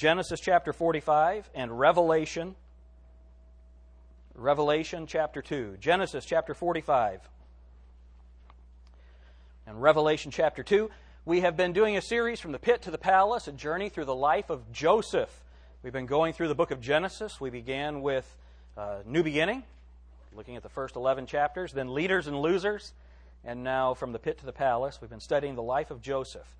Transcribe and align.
Genesis 0.00 0.40
chapter 0.40 0.72
45 0.72 1.50
and 1.54 1.78
Revelation, 1.78 2.54
Revelation 4.34 5.06
chapter 5.06 5.42
2. 5.42 5.76
Genesis 5.78 6.24
chapter 6.24 6.54
45 6.54 7.20
and 9.66 9.82
Revelation 9.82 10.30
chapter 10.30 10.62
2. 10.62 10.88
We 11.26 11.42
have 11.42 11.54
been 11.54 11.74
doing 11.74 11.98
a 11.98 12.00
series 12.00 12.40
from 12.40 12.52
the 12.52 12.58
pit 12.58 12.80
to 12.80 12.90
the 12.90 12.96
palace, 12.96 13.46
a 13.46 13.52
journey 13.52 13.90
through 13.90 14.06
the 14.06 14.14
life 14.14 14.48
of 14.48 14.72
Joseph. 14.72 15.44
We've 15.82 15.92
been 15.92 16.06
going 16.06 16.32
through 16.32 16.48
the 16.48 16.54
book 16.54 16.70
of 16.70 16.80
Genesis. 16.80 17.38
We 17.38 17.50
began 17.50 18.00
with 18.00 18.24
uh, 18.78 19.00
New 19.04 19.22
Beginning, 19.22 19.64
looking 20.34 20.56
at 20.56 20.62
the 20.62 20.70
first 20.70 20.96
11 20.96 21.26
chapters, 21.26 21.74
then 21.74 21.92
Leaders 21.92 22.26
and 22.26 22.40
Losers, 22.40 22.94
and 23.44 23.62
now 23.62 23.92
from 23.92 24.12
the 24.12 24.18
pit 24.18 24.38
to 24.38 24.46
the 24.46 24.52
palace. 24.52 24.98
We've 25.02 25.10
been 25.10 25.20
studying 25.20 25.56
the 25.56 25.62
life 25.62 25.90
of 25.90 26.00
Joseph. 26.00 26.56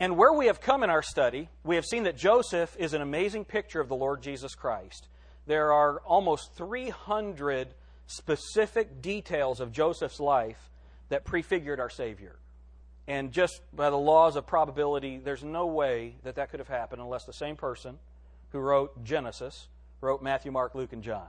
And 0.00 0.16
where 0.16 0.32
we 0.32 0.46
have 0.46 0.60
come 0.60 0.82
in 0.82 0.90
our 0.90 1.02
study, 1.02 1.48
we 1.64 1.74
have 1.74 1.84
seen 1.84 2.04
that 2.04 2.16
Joseph 2.16 2.76
is 2.78 2.94
an 2.94 3.02
amazing 3.02 3.44
picture 3.44 3.80
of 3.80 3.88
the 3.88 3.96
Lord 3.96 4.22
Jesus 4.22 4.54
Christ. 4.54 5.08
There 5.46 5.72
are 5.72 6.00
almost 6.00 6.54
300 6.54 7.74
specific 8.06 9.02
details 9.02 9.60
of 9.60 9.72
Joseph's 9.72 10.20
life 10.20 10.70
that 11.08 11.24
prefigured 11.24 11.80
our 11.80 11.90
Savior. 11.90 12.36
And 13.08 13.32
just 13.32 13.62
by 13.74 13.90
the 13.90 13.96
laws 13.96 14.36
of 14.36 14.46
probability, 14.46 15.16
there's 15.16 15.42
no 15.42 15.66
way 15.66 16.16
that 16.22 16.36
that 16.36 16.50
could 16.50 16.60
have 16.60 16.68
happened 16.68 17.00
unless 17.00 17.24
the 17.24 17.32
same 17.32 17.56
person 17.56 17.98
who 18.50 18.58
wrote 18.58 19.02
Genesis 19.04 19.68
wrote 20.00 20.22
Matthew, 20.22 20.52
Mark, 20.52 20.74
Luke, 20.74 20.92
and 20.92 21.02
John. 21.02 21.28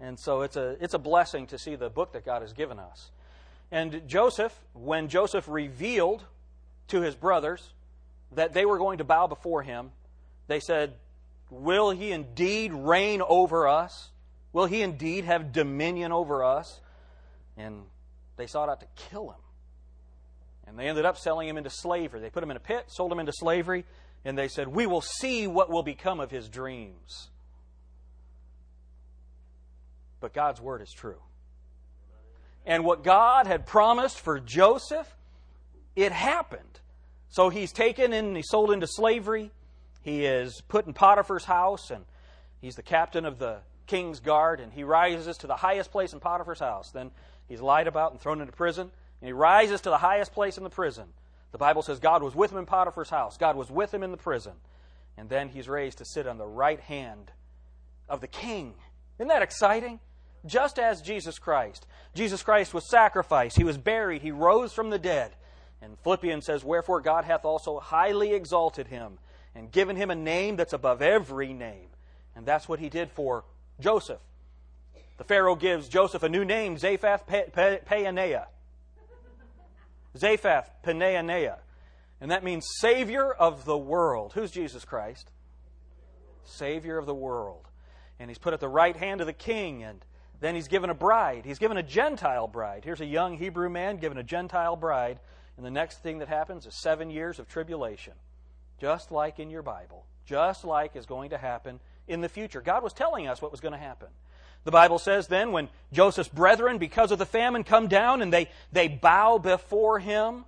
And 0.00 0.18
so 0.18 0.42
it's 0.42 0.56
a, 0.56 0.76
it's 0.80 0.94
a 0.94 0.98
blessing 0.98 1.46
to 1.48 1.58
see 1.58 1.74
the 1.74 1.90
book 1.90 2.12
that 2.12 2.24
God 2.24 2.42
has 2.42 2.52
given 2.52 2.78
us. 2.78 3.10
And 3.70 4.02
Joseph, 4.06 4.58
when 4.72 5.08
Joseph 5.08 5.46
revealed 5.48 6.24
to 6.88 7.00
his 7.02 7.14
brothers 7.14 7.72
that 8.32 8.52
they 8.52 8.66
were 8.66 8.78
going 8.78 8.98
to 8.98 9.04
bow 9.04 9.26
before 9.26 9.62
him, 9.62 9.90
they 10.46 10.60
said, 10.60 10.94
Will 11.50 11.90
he 11.90 12.12
indeed 12.12 12.72
reign 12.72 13.22
over 13.26 13.66
us? 13.66 14.10
Will 14.52 14.66
he 14.66 14.82
indeed 14.82 15.24
have 15.24 15.52
dominion 15.52 16.12
over 16.12 16.44
us? 16.44 16.80
And 17.56 17.82
they 18.36 18.46
sought 18.46 18.68
out 18.68 18.80
to 18.80 18.86
kill 18.96 19.30
him. 19.30 19.40
And 20.66 20.78
they 20.78 20.88
ended 20.88 21.06
up 21.06 21.16
selling 21.16 21.48
him 21.48 21.56
into 21.56 21.70
slavery. 21.70 22.20
They 22.20 22.30
put 22.30 22.42
him 22.42 22.50
in 22.50 22.56
a 22.56 22.60
pit, 22.60 22.84
sold 22.88 23.10
him 23.10 23.18
into 23.18 23.32
slavery, 23.32 23.84
and 24.24 24.36
they 24.36 24.48
said, 24.48 24.68
We 24.68 24.86
will 24.86 25.00
see 25.00 25.46
what 25.46 25.70
will 25.70 25.82
become 25.82 26.20
of 26.20 26.30
his 26.30 26.48
dreams. 26.48 27.28
But 30.20 30.34
God's 30.34 30.60
word 30.60 30.82
is 30.82 30.92
true. 30.92 31.20
And 32.66 32.84
what 32.84 33.02
God 33.02 33.46
had 33.46 33.66
promised 33.66 34.20
for 34.20 34.40
Joseph, 34.40 35.08
it 35.96 36.12
happened. 36.12 36.80
So 37.28 37.48
he's 37.48 37.72
taken 37.72 38.12
and 38.12 38.36
he's 38.36 38.48
sold 38.48 38.70
into 38.70 38.86
slavery. 38.86 39.50
He 40.02 40.24
is 40.24 40.62
put 40.68 40.86
in 40.86 40.94
Potiphar's 40.94 41.44
house, 41.44 41.90
and 41.90 42.04
he's 42.60 42.76
the 42.76 42.82
captain 42.82 43.24
of 43.24 43.38
the 43.38 43.58
king's 43.86 44.20
guard, 44.20 44.60
and 44.60 44.72
he 44.72 44.84
rises 44.84 45.36
to 45.38 45.46
the 45.46 45.56
highest 45.56 45.90
place 45.90 46.12
in 46.12 46.20
Potiphar's 46.20 46.60
house. 46.60 46.90
Then 46.90 47.10
he's 47.48 47.60
lied 47.60 47.86
about 47.86 48.12
and 48.12 48.20
thrown 48.20 48.40
into 48.40 48.52
prison, 48.52 48.90
and 49.20 49.26
he 49.26 49.32
rises 49.32 49.80
to 49.82 49.90
the 49.90 49.98
highest 49.98 50.32
place 50.32 50.56
in 50.56 50.64
the 50.64 50.70
prison. 50.70 51.08
The 51.52 51.58
Bible 51.58 51.82
says 51.82 51.98
God 51.98 52.22
was 52.22 52.34
with 52.34 52.52
him 52.52 52.58
in 52.58 52.66
Potiphar's 52.66 53.10
house, 53.10 53.36
God 53.36 53.56
was 53.56 53.70
with 53.70 53.92
him 53.92 54.02
in 54.02 54.10
the 54.10 54.16
prison. 54.16 54.52
And 55.16 55.28
then 55.28 55.48
he's 55.48 55.68
raised 55.68 55.98
to 55.98 56.04
sit 56.04 56.28
on 56.28 56.38
the 56.38 56.46
right 56.46 56.78
hand 56.78 57.32
of 58.08 58.20
the 58.20 58.28
king. 58.28 58.74
Isn't 59.18 59.28
that 59.28 59.42
exciting? 59.42 59.98
Just 60.46 60.78
as 60.78 61.02
Jesus 61.02 61.40
Christ. 61.40 61.86
Jesus 62.14 62.44
Christ 62.44 62.72
was 62.72 62.88
sacrificed, 62.88 63.56
he 63.56 63.64
was 63.64 63.76
buried, 63.76 64.22
he 64.22 64.30
rose 64.30 64.72
from 64.72 64.90
the 64.90 64.98
dead. 64.98 65.32
And 65.80 65.98
Philippians 66.00 66.44
says, 66.44 66.64
Wherefore 66.64 67.00
God 67.00 67.24
hath 67.24 67.44
also 67.44 67.78
highly 67.78 68.32
exalted 68.32 68.88
him 68.88 69.18
and 69.54 69.70
given 69.70 69.96
him 69.96 70.10
a 70.10 70.14
name 70.14 70.56
that's 70.56 70.72
above 70.72 71.02
every 71.02 71.52
name. 71.52 71.88
And 72.34 72.46
that's 72.46 72.68
what 72.68 72.78
he 72.78 72.88
did 72.88 73.10
for 73.10 73.44
Joseph. 73.80 74.20
The 75.16 75.24
Pharaoh 75.24 75.56
gives 75.56 75.88
Joseph 75.88 76.22
a 76.22 76.28
new 76.28 76.44
name, 76.44 76.76
Zaphath 76.76 77.26
Paneah. 77.26 78.46
Zaphath 80.16 80.66
Paneah. 80.84 81.58
And 82.20 82.30
that 82.30 82.44
means 82.44 82.66
Savior 82.78 83.30
of 83.32 83.64
the 83.64 83.78
world. 83.78 84.32
Who's 84.34 84.50
Jesus 84.50 84.84
Christ? 84.84 85.30
Savior 86.44 86.98
of 86.98 87.06
the 87.06 87.14
world. 87.14 87.66
And 88.18 88.30
he's 88.30 88.38
put 88.38 88.54
at 88.54 88.60
the 88.60 88.68
right 88.68 88.96
hand 88.96 89.20
of 89.20 89.26
the 89.26 89.32
king, 89.32 89.84
and 89.84 90.04
then 90.40 90.54
he's 90.54 90.68
given 90.68 90.90
a 90.90 90.94
bride. 90.94 91.44
He's 91.44 91.58
given 91.58 91.76
a 91.76 91.82
Gentile 91.82 92.48
bride. 92.48 92.84
Here's 92.84 93.00
a 93.00 93.06
young 93.06 93.36
Hebrew 93.36 93.68
man 93.68 93.98
given 93.98 94.18
a 94.18 94.22
Gentile 94.22 94.76
bride. 94.76 95.20
And 95.58 95.66
the 95.66 95.70
next 95.70 96.04
thing 96.04 96.20
that 96.20 96.28
happens 96.28 96.66
is 96.66 96.74
seven 96.74 97.10
years 97.10 97.40
of 97.40 97.48
tribulation, 97.48 98.12
just 98.80 99.10
like 99.10 99.40
in 99.40 99.50
your 99.50 99.62
Bible, 99.62 100.06
just 100.24 100.64
like 100.64 100.94
is 100.94 101.04
going 101.04 101.30
to 101.30 101.38
happen 101.38 101.80
in 102.06 102.20
the 102.20 102.28
future. 102.28 102.60
God 102.60 102.84
was 102.84 102.92
telling 102.92 103.26
us 103.26 103.42
what 103.42 103.50
was 103.50 103.60
going 103.60 103.72
to 103.72 103.78
happen. 103.78 104.06
The 104.62 104.70
Bible 104.70 105.00
says 105.00 105.26
then, 105.26 105.50
when 105.50 105.68
Joseph's 105.92 106.28
brethren, 106.28 106.78
because 106.78 107.10
of 107.10 107.18
the 107.18 107.26
famine, 107.26 107.64
come 107.64 107.88
down 107.88 108.22
and 108.22 108.32
they, 108.32 108.48
they 108.70 108.86
bow 108.86 109.38
before 109.38 109.98
him, 109.98 110.44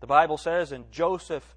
the 0.00 0.06
Bible 0.06 0.36
says, 0.36 0.70
and 0.70 0.90
Joseph 0.92 1.54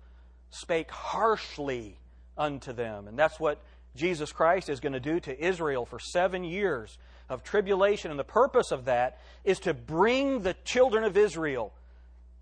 spake 0.49 0.89
harshly 0.89 1.97
unto 2.37 2.71
them. 2.71 3.09
And 3.09 3.19
that's 3.19 3.41
what 3.41 3.61
Jesus 3.93 4.31
Christ 4.31 4.69
is 4.69 4.79
going 4.79 4.93
to 4.93 5.01
do 5.01 5.19
to 5.19 5.45
Israel 5.45 5.85
for 5.85 5.99
seven 5.99 6.45
years 6.45 6.97
of 7.27 7.43
tribulation. 7.43 8.09
And 8.09 8.19
the 8.19 8.23
purpose 8.23 8.71
of 8.71 8.85
that 8.85 9.19
is 9.43 9.59
to 9.61 9.73
bring 9.73 10.43
the 10.43 10.55
children 10.63 11.03
of 11.03 11.17
Israel 11.17 11.73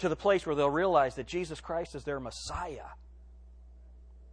to 0.02 0.10
the 0.10 0.16
place 0.16 0.46
where 0.46 0.56
they'll 0.56 0.70
realize 0.70 1.16
that 1.16 1.28
Jesus 1.28 1.62
Christ 1.62 1.96
is 1.96 2.04
their 2.04 2.20
Messiah. 2.20 2.90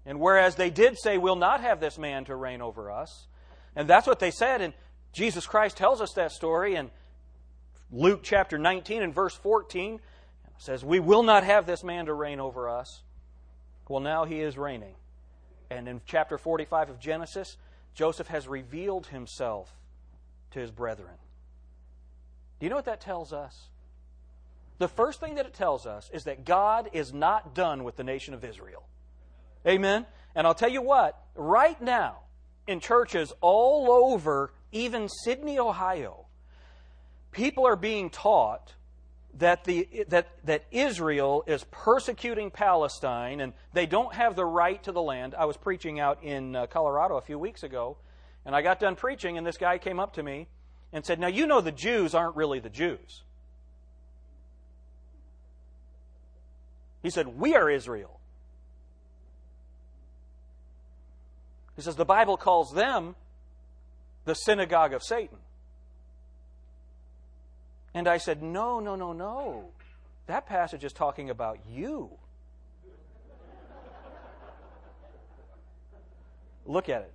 And 0.04 0.20
whereas 0.20 0.56
they 0.56 0.70
did 0.70 0.98
say, 0.98 1.18
We'll 1.18 1.36
not 1.36 1.60
have 1.60 1.80
this 1.80 1.98
man 1.98 2.24
to 2.26 2.36
reign 2.36 2.60
over 2.60 2.90
us, 2.90 3.26
and 3.76 3.88
that's 3.88 4.06
what 4.06 4.18
they 4.18 4.30
said, 4.30 4.60
and 4.60 4.74
Jesus 5.12 5.46
Christ 5.46 5.76
tells 5.76 6.00
us 6.00 6.12
that 6.14 6.32
story 6.32 6.74
in 6.74 6.90
Luke 7.90 8.20
chapter 8.22 8.58
19 8.58 9.02
and 9.02 9.14
verse 9.14 9.34
14 9.34 10.00
says, 10.58 10.84
We 10.84 11.00
will 11.00 11.22
not 11.22 11.44
have 11.44 11.66
this 11.66 11.82
man 11.84 12.06
to 12.06 12.14
reign 12.14 12.40
over 12.40 12.68
us. 12.68 13.02
Well, 13.88 14.00
now 14.00 14.24
he 14.24 14.40
is 14.40 14.58
reigning. 14.58 14.94
And 15.70 15.88
in 15.88 16.00
chapter 16.06 16.38
45 16.38 16.90
of 16.90 17.00
Genesis, 17.00 17.56
Joseph 17.94 18.28
has 18.28 18.46
revealed 18.46 19.06
himself 19.08 19.74
to 20.52 20.60
his 20.60 20.70
brethren. 20.70 21.14
Do 22.58 22.66
you 22.66 22.70
know 22.70 22.76
what 22.76 22.86
that 22.86 23.00
tells 23.00 23.32
us? 23.32 23.68
The 24.78 24.88
first 24.88 25.20
thing 25.20 25.34
that 25.36 25.46
it 25.46 25.54
tells 25.54 25.86
us 25.86 26.10
is 26.12 26.24
that 26.24 26.44
God 26.44 26.90
is 26.92 27.12
not 27.12 27.54
done 27.54 27.84
with 27.84 27.96
the 27.96 28.04
nation 28.04 28.34
of 28.34 28.44
Israel. 28.44 28.84
Amen? 29.66 30.06
And 30.34 30.46
I'll 30.46 30.54
tell 30.54 30.70
you 30.70 30.82
what, 30.82 31.20
right 31.34 31.80
now, 31.80 32.20
in 32.66 32.80
churches 32.80 33.32
all 33.40 33.90
over, 33.90 34.52
even 34.70 35.08
Sidney, 35.08 35.58
Ohio, 35.58 36.26
people 37.32 37.66
are 37.66 37.76
being 37.76 38.10
taught 38.10 38.74
that, 39.34 39.64
the, 39.64 39.88
that, 40.08 40.28
that 40.44 40.64
Israel 40.70 41.44
is 41.46 41.64
persecuting 41.70 42.50
Palestine 42.50 43.40
and 43.40 43.52
they 43.72 43.86
don't 43.86 44.14
have 44.14 44.36
the 44.36 44.44
right 44.44 44.82
to 44.84 44.92
the 44.92 45.02
land. 45.02 45.34
I 45.34 45.46
was 45.46 45.56
preaching 45.56 45.98
out 45.98 46.22
in 46.22 46.54
uh, 46.54 46.66
Colorado 46.66 47.16
a 47.16 47.20
few 47.20 47.38
weeks 47.38 47.62
ago, 47.62 47.96
and 48.44 48.54
I 48.54 48.62
got 48.62 48.80
done 48.80 48.96
preaching, 48.96 49.38
and 49.38 49.46
this 49.46 49.58
guy 49.58 49.78
came 49.78 50.00
up 50.00 50.14
to 50.14 50.22
me 50.22 50.48
and 50.92 51.04
said, 51.04 51.18
Now, 51.18 51.26
you 51.26 51.46
know 51.46 51.60
the 51.60 51.72
Jews 51.72 52.14
aren't 52.14 52.36
really 52.36 52.60
the 52.60 52.70
Jews. 52.70 53.22
He 57.02 57.10
said, 57.10 57.28
We 57.28 57.54
are 57.54 57.70
Israel. 57.70 58.18
He 61.76 61.82
says, 61.82 61.96
The 61.96 62.04
Bible 62.04 62.36
calls 62.36 62.72
them 62.72 63.14
the 64.24 64.34
synagogue 64.34 64.92
of 64.92 65.02
Satan. 65.02 65.38
And 67.94 68.08
I 68.08 68.18
said, 68.18 68.42
No, 68.42 68.80
no, 68.80 68.96
no, 68.96 69.12
no. 69.12 69.70
That 70.26 70.46
passage 70.46 70.84
is 70.84 70.92
talking 70.92 71.30
about 71.30 71.58
you. 71.70 72.10
Look 76.66 76.88
at 76.90 77.02
it. 77.02 77.12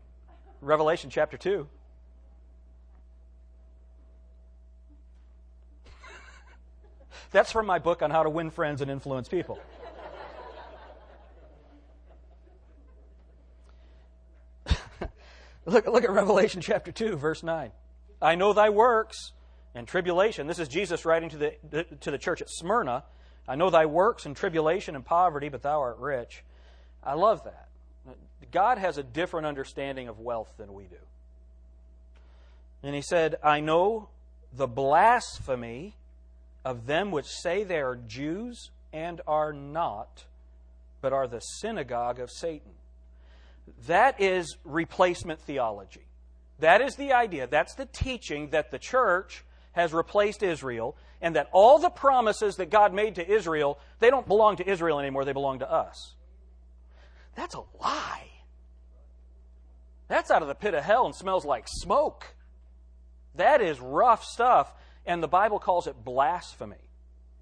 Revelation 0.62 1.12
chapter 1.12 1.38
2. 1.38 1.68
That's 7.33 7.51
from 7.51 7.65
my 7.65 7.80
book 7.80 8.01
on 8.03 8.12
how 8.12 8.24
to 8.24 8.30
win 8.30 8.51
friends 8.51 8.81
and 8.81 8.89
influence 8.91 9.27
people. 9.27 9.59
look, 15.65 15.88
look 15.88 16.03
at 16.03 16.12
Revelation 16.12 16.62
chapter 16.62 16.91
2, 16.91 17.18
verse 17.18 17.41
9. 17.41 17.71
I 18.21 18.35
know 18.35 18.53
thy 18.53 18.69
works 18.69 19.31
and 19.74 19.88
tribulation. 19.88 20.45
This 20.45 20.59
is 20.59 20.68
Jesus 20.68 21.06
writing 21.06 21.30
to 21.30 21.38
the, 21.38 21.85
to 22.01 22.12
the 22.12 22.19
church 22.19 22.44
at 22.44 22.51
Smyrna. 22.51 23.03
I 23.47 23.56
know 23.56 23.71
thy 23.71 23.88
works 23.88 24.27
and 24.27 24.36
tribulation 24.36 24.95
and 24.95 25.03
poverty, 25.03 25.50
but 25.50 25.63
thou 25.63 25.81
art 25.81 25.97
rich. 25.97 26.44
I 27.03 27.15
love 27.15 27.44
that. 27.45 27.68
God 28.51 28.77
has 28.77 29.00
a 29.00 29.03
different 29.03 29.47
understanding 29.47 30.07
of 30.07 30.19
wealth 30.19 30.53
than 30.57 30.71
we 30.71 30.83
do. 30.83 30.97
And 32.83 32.94
he 32.94 33.01
said, 33.01 33.38
I 33.44 33.59
know 33.59 34.09
the 34.53 34.68
blasphemy 34.68 35.95
of 36.65 36.86
them 36.86 37.12
which 37.12 37.27
say 37.27 37.63
they 37.63 37.80
are 37.80 37.95
Jews 37.95 38.71
and 38.92 39.21
are 39.27 39.54
not, 39.54 40.25
but 41.01 41.13
are 41.13 41.27
the 41.27 41.39
synagogue 41.39 42.19
of 42.19 42.31
Satan. 42.31 42.71
That 43.88 44.19
is 44.21 44.57
replacement 44.63 45.39
theology. 45.42 46.07
That 46.60 46.81
is 46.81 46.95
the 46.95 47.13
idea. 47.13 47.48
That's 47.48 47.75
the 47.75 47.86
teaching 47.86 48.50
that 48.50 48.71
the 48.71 48.80
church 48.80 49.44
has 49.74 49.94
replaced 49.94 50.44
Israel 50.44 50.95
and 51.21 51.36
that 51.36 51.50
all 51.51 51.80
the 51.80 51.89
promises 51.89 52.57
that 52.57 52.69
God 52.69 52.94
made 52.94 53.15
to 53.15 53.27
Israel, 53.27 53.80
they 54.00 54.10
don't 54.10 54.27
belong 54.27 54.57
to 54.57 54.69
Israel 54.69 55.00
anymore, 55.00 55.25
they 55.25 55.33
belong 55.33 55.60
to 55.60 55.71
us. 55.71 56.15
That's 57.36 57.56
a 57.56 57.63
lie. 57.81 58.30
That's 60.07 60.30
out 60.30 60.42
of 60.42 60.48
the 60.48 60.56
pit 60.56 60.74
of 60.74 60.83
hell 60.83 61.06
and 61.06 61.15
smells 61.15 61.45
like 61.45 61.65
smoke. 61.68 62.36
That 63.36 63.62
is 63.62 63.80
rough 63.80 64.24
stuff, 64.24 64.74
and 65.05 65.21
the 65.21 65.27
Bible 65.27 65.59
calls 65.59 65.88
it 65.88 66.03
blasphemy. 66.03 66.89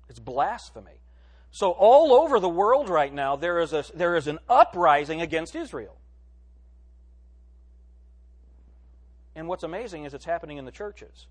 It's 0.09 0.19
blasphemy. 0.19 0.99
So, 1.51 1.71
all 1.71 2.13
over 2.13 2.39
the 2.39 2.49
world 2.49 2.89
right 2.89 3.13
now, 3.13 3.35
there 3.35 3.59
is, 3.59 3.73
a, 3.73 3.83
there 3.93 4.15
is 4.15 4.27
an 4.27 4.39
uprising 4.47 5.21
against 5.21 5.55
Israel. 5.55 5.97
And 9.35 9.47
what's 9.47 9.63
amazing 9.63 10.05
is 10.05 10.13
it's 10.13 10.25
happening 10.25 10.57
in 10.57 10.65
the 10.65 10.71
churches. 10.71 11.27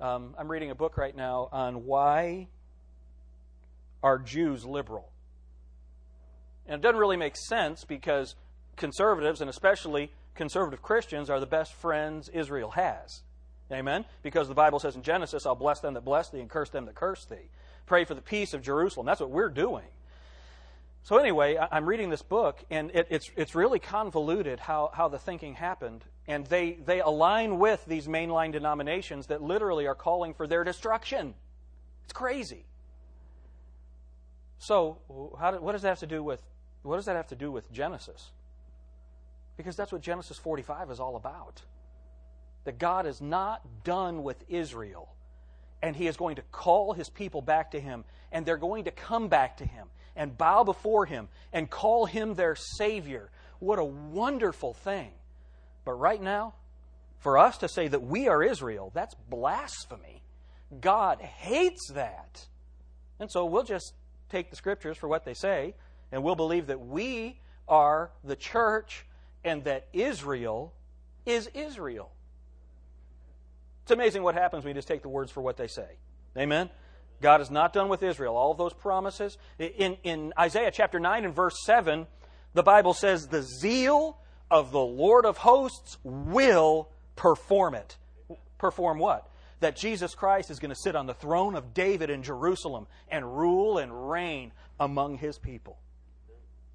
Um, 0.00 0.34
I'm 0.38 0.50
reading 0.50 0.70
a 0.70 0.74
book 0.74 0.96
right 0.96 1.14
now 1.14 1.48
on 1.52 1.84
why 1.84 2.48
are 4.02 4.18
Jews 4.18 4.64
liberal. 4.64 5.10
And 6.66 6.76
it 6.76 6.82
doesn't 6.82 6.98
really 6.98 7.16
make 7.16 7.36
sense 7.36 7.84
because 7.84 8.34
conservatives, 8.76 9.40
and 9.40 9.50
especially 9.50 10.12
conservative 10.34 10.82
Christians, 10.82 11.30
are 11.30 11.40
the 11.40 11.46
best 11.46 11.72
friends 11.74 12.28
Israel 12.28 12.72
has. 12.72 13.22
Amen? 13.72 14.04
Because 14.22 14.48
the 14.48 14.54
Bible 14.54 14.78
says 14.78 14.96
in 14.96 15.02
Genesis, 15.02 15.46
I'll 15.46 15.54
bless 15.54 15.80
them 15.80 15.94
that 15.94 16.04
bless 16.04 16.30
thee 16.30 16.40
and 16.40 16.50
curse 16.50 16.70
them 16.70 16.86
that 16.86 16.94
curse 16.94 17.24
thee. 17.24 17.48
Pray 17.86 18.04
for 18.04 18.14
the 18.14 18.22
peace 18.22 18.54
of 18.54 18.62
Jerusalem. 18.62 19.06
That's 19.06 19.20
what 19.20 19.30
we're 19.30 19.48
doing. 19.48 19.86
So, 21.02 21.18
anyway, 21.18 21.58
I'm 21.58 21.86
reading 21.86 22.08
this 22.08 22.22
book, 22.22 22.64
and 22.70 22.90
it, 22.94 23.08
it's, 23.10 23.30
it's 23.36 23.54
really 23.54 23.78
convoluted 23.78 24.58
how, 24.58 24.90
how 24.94 25.08
the 25.08 25.18
thinking 25.18 25.54
happened. 25.54 26.02
And 26.26 26.46
they, 26.46 26.78
they 26.84 27.00
align 27.00 27.58
with 27.58 27.84
these 27.84 28.06
mainline 28.06 28.52
denominations 28.52 29.26
that 29.26 29.42
literally 29.42 29.86
are 29.86 29.94
calling 29.94 30.32
for 30.32 30.46
their 30.46 30.64
destruction. 30.64 31.34
It's 32.04 32.14
crazy. 32.14 32.64
So, 34.58 34.98
how 35.38 35.58
what 35.58 35.72
does 35.72 35.82
that 35.82 35.88
have 35.88 35.98
to 35.98 36.06
do 36.06 36.22
with 36.22 36.40
what 36.82 36.96
does 36.96 37.04
that 37.04 37.16
have 37.16 37.28
to 37.28 37.36
do 37.36 37.52
with 37.52 37.70
Genesis? 37.70 38.30
Because 39.58 39.76
that's 39.76 39.92
what 39.92 40.00
Genesis 40.00 40.38
45 40.38 40.90
is 40.90 41.00
all 41.00 41.16
about. 41.16 41.62
That 42.64 42.78
God 42.78 43.06
is 43.06 43.20
not 43.20 43.62
done 43.84 44.22
with 44.22 44.42
Israel, 44.48 45.14
and 45.82 45.94
He 45.94 46.06
is 46.06 46.16
going 46.16 46.36
to 46.36 46.42
call 46.50 46.92
His 46.92 47.08
people 47.08 47.42
back 47.42 47.72
to 47.72 47.80
Him, 47.80 48.04
and 48.32 48.44
they're 48.44 48.56
going 48.56 48.84
to 48.84 48.90
come 48.90 49.28
back 49.28 49.58
to 49.58 49.64
Him 49.64 49.88
and 50.16 50.36
bow 50.36 50.64
before 50.64 51.06
Him 51.06 51.28
and 51.52 51.68
call 51.68 52.06
Him 52.06 52.34
their 52.34 52.54
Savior. 52.54 53.30
What 53.58 53.78
a 53.78 53.84
wonderful 53.84 54.74
thing. 54.74 55.10
But 55.84 55.92
right 55.92 56.22
now, 56.22 56.54
for 57.18 57.38
us 57.38 57.58
to 57.58 57.68
say 57.68 57.88
that 57.88 58.02
we 58.02 58.28
are 58.28 58.42
Israel, 58.42 58.90
that's 58.94 59.14
blasphemy. 59.28 60.22
God 60.80 61.20
hates 61.20 61.90
that. 61.92 62.46
And 63.20 63.30
so 63.30 63.46
we'll 63.46 63.62
just 63.62 63.94
take 64.28 64.50
the 64.50 64.56
scriptures 64.56 64.96
for 64.96 65.08
what 65.08 65.24
they 65.24 65.34
say, 65.34 65.74
and 66.10 66.22
we'll 66.22 66.34
believe 66.34 66.66
that 66.66 66.80
we 66.80 67.38
are 67.68 68.10
the 68.24 68.36
church 68.36 69.06
and 69.44 69.64
that 69.64 69.86
Israel 69.92 70.72
is 71.24 71.48
Israel. 71.54 72.10
It's 73.84 73.90
amazing 73.90 74.22
what 74.22 74.34
happens 74.34 74.64
when 74.64 74.70
you 74.70 74.74
just 74.74 74.88
take 74.88 75.02
the 75.02 75.10
words 75.10 75.30
for 75.30 75.42
what 75.42 75.58
they 75.58 75.66
say. 75.66 75.98
Amen? 76.38 76.70
God 77.20 77.42
is 77.42 77.50
not 77.50 77.74
done 77.74 77.90
with 77.90 78.02
Israel. 78.02 78.34
All 78.34 78.50
of 78.50 78.56
those 78.56 78.72
promises. 78.72 79.36
In, 79.58 79.98
in 80.04 80.32
Isaiah 80.40 80.70
chapter 80.72 80.98
9 80.98 81.26
and 81.26 81.34
verse 81.34 81.54
7, 81.66 82.06
the 82.54 82.62
Bible 82.62 82.94
says, 82.94 83.26
The 83.26 83.42
zeal 83.42 84.16
of 84.50 84.72
the 84.72 84.80
Lord 84.80 85.26
of 85.26 85.36
hosts 85.36 85.98
will 86.02 86.88
perform 87.14 87.74
it. 87.74 87.98
Perform 88.56 88.98
what? 88.98 89.28
That 89.60 89.76
Jesus 89.76 90.14
Christ 90.14 90.50
is 90.50 90.58
going 90.58 90.70
to 90.70 90.80
sit 90.80 90.96
on 90.96 91.04
the 91.04 91.12
throne 91.12 91.54
of 91.54 91.74
David 91.74 92.08
in 92.08 92.22
Jerusalem 92.22 92.86
and 93.10 93.36
rule 93.36 93.76
and 93.76 94.10
reign 94.10 94.52
among 94.80 95.18
his 95.18 95.36
people. 95.36 95.78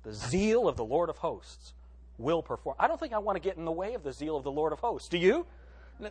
The 0.03 0.13
zeal 0.13 0.67
of 0.67 0.77
the 0.77 0.85
Lord 0.85 1.09
of 1.09 1.17
hosts 1.17 1.73
will 2.19 2.44
perform. 2.44 2.75
I 2.77 2.88
don't 2.88 3.00
think 3.00 3.13
I 3.13 3.17
want 3.17 3.35
to 3.35 3.39
get 3.39 3.57
in 3.57 3.65
the 3.65 3.71
way 3.71 3.95
of 3.95 4.03
the 4.03 4.13
zeal 4.13 4.38
of 4.38 4.44
the 4.44 4.51
Lord 4.51 4.73
of 4.73 4.79
hosts. 4.79 5.09
Do 5.09 5.17
you? 5.17 5.47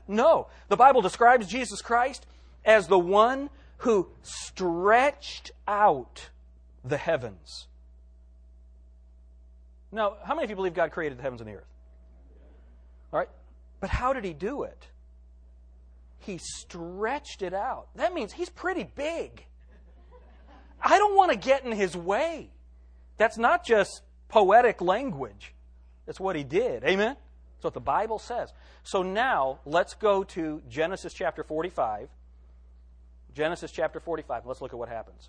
No. 0.07 0.49
The 0.69 0.77
Bible 0.77 1.01
describes 1.01 1.47
Jesus 1.47 1.81
Christ 1.83 2.27
as 2.65 2.89
the 2.89 2.99
one 2.99 3.51
who 3.79 4.09
stretched 4.23 5.53
out 5.67 6.31
the 6.85 6.97
heavens. 6.97 7.67
Now, 9.91 10.17
how 10.25 10.35
many 10.35 10.45
of 10.45 10.51
you 10.51 10.57
believe 10.57 10.75
God 10.75 10.91
created 10.91 11.19
the 11.19 11.23
heavens 11.23 11.41
and 11.41 11.49
the 11.49 11.55
earth? 11.55 11.69
All 13.13 13.21
right? 13.21 13.29
But 13.81 13.91
how 13.91 14.13
did 14.13 14.25
he 14.25 14.35
do 14.35 14.65
it? 14.65 14.87
He 16.19 16.39
stretched 16.39 17.43
it 17.43 17.55
out. 17.55 17.89
That 17.95 18.13
means 18.13 18.33
he's 18.33 18.51
pretty 18.51 18.85
big. 18.85 19.47
I 20.81 20.99
don't 20.99 21.17
want 21.17 21.33
to 21.33 21.39
get 21.39 21.65
in 21.65 21.73
his 21.73 21.97
way. 21.97 22.51
That's 23.17 23.39
not 23.39 23.65
just 23.65 24.03
poetic 24.29 24.81
language. 24.81 25.55
That's 26.07 26.21
what 26.21 26.37
he 26.37 26.45
did. 26.45 26.85
Amen? 26.85 27.17
That's 27.59 27.65
what 27.65 27.75
the 27.75 27.81
Bible 27.81 28.21
says. 28.21 28.53
So 28.85 29.03
now, 29.03 29.59
let's 29.67 29.95
go 29.95 30.23
to 30.23 30.63
Genesis 30.69 31.13
chapter 31.13 31.43
45. 31.43 32.09
Genesis 33.35 33.73
chapter 33.73 33.99
45. 33.99 34.47
Let's 34.47 34.61
look 34.61 34.73
at 34.73 34.79
what 34.79 34.89
happens. 34.89 35.29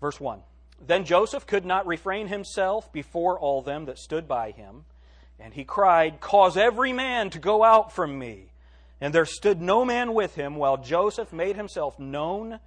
Verse 0.00 0.18
1 0.18 0.40
Then 0.86 1.04
Joseph 1.04 1.46
could 1.46 1.66
not 1.66 1.86
refrain 1.86 2.28
himself 2.28 2.90
before 2.90 3.38
all 3.38 3.60
them 3.60 3.84
that 3.84 3.98
stood 3.98 4.26
by 4.26 4.52
him, 4.52 4.86
and 5.38 5.52
he 5.52 5.64
cried, 5.64 6.20
Cause 6.20 6.56
every 6.56 6.94
man 6.94 7.28
to 7.30 7.38
go 7.38 7.62
out 7.62 7.92
from 7.92 8.18
me. 8.18 8.46
And 8.98 9.12
there 9.12 9.26
stood 9.26 9.60
no 9.60 9.84
man 9.84 10.14
with 10.14 10.36
him 10.36 10.56
while 10.56 10.78
Joseph 10.78 11.34
made 11.34 11.56
himself 11.56 11.98
known 11.98 12.60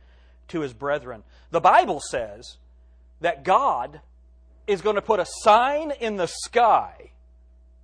to 0.49 0.61
his 0.61 0.73
brethren. 0.73 1.23
The 1.51 1.61
Bible 1.61 2.01
says 2.09 2.57
that 3.21 3.43
God 3.43 4.01
is 4.67 4.81
going 4.81 4.95
to 4.95 5.01
put 5.01 5.19
a 5.19 5.25
sign 5.41 5.91
in 5.99 6.15
the 6.15 6.27
sky 6.27 7.11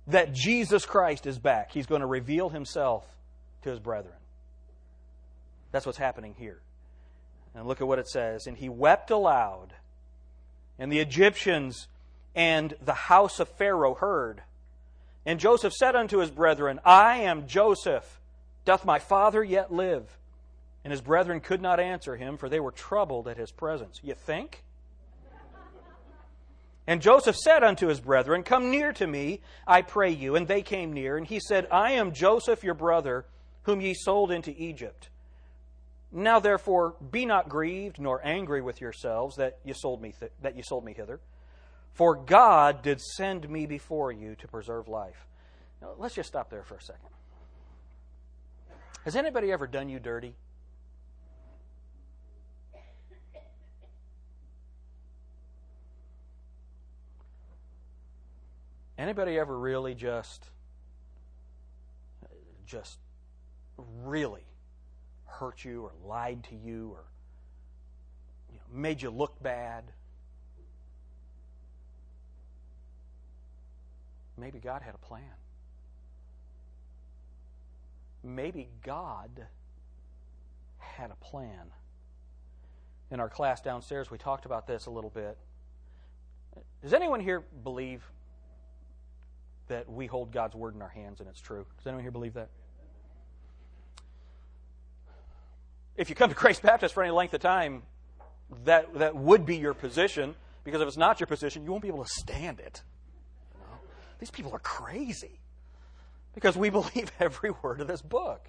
that 0.06 0.32
Jesus 0.32 0.84
Christ 0.84 1.26
is 1.26 1.38
back. 1.38 1.72
He's 1.72 1.86
going 1.86 2.00
to 2.00 2.06
reveal 2.06 2.48
himself 2.48 3.06
to 3.62 3.70
his 3.70 3.78
brethren. 3.78 4.14
That's 5.70 5.86
what's 5.86 5.98
happening 5.98 6.34
here. 6.38 6.60
And 7.54 7.66
look 7.66 7.80
at 7.80 7.86
what 7.86 7.98
it 7.98 8.08
says. 8.08 8.46
And 8.46 8.56
he 8.56 8.68
wept 8.68 9.10
aloud, 9.10 9.74
and 10.78 10.90
the 10.90 10.98
Egyptians 11.00 11.86
and 12.34 12.74
the 12.82 12.94
house 12.94 13.40
of 13.40 13.48
Pharaoh 13.48 13.94
heard. 13.94 14.42
And 15.24 15.38
Joseph 15.38 15.72
said 15.72 15.94
unto 15.94 16.18
his 16.18 16.30
brethren, 16.30 16.80
I 16.84 17.18
am 17.18 17.46
Joseph. 17.46 18.20
Doth 18.64 18.84
my 18.84 18.98
father 18.98 19.42
yet 19.42 19.72
live? 19.72 20.18
And 20.84 20.90
his 20.90 21.00
brethren 21.00 21.40
could 21.40 21.62
not 21.62 21.78
answer 21.78 22.16
him, 22.16 22.36
for 22.36 22.48
they 22.48 22.60
were 22.60 22.72
troubled 22.72 23.28
at 23.28 23.36
his 23.36 23.52
presence. 23.52 24.00
You 24.02 24.14
think? 24.14 24.64
And 26.86 27.00
Joseph 27.00 27.36
said 27.36 27.62
unto 27.62 27.86
his 27.86 28.00
brethren, 28.00 28.42
Come 28.42 28.70
near 28.70 28.92
to 28.94 29.06
me, 29.06 29.40
I 29.66 29.82
pray 29.82 30.10
you. 30.10 30.34
And 30.34 30.48
they 30.48 30.62
came 30.62 30.92
near, 30.92 31.16
and 31.16 31.26
he 31.26 31.38
said, 31.38 31.68
I 31.70 31.92
am 31.92 32.12
Joseph 32.12 32.64
your 32.64 32.74
brother, 32.74 33.24
whom 33.62 33.80
ye 33.80 33.94
sold 33.94 34.32
into 34.32 34.50
Egypt. 34.50 35.08
Now 36.10 36.40
therefore 36.40 36.96
be 37.10 37.24
not 37.24 37.48
grieved 37.48 37.98
nor 38.00 38.20
angry 38.24 38.60
with 38.60 38.80
yourselves 38.80 39.36
that 39.36 39.58
ye 39.64 39.72
sold 39.72 40.02
me 40.02 40.12
th- 40.18 40.32
that 40.42 40.56
ye 40.56 40.62
sold 40.62 40.84
me 40.84 40.92
hither, 40.92 41.20
for 41.94 42.14
God 42.16 42.82
did 42.82 43.00
send 43.00 43.48
me 43.48 43.64
before 43.66 44.12
you 44.12 44.34
to 44.36 44.48
preserve 44.48 44.88
life. 44.88 45.26
Now, 45.80 45.92
let's 45.96 46.14
just 46.14 46.28
stop 46.28 46.50
there 46.50 46.64
for 46.64 46.76
a 46.76 46.82
second. 46.82 47.08
Has 49.04 49.16
anybody 49.16 49.50
ever 49.50 49.66
done 49.66 49.88
you 49.88 49.98
dirty? 49.98 50.34
Anybody 59.02 59.36
ever 59.36 59.58
really 59.58 59.96
just, 59.96 60.48
just 62.64 63.00
really 64.04 64.44
hurt 65.24 65.64
you 65.64 65.82
or 65.82 65.90
lied 66.06 66.44
to 66.44 66.54
you 66.54 66.90
or 66.92 67.02
you 68.52 68.58
know, 68.58 68.80
made 68.80 69.02
you 69.02 69.10
look 69.10 69.42
bad? 69.42 69.82
Maybe 74.38 74.60
God 74.60 74.82
had 74.82 74.94
a 74.94 74.98
plan. 74.98 75.24
Maybe 78.22 78.68
God 78.84 79.48
had 80.78 81.10
a 81.10 81.16
plan. 81.16 81.72
In 83.10 83.18
our 83.18 83.28
class 83.28 83.60
downstairs, 83.60 84.12
we 84.12 84.18
talked 84.18 84.46
about 84.46 84.68
this 84.68 84.86
a 84.86 84.90
little 84.90 85.10
bit. 85.10 85.36
Does 86.84 86.92
anyone 86.92 87.18
here 87.18 87.42
believe 87.64 88.08
that 89.72 89.90
we 89.90 90.06
hold 90.06 90.32
God's 90.32 90.54
word 90.54 90.74
in 90.74 90.82
our 90.82 90.88
hands 90.88 91.20
and 91.20 91.28
it's 91.28 91.40
true. 91.40 91.66
Does 91.78 91.86
anyone 91.86 92.02
here 92.02 92.10
believe 92.10 92.34
that? 92.34 92.48
if 95.96 96.08
you 96.08 96.16
come 96.16 96.30
to 96.30 96.36
Grace 96.36 96.60
Baptist 96.60 96.94
for 96.94 97.02
any 97.02 97.12
length 97.12 97.34
of 97.34 97.40
time, 97.40 97.82
that, 98.64 98.94
that 98.94 99.14
would 99.14 99.44
be 99.46 99.56
your 99.56 99.74
position, 99.74 100.34
because 100.64 100.80
if 100.80 100.88
it's 100.88 100.96
not 100.96 101.20
your 101.20 101.26
position, 101.26 101.64
you 101.64 101.70
won't 101.70 101.82
be 101.82 101.88
able 101.88 102.04
to 102.04 102.10
stand 102.10 102.60
it. 102.60 102.82
You 103.54 103.60
know? 103.60 103.78
These 104.18 104.30
people 104.30 104.52
are 104.52 104.60
crazy 104.60 105.40
because 106.34 106.56
we 106.56 106.70
believe 106.70 107.12
every 107.20 107.50
word 107.50 107.80
of 107.80 107.86
this 107.86 108.02
book. 108.02 108.48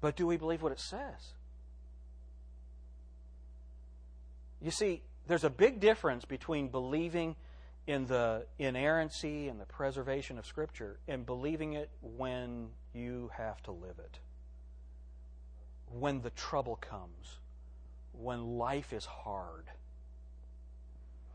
But 0.00 0.16
do 0.16 0.26
we 0.26 0.36
believe 0.36 0.60
what 0.62 0.72
it 0.72 0.80
says? 0.80 1.32
You 4.64 4.70
see, 4.70 5.02
there's 5.26 5.44
a 5.44 5.50
big 5.50 5.78
difference 5.78 6.24
between 6.24 6.68
believing 6.68 7.36
in 7.86 8.06
the 8.06 8.46
inerrancy 8.58 9.48
and 9.48 9.60
the 9.60 9.66
preservation 9.66 10.38
of 10.38 10.46
Scripture 10.46 10.98
and 11.06 11.26
believing 11.26 11.74
it 11.74 11.90
when 12.00 12.68
you 12.94 13.30
have 13.36 13.62
to 13.64 13.72
live 13.72 13.98
it. 13.98 14.18
When 15.90 16.22
the 16.22 16.30
trouble 16.30 16.76
comes, 16.76 17.40
when 18.12 18.56
life 18.56 18.94
is 18.94 19.04
hard. 19.04 19.66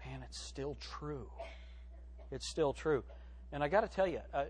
Man, 0.04 0.24
it's 0.24 0.40
still 0.40 0.76
true. 0.98 1.30
It's 2.32 2.48
still 2.48 2.74
true. 2.74 3.04
And 3.52 3.64
I 3.64 3.68
got 3.68 3.82
to 3.82 3.88
tell 3.88 4.08
you, 4.08 4.22
uh, 4.34 4.46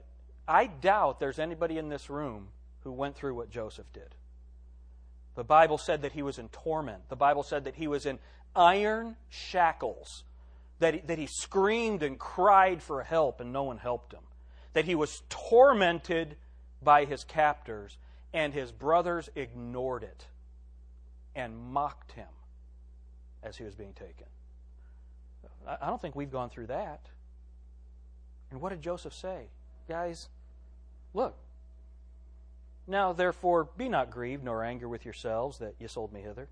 I, 0.48 0.62
I 0.62 0.68
doubt 0.68 1.20
there's 1.20 1.38
anybody 1.40 1.78
in 1.78 1.90
this 1.90 2.10
room 2.10 2.48
who 2.86 2.94
went 2.94 3.18
through 3.18 3.36
what 3.36 3.50
Joseph 3.50 3.92
did. 3.92 4.16
The 5.40 5.46
Bible 5.46 5.78
said 5.78 6.02
that 6.02 6.12
he 6.12 6.22
was 6.22 6.38
in 6.38 6.50
torment. 6.50 7.08
The 7.08 7.16
Bible 7.16 7.44
said 7.44 7.64
that 7.64 7.76
he 7.76 7.88
was 7.88 8.06
in 8.06 8.20
iron 8.54 9.16
shackles, 9.30 10.26
that 10.80 10.96
he, 10.96 11.00
that 11.00 11.18
he 11.18 11.28
screamed 11.28 12.04
and 12.04 12.20
cried 12.20 12.84
for 12.84 13.04
help 13.04 13.40
and 13.40 13.54
no 13.54 13.64
one 13.64 13.78
helped 13.78 14.12
him, 14.12 14.24
that 14.74 14.84
he 14.84 14.96
was 14.96 15.24
tormented 15.30 16.36
by 16.84 17.06
his 17.06 17.24
captors 17.24 17.98
and 18.34 18.54
his 18.54 18.74
brothers 18.74 19.30
ignored 19.34 20.04
it 20.04 20.26
and 21.34 21.58
mocked 21.58 22.12
him 22.12 22.28
as 23.42 23.56
he 23.56 23.64
was 23.64 23.76
being 23.76 23.94
taken. 23.94 24.28
I 25.66 25.88
don't 25.88 26.02
think 26.02 26.18
we've 26.18 26.30
gone 26.30 26.50
through 26.50 26.68
that. 26.68 27.00
And 28.52 28.60
what 28.60 28.72
did 28.72 28.82
Joseph 28.82 29.14
say? 29.14 29.46
Guys, 29.88 30.28
look, 31.14 31.38
now, 32.90 33.14
therefore, 33.14 33.70
be 33.78 33.88
not 33.88 34.10
grieved 34.10 34.44
nor 34.44 34.64
angry 34.64 34.88
with 34.88 35.06
yourselves 35.06 35.60
that 35.60 35.76
ye 35.80 35.88
sold 35.88 36.12
me 36.12 36.22
hither. 36.22 36.50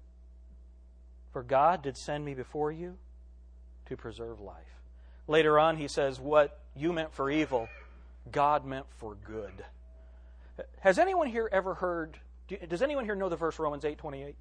For 1.34 1.44
God 1.44 1.82
did 1.82 1.98
send 1.98 2.24
me 2.24 2.34
before 2.34 2.72
you 2.72 2.98
to 3.88 3.98
preserve 3.98 4.40
life. 4.40 4.56
Later 5.28 5.60
on, 5.60 5.78
he 5.78 5.88
says, 5.88 6.20
What 6.20 6.60
you 6.76 6.94
meant 6.94 7.14
for 7.14 7.30
evil, 7.30 7.68
God 8.32 8.66
meant 8.66 8.86
for 8.98 9.16
good. 9.16 9.66
Has 10.80 10.98
anyone 11.00 11.28
here 11.28 11.50
ever 11.52 11.76
heard, 11.76 12.18
does 12.68 12.82
anyone 12.82 13.06
here 13.06 13.16
know 13.16 13.30
the 13.30 13.36
verse 13.36 13.60
Romans 13.60 13.84
8 13.84 13.98
28? 13.98 14.36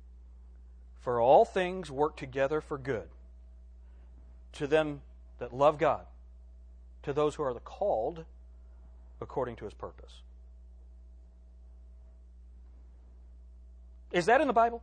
For 1.01 1.21
all 1.21 1.45
things 1.45 1.91
work 1.91 2.17
together 2.17 2.61
for 2.61 2.79
good 2.79 3.09
to 4.55 4.67
them 4.67 5.03
that 5.39 5.55
love 5.55 5.79
God, 5.79 6.07
to 7.03 7.13
those 7.13 7.35
who 7.35 7.43
are 7.43 7.55
the 7.55 7.61
called 7.61 8.25
according 9.21 9.57
to 9.57 9.65
his 9.65 9.75
purpose. 9.75 10.23
Is 14.13 14.27
that 14.27 14.41
in 14.41 14.47
the 14.47 14.53
Bible? 14.53 14.83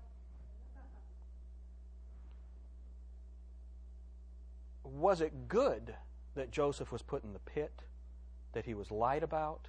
Was 4.84 5.22
it 5.22 5.48
good 5.48 5.96
that 6.36 6.52
Joseph 6.52 6.92
was 6.92 7.02
put 7.02 7.24
in 7.24 7.34
the 7.34 7.40
pit, 7.40 7.74
that 8.54 8.66
he 8.66 8.74
was 8.74 8.92
lied 8.92 9.24
about, 9.24 9.68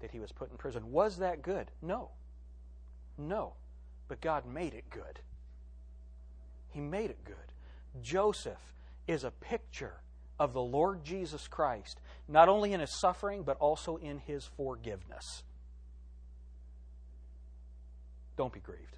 that 0.00 0.10
he 0.10 0.20
was 0.20 0.32
put 0.32 0.50
in 0.50 0.56
prison? 0.56 0.92
Was 0.92 1.18
that 1.18 1.42
good? 1.42 1.70
No. 1.80 2.10
No. 3.18 3.54
But 4.08 4.20
God 4.20 4.46
made 4.46 4.74
it 4.74 4.88
good. 4.90 5.20
He 6.70 6.80
made 6.80 7.10
it 7.10 7.24
good. 7.24 7.36
Joseph 8.02 8.72
is 9.06 9.24
a 9.24 9.30
picture 9.30 10.00
of 10.38 10.52
the 10.52 10.62
Lord 10.62 11.04
Jesus 11.04 11.48
Christ, 11.48 12.00
not 12.28 12.48
only 12.48 12.72
in 12.72 12.80
his 12.80 12.98
suffering, 12.98 13.42
but 13.42 13.58
also 13.58 13.96
in 13.96 14.18
his 14.18 14.48
forgiveness. 14.56 15.42
Don't 18.42 18.52
be 18.52 18.58
grieved. 18.58 18.96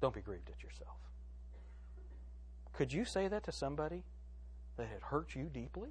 Don't 0.00 0.14
be 0.14 0.20
grieved 0.20 0.48
at 0.48 0.62
yourself. 0.62 0.96
Could 2.72 2.92
you 2.92 3.04
say 3.04 3.26
that 3.26 3.42
to 3.42 3.50
somebody 3.50 4.04
that 4.76 4.86
had 4.86 5.02
hurt 5.02 5.34
you 5.34 5.50
deeply? 5.52 5.88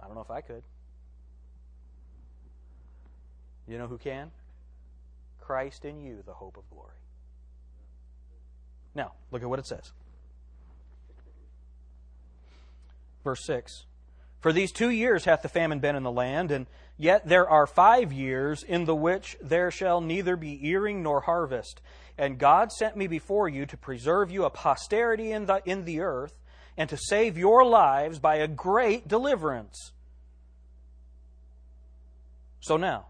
I 0.00 0.06
don't 0.06 0.14
know 0.14 0.20
if 0.20 0.30
I 0.30 0.42
could. 0.42 0.62
You 3.66 3.78
know 3.78 3.88
who 3.88 3.98
can? 3.98 4.30
Christ 5.40 5.84
in 5.84 6.00
you, 6.00 6.22
the 6.24 6.34
hope 6.34 6.56
of 6.56 6.70
glory. 6.70 7.00
Now, 8.94 9.14
look 9.32 9.42
at 9.42 9.48
what 9.50 9.58
it 9.58 9.66
says. 9.66 9.90
Verse 13.24 13.44
6 13.44 13.87
For 14.40 14.52
these 14.52 14.72
two 14.72 14.90
years 14.90 15.24
hath 15.24 15.42
the 15.42 15.48
famine 15.48 15.80
been 15.80 15.96
in 15.96 16.02
the 16.04 16.12
land, 16.12 16.50
and 16.50 16.66
Yet 17.00 17.28
there 17.28 17.48
are 17.48 17.68
five 17.68 18.12
years 18.12 18.64
in 18.64 18.84
the 18.84 18.94
which 18.94 19.36
there 19.40 19.70
shall 19.70 20.00
neither 20.00 20.36
be 20.36 20.68
earing 20.68 21.00
nor 21.04 21.20
harvest. 21.20 21.80
And 22.18 22.40
God 22.40 22.72
sent 22.72 22.96
me 22.96 23.06
before 23.06 23.48
you 23.48 23.66
to 23.66 23.76
preserve 23.76 24.32
you 24.32 24.44
a 24.44 24.50
posterity 24.50 25.30
in 25.30 25.46
the, 25.46 25.62
in 25.64 25.84
the 25.84 26.00
earth, 26.00 26.34
and 26.76 26.90
to 26.90 26.96
save 26.96 27.38
your 27.38 27.64
lives 27.64 28.18
by 28.18 28.36
a 28.36 28.48
great 28.48 29.06
deliverance. 29.06 29.92
So 32.60 32.76
now, 32.76 33.06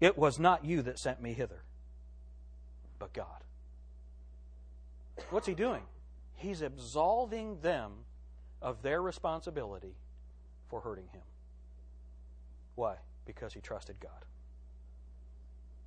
it 0.00 0.18
was 0.18 0.40
not 0.40 0.64
you 0.64 0.82
that 0.82 0.98
sent 0.98 1.22
me 1.22 1.32
hither, 1.32 1.62
but 2.98 3.12
God. 3.12 3.44
What's 5.30 5.46
he 5.46 5.54
doing? 5.54 5.82
He's 6.34 6.60
absolving 6.60 7.60
them 7.60 8.03
of 8.64 8.82
their 8.82 9.00
responsibility 9.00 9.94
for 10.68 10.80
hurting 10.80 11.06
him. 11.12 11.20
Why? 12.74 12.96
Because 13.26 13.52
he 13.52 13.60
trusted 13.60 14.00
God. 14.00 14.24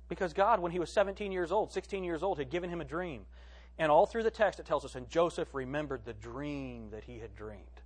Because 0.08 0.32
God, 0.32 0.60
when 0.60 0.72
he 0.72 0.78
was 0.78 0.90
17 0.90 1.32
years 1.32 1.52
old, 1.52 1.72
16 1.72 2.04
years 2.04 2.22
old, 2.22 2.38
had 2.38 2.48
given 2.48 2.70
him 2.70 2.80
a 2.80 2.84
dream. 2.84 3.26
And 3.78 3.90
all 3.92 4.06
through 4.06 4.22
the 4.22 4.30
text, 4.30 4.60
it 4.60 4.64
tells 4.64 4.84
us, 4.84 4.94
and 4.94 5.10
Joseph 5.10 5.52
remembered 5.54 6.04
the 6.04 6.14
dream 6.14 6.90
that 6.90 7.04
he 7.04 7.18
had 7.18 7.34
dreamed. 7.34 7.82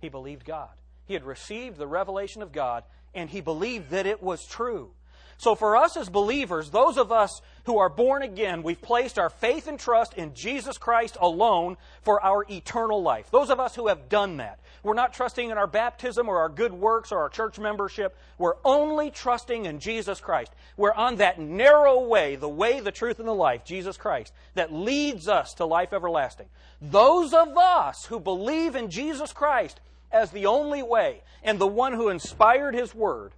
He 0.00 0.08
believed 0.08 0.44
God. 0.44 0.70
He 1.04 1.14
had 1.14 1.24
received 1.24 1.76
the 1.76 1.86
revelation 1.86 2.40
of 2.40 2.52
God, 2.52 2.84
and 3.14 3.28
he 3.28 3.40
believed 3.40 3.90
that 3.90 4.06
it 4.06 4.22
was 4.22 4.46
true. 4.46 4.92
So, 5.38 5.54
for 5.54 5.76
us 5.76 5.96
as 5.96 6.08
believers, 6.08 6.70
those 6.70 6.98
of 6.98 7.12
us 7.12 7.40
who 7.64 7.78
are 7.78 7.88
born 7.88 8.22
again, 8.22 8.64
we've 8.64 8.80
placed 8.80 9.20
our 9.20 9.30
faith 9.30 9.68
and 9.68 9.78
trust 9.78 10.14
in 10.14 10.34
Jesus 10.34 10.78
Christ 10.78 11.16
alone 11.20 11.76
for 12.02 12.22
our 12.24 12.44
eternal 12.50 13.02
life. 13.02 13.30
Those 13.30 13.48
of 13.48 13.60
us 13.60 13.76
who 13.76 13.86
have 13.86 14.08
done 14.08 14.38
that. 14.38 14.58
We're 14.82 14.94
not 14.94 15.12
trusting 15.12 15.48
in 15.48 15.56
our 15.56 15.66
baptism 15.66 16.28
or 16.28 16.38
our 16.38 16.48
good 16.48 16.72
works 16.72 17.12
or 17.12 17.18
our 17.20 17.28
church 17.28 17.58
membership. 17.58 18.16
We're 18.36 18.56
only 18.64 19.10
trusting 19.10 19.66
in 19.66 19.78
Jesus 19.78 20.20
Christ. 20.20 20.52
We're 20.76 20.92
on 20.92 21.16
that 21.16 21.38
narrow 21.38 22.00
way, 22.00 22.34
the 22.34 22.48
way, 22.48 22.80
the 22.80 22.90
truth, 22.90 23.20
and 23.20 23.28
the 23.28 23.32
life, 23.32 23.64
Jesus 23.64 23.96
Christ, 23.96 24.32
that 24.54 24.72
leads 24.72 25.28
us 25.28 25.54
to 25.54 25.64
life 25.64 25.92
everlasting. 25.92 26.46
Those 26.80 27.32
of 27.32 27.56
us 27.56 28.06
who 28.06 28.18
believe 28.18 28.74
in 28.74 28.90
Jesus 28.90 29.32
Christ 29.32 29.80
as 30.10 30.30
the 30.30 30.46
only 30.46 30.82
way 30.82 31.22
and 31.44 31.58
the 31.58 31.66
one 31.66 31.92
who 31.92 32.08
inspired 32.08 32.74
His 32.74 32.94
Word, 32.94 33.32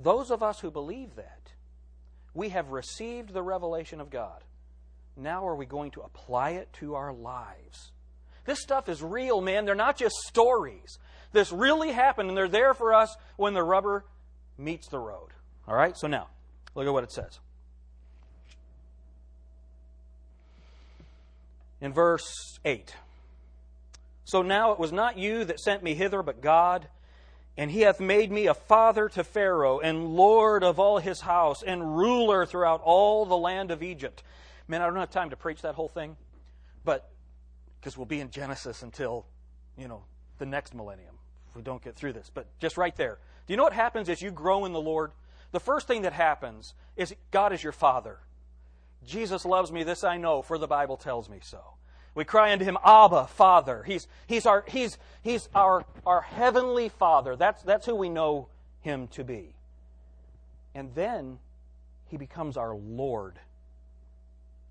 those 0.00 0.30
of 0.30 0.42
us 0.42 0.60
who 0.60 0.70
believe 0.70 1.14
that, 1.16 1.43
we 2.34 2.50
have 2.50 2.70
received 2.70 3.32
the 3.32 3.42
revelation 3.42 4.00
of 4.00 4.10
God. 4.10 4.42
Now 5.16 5.46
are 5.46 5.54
we 5.54 5.66
going 5.66 5.92
to 5.92 6.02
apply 6.02 6.50
it 6.50 6.72
to 6.74 6.96
our 6.96 7.12
lives? 7.12 7.92
This 8.44 8.60
stuff 8.60 8.88
is 8.88 9.02
real, 9.02 9.40
man. 9.40 9.64
They're 9.64 9.74
not 9.74 9.96
just 9.96 10.16
stories. 10.26 10.98
This 11.32 11.50
really 11.52 11.92
happened, 11.92 12.28
and 12.28 12.36
they're 12.36 12.48
there 12.48 12.74
for 12.74 12.92
us 12.92 13.16
when 13.36 13.54
the 13.54 13.62
rubber 13.62 14.04
meets 14.58 14.88
the 14.88 14.98
road. 14.98 15.30
All 15.66 15.74
right? 15.74 15.96
So 15.96 16.06
now, 16.08 16.28
look 16.74 16.86
at 16.86 16.92
what 16.92 17.04
it 17.04 17.12
says. 17.12 17.38
In 21.80 21.92
verse 21.92 22.58
8 22.64 22.94
So 24.24 24.42
now 24.42 24.72
it 24.72 24.78
was 24.78 24.92
not 24.92 25.18
you 25.18 25.44
that 25.44 25.60
sent 25.60 25.82
me 25.82 25.94
hither, 25.94 26.22
but 26.22 26.40
God 26.40 26.88
and 27.56 27.70
he 27.70 27.80
hath 27.80 28.00
made 28.00 28.32
me 28.32 28.46
a 28.46 28.54
father 28.54 29.08
to 29.10 29.24
Pharaoh, 29.24 29.78
and 29.78 30.14
lord 30.14 30.64
of 30.64 30.78
all 30.78 30.98
his 30.98 31.20
house, 31.20 31.62
and 31.62 31.96
ruler 31.96 32.46
throughout 32.46 32.80
all 32.82 33.26
the 33.26 33.36
land 33.36 33.70
of 33.70 33.82
Egypt. 33.82 34.22
Man, 34.66 34.82
I 34.82 34.86
don't 34.86 34.96
have 34.96 35.10
time 35.10 35.30
to 35.30 35.36
preach 35.36 35.62
that 35.62 35.74
whole 35.74 35.88
thing, 35.88 36.16
but 36.84 37.10
because 37.80 37.96
we'll 37.96 38.06
be 38.06 38.20
in 38.20 38.30
Genesis 38.30 38.82
until, 38.82 39.26
you 39.76 39.88
know, 39.88 40.04
the 40.38 40.46
next 40.46 40.74
millennium 40.74 41.14
if 41.54 41.56
we 41.56 41.62
don't 41.62 41.82
get 41.82 41.94
through 41.94 42.12
this. 42.12 42.30
But 42.32 42.46
just 42.58 42.76
right 42.76 42.94
there. 42.96 43.18
Do 43.46 43.52
you 43.52 43.56
know 43.56 43.62
what 43.62 43.72
happens 43.72 44.08
as 44.08 44.20
you 44.20 44.30
grow 44.30 44.64
in 44.64 44.72
the 44.72 44.80
Lord? 44.80 45.12
The 45.52 45.60
first 45.60 45.86
thing 45.86 46.02
that 46.02 46.12
happens 46.12 46.74
is 46.96 47.14
God 47.30 47.52
is 47.52 47.62
your 47.62 47.72
father. 47.72 48.18
Jesus 49.06 49.44
loves 49.44 49.70
me, 49.70 49.84
this 49.84 50.02
I 50.02 50.16
know, 50.16 50.42
for 50.42 50.58
the 50.58 50.66
Bible 50.66 50.96
tells 50.96 51.28
me 51.28 51.38
so. 51.42 51.62
We 52.14 52.24
cry 52.24 52.52
unto 52.52 52.64
him, 52.64 52.78
Abba, 52.84 53.26
Father. 53.26 53.82
He's, 53.82 54.06
he's, 54.26 54.46
our, 54.46 54.64
he's, 54.68 54.98
he's 55.22 55.48
our, 55.54 55.84
our 56.06 56.20
heavenly 56.20 56.88
Father. 56.88 57.34
That's, 57.36 57.62
that's 57.62 57.86
who 57.86 57.96
we 57.96 58.08
know 58.08 58.48
him 58.82 59.08
to 59.08 59.24
be. 59.24 59.54
And 60.74 60.94
then 60.94 61.38
he 62.08 62.16
becomes 62.16 62.56
our 62.56 62.74
Lord. 62.74 63.38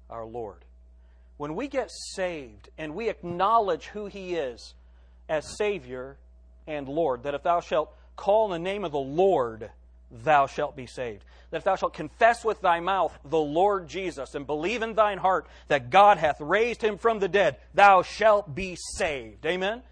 Our 0.09 0.25
Lord. 0.25 0.63
When 1.37 1.55
we 1.55 1.67
get 1.67 1.89
saved 2.15 2.69
and 2.77 2.95
we 2.95 3.09
acknowledge 3.09 3.87
who 3.87 4.05
he 4.05 4.35
is 4.35 4.73
as 5.27 5.57
Savior 5.57 6.17
and 6.67 6.87
Lord, 6.87 7.23
that 7.23 7.33
if 7.33 7.43
thou 7.43 7.59
shalt 7.59 7.93
call 8.15 8.45
in 8.53 8.63
the 8.63 8.69
name 8.69 8.85
of 8.85 8.91
the 8.91 8.99
Lord, 8.99 9.69
thou 10.11 10.47
shalt 10.47 10.75
be 10.75 10.85
saved. 10.85 11.25
That 11.53 11.59
if 11.59 11.65
thou 11.65 11.75
shalt 11.75 11.93
confess 11.93 12.43
with 12.43 12.61
thy 12.61 12.79
mouth 12.79 13.15
the 13.23 13.37
Lord 13.37 13.87
Jesus 13.87 14.33
and 14.33 14.47
believe 14.47 14.81
in 14.81 14.95
thine 14.95 15.19
heart 15.19 15.45
that 15.67 15.91
God 15.91 16.17
hath 16.17 16.41
raised 16.41 16.81
him 16.81 16.97
from 16.97 17.19
the 17.19 17.27
dead, 17.27 17.57
thou 17.75 18.01
shalt 18.01 18.55
be 18.55 18.75
saved. 18.95 19.45
Amen? 19.45 19.83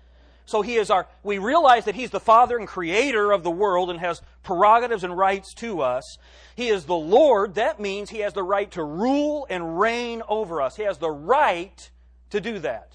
So 0.46 0.64
he 0.64 0.78
is 0.78 0.90
our, 0.90 1.06
we 1.22 1.38
realize 1.38 1.86
that 1.86 1.94
he's 1.94 2.10
the 2.10 2.20
father 2.20 2.58
and 2.58 2.68
creator 2.68 3.32
of 3.32 3.44
the 3.44 3.52
world 3.52 3.92
and 3.92 4.00
has 4.00 4.24
prerogatives 4.42 5.04
and 5.04 5.16
rights 5.16 5.54
to 5.58 5.82
us. 5.82 6.18
He 6.56 6.70
is 6.70 6.86
the 6.86 6.96
Lord. 6.96 7.54
That 7.54 7.80
means 7.80 8.10
he 8.10 8.22
has 8.22 8.34
the 8.34 8.42
right 8.42 8.72
to 8.72 8.84
rule 8.84 9.46
and 9.48 9.80
reign 9.80 10.24
over 10.28 10.64
us. 10.64 10.76
He 10.76 10.84
has 10.84 10.98
the 10.98 11.12
right 11.12 11.92
to 12.32 12.42
do 12.42 12.58
that. 12.58 12.94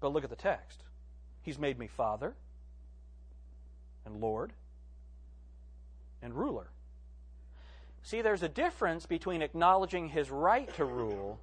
But 0.00 0.12
look 0.12 0.24
at 0.24 0.30
the 0.30 0.34
text. 0.34 0.82
He's 1.42 1.60
made 1.60 1.78
me 1.78 1.86
father 1.86 2.34
and 4.04 4.20
Lord 4.20 4.52
and 6.22 6.34
ruler. 6.34 6.70
See, 8.02 8.22
there's 8.22 8.42
a 8.42 8.48
difference 8.48 9.06
between 9.06 9.42
acknowledging 9.42 10.08
his 10.08 10.30
right 10.30 10.72
to 10.76 10.84
rule 10.84 11.40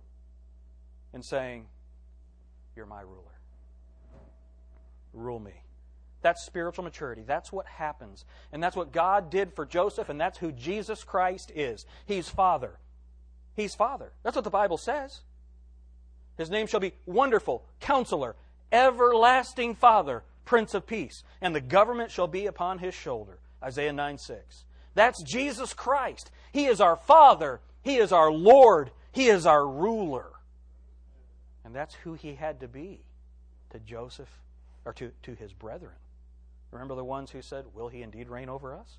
and 1.14 1.24
saying, 1.24 1.68
You're 2.76 2.86
my 2.86 3.02
ruler. 3.02 3.24
Rule 5.14 5.40
me. 5.40 5.64
That's 6.22 6.46
spiritual 6.46 6.84
maturity. 6.84 7.24
That's 7.26 7.52
what 7.52 7.66
happens. 7.66 8.26
And 8.52 8.62
that's 8.62 8.76
what 8.76 8.92
God 8.92 9.30
did 9.30 9.54
for 9.54 9.66
Joseph, 9.66 10.10
and 10.10 10.20
that's 10.20 10.38
who 10.38 10.52
Jesus 10.52 11.04
Christ 11.04 11.52
is. 11.56 11.86
He's 12.06 12.28
Father. 12.28 12.78
He's 13.56 13.74
Father. 13.74 14.12
That's 14.24 14.36
what 14.36 14.44
the 14.44 14.50
Bible 14.50 14.78
says. 14.78 15.22
His 16.38 16.50
name 16.50 16.68
shall 16.68 16.80
be 16.80 16.94
Wonderful, 17.06 17.66
Counselor, 17.80 18.36
Everlasting 18.72 19.76
Father, 19.76 20.24
Prince 20.46 20.74
of 20.74 20.86
Peace, 20.86 21.24
and 21.42 21.56
the 21.56 21.62
government 21.62 22.12
shall 22.12 22.28
be 22.28 22.46
upon 22.46 22.80
his 22.80 22.94
shoulder. 22.94 23.40
Isaiah 23.64 23.94
9 23.94 24.18
6. 24.18 24.64
That's 24.96 25.22
Jesus 25.24 25.74
Christ. 25.74 26.32
He 26.52 26.66
is 26.66 26.82
our 26.82 26.96
Father. 26.96 27.62
He 27.82 27.98
is 27.98 28.12
our 28.12 28.32
Lord. 28.32 28.92
He 29.12 29.28
is 29.28 29.46
our 29.46 29.68
ruler. 29.68 30.32
And 31.64 31.76
that's 31.76 31.96
who 31.96 32.14
he 32.14 32.36
had 32.36 32.60
to 32.62 32.68
be 32.68 33.02
to 33.72 33.80
Joseph 33.80 34.30
or 34.86 34.94
to, 34.94 35.12
to 35.24 35.36
his 35.36 35.54
brethren. 35.54 35.96
Remember 36.72 36.96
the 36.96 37.04
ones 37.04 37.32
who 37.32 37.42
said, 37.42 37.66
Will 37.74 37.90
he 37.90 38.02
indeed 38.02 38.30
reign 38.30 38.50
over 38.50 38.74
us? 38.74 38.98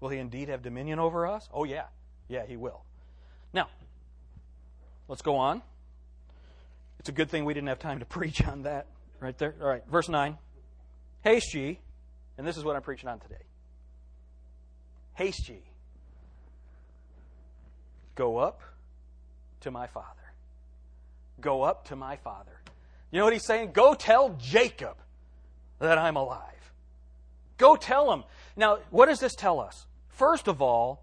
Will 0.00 0.08
he 0.08 0.18
indeed 0.18 0.48
have 0.48 0.62
dominion 0.62 0.98
over 0.98 1.26
us? 1.26 1.48
Oh, 1.52 1.64
yeah. 1.64 1.84
Yeah, 2.28 2.44
he 2.46 2.56
will. 2.56 2.82
Now, 3.52 3.68
let's 5.08 5.22
go 5.22 5.36
on. 5.36 5.62
It's 6.98 7.08
a 7.08 7.12
good 7.12 7.30
thing 7.30 7.44
we 7.44 7.54
didn't 7.54 7.68
have 7.68 7.78
time 7.78 7.98
to 8.00 8.04
preach 8.04 8.44
on 8.44 8.62
that 8.62 8.86
right 9.20 9.36
there. 9.38 9.54
All 9.60 9.68
right, 9.68 9.82
verse 9.88 10.08
9. 10.08 10.36
Haste 11.22 11.54
ye, 11.54 11.78
and 12.36 12.46
this 12.46 12.56
is 12.56 12.64
what 12.64 12.74
I'm 12.74 12.82
preaching 12.82 13.08
on 13.08 13.20
today. 13.20 13.42
Haste 15.14 15.48
ye. 15.48 15.62
Go 18.14 18.38
up 18.38 18.60
to 19.60 19.70
my 19.70 19.86
father. 19.86 20.06
Go 21.40 21.62
up 21.62 21.86
to 21.88 21.96
my 21.96 22.16
father. 22.16 22.60
You 23.10 23.18
know 23.18 23.24
what 23.24 23.32
he's 23.32 23.46
saying? 23.46 23.72
Go 23.72 23.94
tell 23.94 24.36
Jacob 24.38 24.96
that 25.78 25.98
I'm 25.98 26.16
alive. 26.16 26.72
Go 27.58 27.76
tell 27.76 28.12
him. 28.12 28.24
Now, 28.56 28.78
what 28.90 29.06
does 29.06 29.20
this 29.20 29.34
tell 29.34 29.60
us? 29.60 29.86
First 30.08 30.48
of 30.48 30.60
all, 30.60 31.02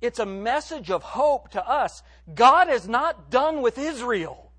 it's 0.00 0.18
a 0.18 0.26
message 0.26 0.90
of 0.90 1.02
hope 1.02 1.50
to 1.50 1.66
us. 1.66 2.02
God 2.34 2.68
is 2.68 2.88
not 2.88 3.30
done 3.30 3.62
with 3.62 3.78
Israel. 3.78 4.50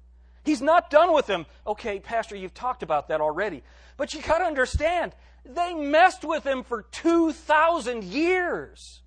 He's 0.44 0.62
not 0.62 0.90
done 0.90 1.14
with 1.14 1.26
them. 1.26 1.46
Okay, 1.66 2.00
Pastor, 2.00 2.36
you've 2.36 2.54
talked 2.54 2.84
about 2.84 3.08
that 3.10 3.22
already. 3.22 3.64
But 3.98 4.14
you 4.14 4.22
got 4.22 4.40
to 4.40 4.46
understand, 4.46 5.14
they 5.46 5.74
messed 5.74 6.24
with 6.24 6.46
him 6.46 6.64
for 6.64 6.84
2,000 6.84 8.04
years. 8.04 9.02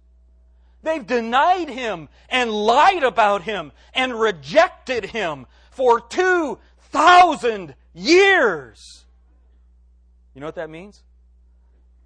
They've 0.82 1.06
denied 1.06 1.68
him 1.68 2.08
and 2.28 2.50
lied 2.50 3.02
about 3.02 3.42
him 3.42 3.72
and 3.94 4.18
rejected 4.18 5.06
him 5.06 5.46
for 5.70 6.00
2,000 6.00 7.74
years. 7.94 9.04
You 10.34 10.40
know 10.40 10.46
what 10.46 10.54
that 10.56 10.70
means? 10.70 11.02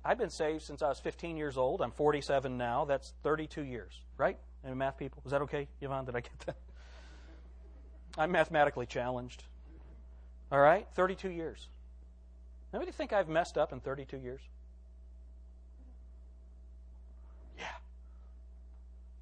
I've 0.05 0.19
been 0.19 0.31
saved 0.31 0.63
since 0.63 0.83
I 0.83 0.89
was 0.89 0.99
15 0.99 1.37
years 1.37 1.59
old. 1.59 1.83
I'm 1.83 1.91
47 1.91 2.57
now. 2.57 2.85
That's 2.85 3.13
32 3.23 3.63
years, 3.63 3.93
right? 4.17 4.39
And 4.65 4.77
math 4.77 4.97
people. 4.97 5.23
Is 5.27 5.33
that 5.33 5.43
okay, 5.43 5.69
Yvonne? 5.81 6.07
Did 6.07 6.17
I 6.17 6.21
get 6.21 6.39
that? 6.47 6.57
I'm 8.17 8.33
mathematically 8.33 8.87
challenged. 8.87 9.45
All 10.51 10.59
right? 10.59 10.87
32 10.95 11.31
years. 11.31 11.69
Anybody 12.73 12.93
think 12.93 13.13
I've 13.13 13.29
messed 13.29 13.59
up 13.59 13.73
in 13.73 13.81
32 13.81 14.19
years? 14.19 14.41
Yeah. 17.59 17.65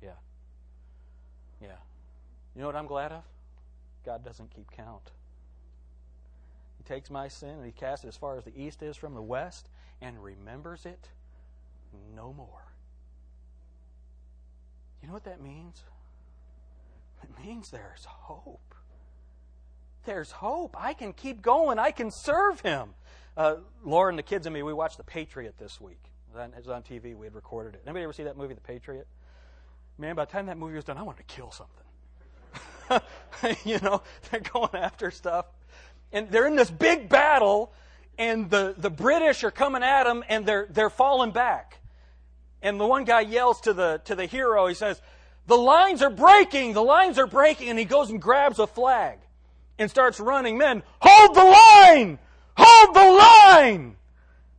Yeah. 0.03 0.11
Yeah. 1.63 1.69
You 2.55 2.61
know 2.61 2.67
what 2.67 2.77
I'm 2.77 2.87
glad 2.87 3.13
of? 3.13 3.23
God 4.05 4.25
doesn't 4.25 4.55
keep 4.55 4.71
count. 4.71 5.11
He 6.77 6.85
takes 6.85 7.11
my 7.11 7.29
sin 7.29 7.51
and 7.51 7.65
He 7.65 7.73
casts 7.73 8.05
it 8.05 8.09
as 8.09 8.17
far 8.17 8.37
as 8.37 8.45
the 8.45 8.53
east 8.59 8.83
is 8.83 8.97
from 8.97 9.15
the 9.15 9.23
west 9.23 9.69
and 10.01 10.23
remembers 10.23 10.85
it 10.85 11.09
no 12.15 12.33
more. 12.33 12.65
You 15.03 15.09
know 15.09 15.15
what 15.15 15.25
that 15.25 15.41
means? 15.41 15.83
It 17.23 17.31
means 17.45 17.71
there's 17.71 18.05
hope. 18.05 18.75
There's 20.05 20.31
hope. 20.31 20.77
I 20.79 20.95
can 20.95 21.13
keep 21.13 21.43
going. 21.43 21.79
I 21.79 21.91
can 21.91 22.11
serve 22.11 22.61
Him. 22.61 22.95
Uh, 23.39 23.59
Laura 23.85 24.09
and 24.09 24.19
the 24.19 24.23
kids 24.25 24.47
and 24.47 24.53
me, 24.53 24.65
we 24.65 24.73
watched 24.73 24.97
The 24.97 25.05
Patriot 25.05 25.55
this 25.59 25.81
week. 25.81 26.01
It 26.37 26.53
was 26.57 26.69
on 26.69 26.83
TV. 26.83 27.17
We 27.17 27.25
had 27.25 27.37
recorded 27.37 27.77
it. 27.77 27.83
Anybody 27.87 28.03
ever 28.03 28.13
see 28.13 28.25
that 28.25 28.37
movie, 28.37 28.55
The 28.55 28.61
Patriot? 28.61 29.07
Man, 29.97 30.17
by 30.17 30.25
the 30.25 30.33
time 30.33 30.47
that 30.47 30.59
movie 30.59 30.75
was 30.75 30.85
done, 30.85 30.99
I 30.99 31.03
wanted 31.03 31.29
to 31.29 31.35
kill 31.35 31.53
something. 31.53 33.07
you 33.65 33.79
know, 33.79 34.03
they're 34.29 34.41
going 34.41 34.75
after 34.75 35.13
stuff. 35.13 35.47
And 36.13 36.29
they're 36.31 36.49
in 36.49 36.57
this 36.57 36.71
big 36.71 37.09
battle, 37.09 37.73
and 38.19 38.51
the, 38.51 38.75
the 38.77 38.91
British 38.91 39.45
are 39.45 39.53
coming 39.53 39.85
at 39.85 40.03
them, 40.03 40.25
and 40.29 40.45
they're, 40.45 40.67
they're 40.71 40.91
falling 40.91 41.31
back. 41.31 41.79
And 42.61 42.81
the 42.81 42.87
one 42.87 43.05
guy 43.05 43.21
yells 43.21 43.61
to 43.63 43.73
the, 43.73 44.01
to 44.07 44.17
the 44.17 44.27
hero, 44.27 44.67
he 44.67 44.75
says, 44.75 45.01
The 45.47 45.57
lines 45.57 46.03
are 46.03 46.11
breaking! 46.11 46.73
The 46.73 46.83
lines 46.83 47.21
are 47.21 47.27
breaking! 47.29 47.69
And 47.69 47.79
he 47.79 47.85
goes 47.85 48.11
and 48.11 48.21
grabs 48.21 48.59
a 48.59 48.67
flag 48.67 49.19
and 49.79 49.89
starts 49.89 50.19
running. 50.19 50.59
Men, 50.59 50.83
hold 51.01 51.37
the 51.37 51.45
line! 51.45 52.19
Hold 52.59 52.95
the 52.95 53.01
line! 53.01 53.97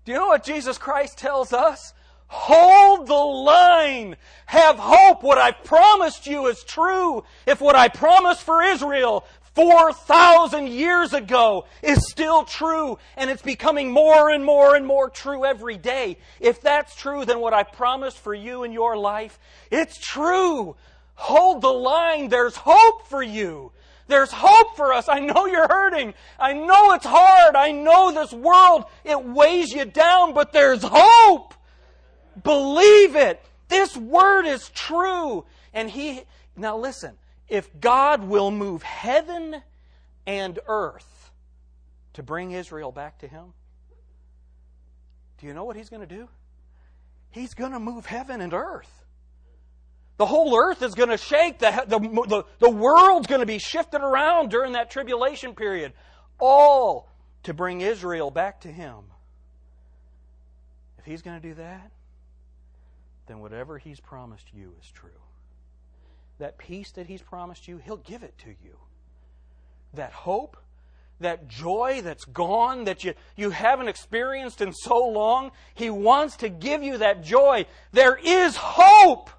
Do 0.06 0.12
you 0.12 0.18
know 0.18 0.28
what 0.28 0.44
Jesus 0.44 0.78
Christ 0.78 1.18
tells 1.18 1.54
us? 1.54 1.94
Hold 2.28 3.08
the 3.08 3.14
line. 3.14 4.16
Have 4.46 4.78
hope. 4.78 5.24
What 5.24 5.38
I 5.38 5.52
promised 5.52 6.28
you 6.28 6.48
is 6.48 6.64
true. 6.64 7.24
If 7.46 7.60
what 7.60 7.76
I 7.76 7.88
promised 7.88 8.44
for 8.44 8.62
Israel 8.62 9.26
4,000 9.56 10.68
years 10.68 11.14
ago 11.14 11.66
is 11.82 12.08
still 12.10 12.44
true, 12.44 12.98
and 13.18 13.30
it's 13.30 13.42
becoming 13.42 13.92
more 13.92 14.30
and 14.30 14.46
more 14.46 14.76
and 14.76 14.86
more 14.86 15.10
true 15.10 15.44
every 15.44 15.76
day. 15.76 16.18
If 16.40 16.62
that's 16.62 16.96
true, 16.96 17.26
then 17.26 17.40
what 17.40 17.54
I 17.54 17.64
promised 17.64 18.20
for 18.20 18.34
you 18.34 18.64
in 18.64 18.72
your 18.72 18.96
life, 18.96 19.40
it's 19.72 19.98
true. 19.98 20.76
Hold 21.16 21.62
the 21.62 21.68
line. 21.68 22.30
There's 22.30 22.56
hope 22.56 23.08
for 23.08 23.22
you. 23.22 23.72
There's 24.10 24.32
hope 24.32 24.76
for 24.76 24.92
us. 24.92 25.08
I 25.08 25.20
know 25.20 25.46
you're 25.46 25.68
hurting. 25.68 26.14
I 26.40 26.54
know 26.54 26.94
it's 26.94 27.06
hard. 27.06 27.56
I 27.56 27.72
know 27.72 28.12
this 28.12 28.34
world, 28.34 28.86
it 29.06 29.24
weighs 29.24 29.72
you 29.72 29.86
down, 29.86 30.34
but 30.34 30.52
there's 30.52 30.82
hope. 30.84 31.54
Believe 32.44 33.16
it. 33.16 33.42
This 33.68 33.96
word 33.96 34.46
is 34.46 34.70
true. 34.70 35.46
And 35.74 35.90
he, 35.90 36.24
now 36.58 36.78
listen, 36.78 37.18
if 37.48 37.80
God 37.80 38.24
will 38.24 38.52
move 38.52 38.82
heaven 38.82 39.62
and 40.26 40.60
earth 40.68 41.32
to 42.14 42.24
bring 42.24 42.52
Israel 42.52 42.92
back 42.92 43.20
to 43.20 43.28
him, 43.28 43.54
do 45.38 45.48
you 45.48 45.54
know 45.54 45.64
what 45.64 45.76
he's 45.76 45.90
going 45.90 46.06
to 46.06 46.16
do? 46.16 46.28
He's 47.30 47.54
going 47.54 47.74
to 47.74 47.80
move 47.80 48.08
heaven 48.08 48.42
and 48.42 48.54
earth. 48.54 48.99
The 50.20 50.26
whole 50.26 50.56
earth 50.56 50.84
is 50.84 50.96
going 50.96 51.10
to 51.10 51.18
shake. 51.18 51.60
The, 51.60 51.86
the, 51.88 51.98
the, 51.98 52.44
the 52.60 52.70
world's 52.70 53.26
going 53.26 53.40
to 53.40 53.48
be 53.48 53.58
shifted 53.58 54.02
around 54.02 54.50
during 54.52 54.74
that 54.74 54.92
tribulation 54.92 55.56
period. 55.56 55.94
All 56.40 57.10
to 57.44 57.54
bring 57.54 57.80
Israel 57.80 58.30
back 58.30 58.60
to 58.62 58.68
Him. 58.68 58.98
If 60.98 61.06
He's 61.06 61.22
going 61.22 61.42
to 61.42 61.48
do 61.48 61.54
that, 61.56 61.92
then 63.28 63.40
whatever 63.40 63.78
He's 63.78 64.02
promised 64.02 64.48
you 64.54 64.74
is 64.82 64.92
true. 64.92 65.10
That 66.38 66.58
peace 66.58 66.92
that 66.92 67.08
He's 67.08 67.22
promised 67.22 67.70
you, 67.70 67.78
He'll 67.78 67.96
give 67.96 68.22
it 68.22 68.38
to 68.40 68.50
you. 68.50 68.76
that 69.94 70.12
hope, 70.12 70.58
that 71.22 71.48
joy 71.48 72.02
that's 72.04 72.26
gone, 72.26 72.84
that 72.86 73.04
you, 73.06 73.14
you 73.36 73.50
haven't 73.52 73.88
experienced 73.88 74.62
in 74.62 74.74
so 74.74 74.98
long. 74.98 75.52
He 75.74 75.90
wants 75.90 76.38
to 76.38 76.50
give 76.50 76.84
you 76.84 76.98
that 76.98 77.24
joy. 77.24 77.66
There 77.94 78.18
is 78.18 78.56
hope. 78.58 79.30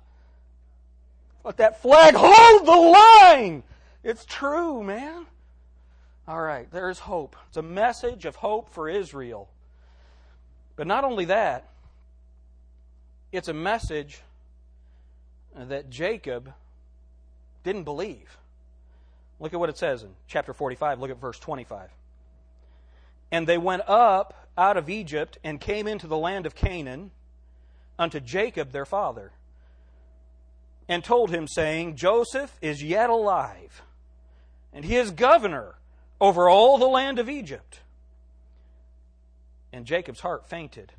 But 1.42 1.56
that 1.58 1.80
flag, 1.80 2.14
hold 2.16 2.66
the 2.66 2.72
line! 2.72 3.62
It's 4.02 4.24
true, 4.24 4.82
man. 4.82 5.26
All 6.28 6.40
right, 6.40 6.70
there 6.70 6.90
is 6.90 7.00
hope. 7.00 7.36
It's 7.48 7.56
a 7.56 7.62
message 7.62 8.24
of 8.24 8.36
hope 8.36 8.70
for 8.70 8.88
Israel. 8.88 9.48
But 10.76 10.86
not 10.86 11.04
only 11.04 11.26
that, 11.26 11.68
it's 13.32 13.48
a 13.48 13.54
message 13.54 14.20
that 15.54 15.90
Jacob 15.90 16.52
didn't 17.64 17.84
believe. 17.84 18.38
Look 19.38 19.54
at 19.54 19.60
what 19.60 19.70
it 19.70 19.78
says 19.78 20.02
in 20.02 20.10
chapter 20.26 20.52
45. 20.52 21.00
Look 21.00 21.10
at 21.10 21.20
verse 21.20 21.38
25. 21.38 21.90
And 23.32 23.46
they 23.46 23.58
went 23.58 23.82
up 23.86 24.48
out 24.56 24.76
of 24.76 24.90
Egypt 24.90 25.38
and 25.42 25.60
came 25.60 25.86
into 25.86 26.06
the 26.06 26.16
land 26.16 26.46
of 26.46 26.54
Canaan 26.54 27.10
unto 27.98 28.20
Jacob 28.20 28.72
their 28.72 28.84
father, 28.84 29.32
and 30.90 31.04
told 31.04 31.30
him, 31.30 31.46
saying, 31.46 31.94
Joseph 31.94 32.52
is 32.60 32.82
yet 32.82 33.10
alive, 33.10 33.82
and 34.72 34.84
he 34.84 34.96
is 34.96 35.12
governor 35.12 35.76
over 36.20 36.48
all 36.48 36.78
the 36.78 36.88
land 36.88 37.20
of 37.20 37.28
Egypt. 37.28 37.78
And 39.72 39.86
Jacob's 39.86 40.18
heart 40.18 40.50
fainted, 40.50 40.92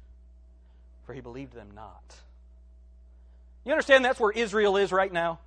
for 1.06 1.14
he 1.14 1.20
believed 1.20 1.54
them 1.54 1.72
not. 1.76 2.16
You 3.66 3.74
understand 3.74 4.06
that's 4.06 4.20
where 4.20 4.32
Israel 4.32 4.78
is 4.78 4.94
right 4.94 5.12
now? 5.12 5.40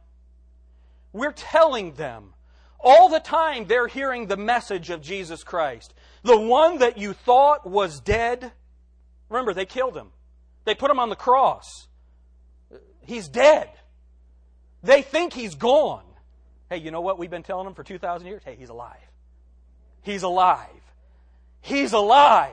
We're 1.14 1.32
telling 1.32 1.94
them 1.94 2.34
all 2.78 3.08
the 3.08 3.20
time 3.20 3.64
they're 3.64 3.88
hearing 3.88 4.26
the 4.26 4.36
message 4.36 4.90
of 4.90 5.00
Jesus 5.00 5.42
Christ. 5.42 5.94
The 6.22 6.38
one 6.38 6.80
that 6.80 6.98
you 6.98 7.14
thought 7.14 7.66
was 7.66 7.98
dead. 7.98 8.52
Remember, 9.30 9.54
they 9.54 9.64
killed 9.64 9.96
him, 9.96 10.08
they 10.66 10.74
put 10.74 10.90
him 10.90 11.00
on 11.00 11.08
the 11.08 11.16
cross. 11.16 11.88
He's 13.00 13.26
dead. 13.26 13.70
They 14.84 15.00
think 15.00 15.32
he's 15.32 15.54
gone. 15.54 16.04
Hey, 16.68 16.76
you 16.76 16.90
know 16.90 17.00
what 17.00 17.18
we've 17.18 17.30
been 17.30 17.42
telling 17.42 17.64
them 17.64 17.74
for 17.74 17.82
2,000 17.82 18.26
years? 18.26 18.42
Hey, 18.44 18.54
he's 18.56 18.68
alive. 18.68 19.10
He's 20.02 20.22
alive. 20.22 20.68
He's 21.62 21.94
alive. 21.94 22.52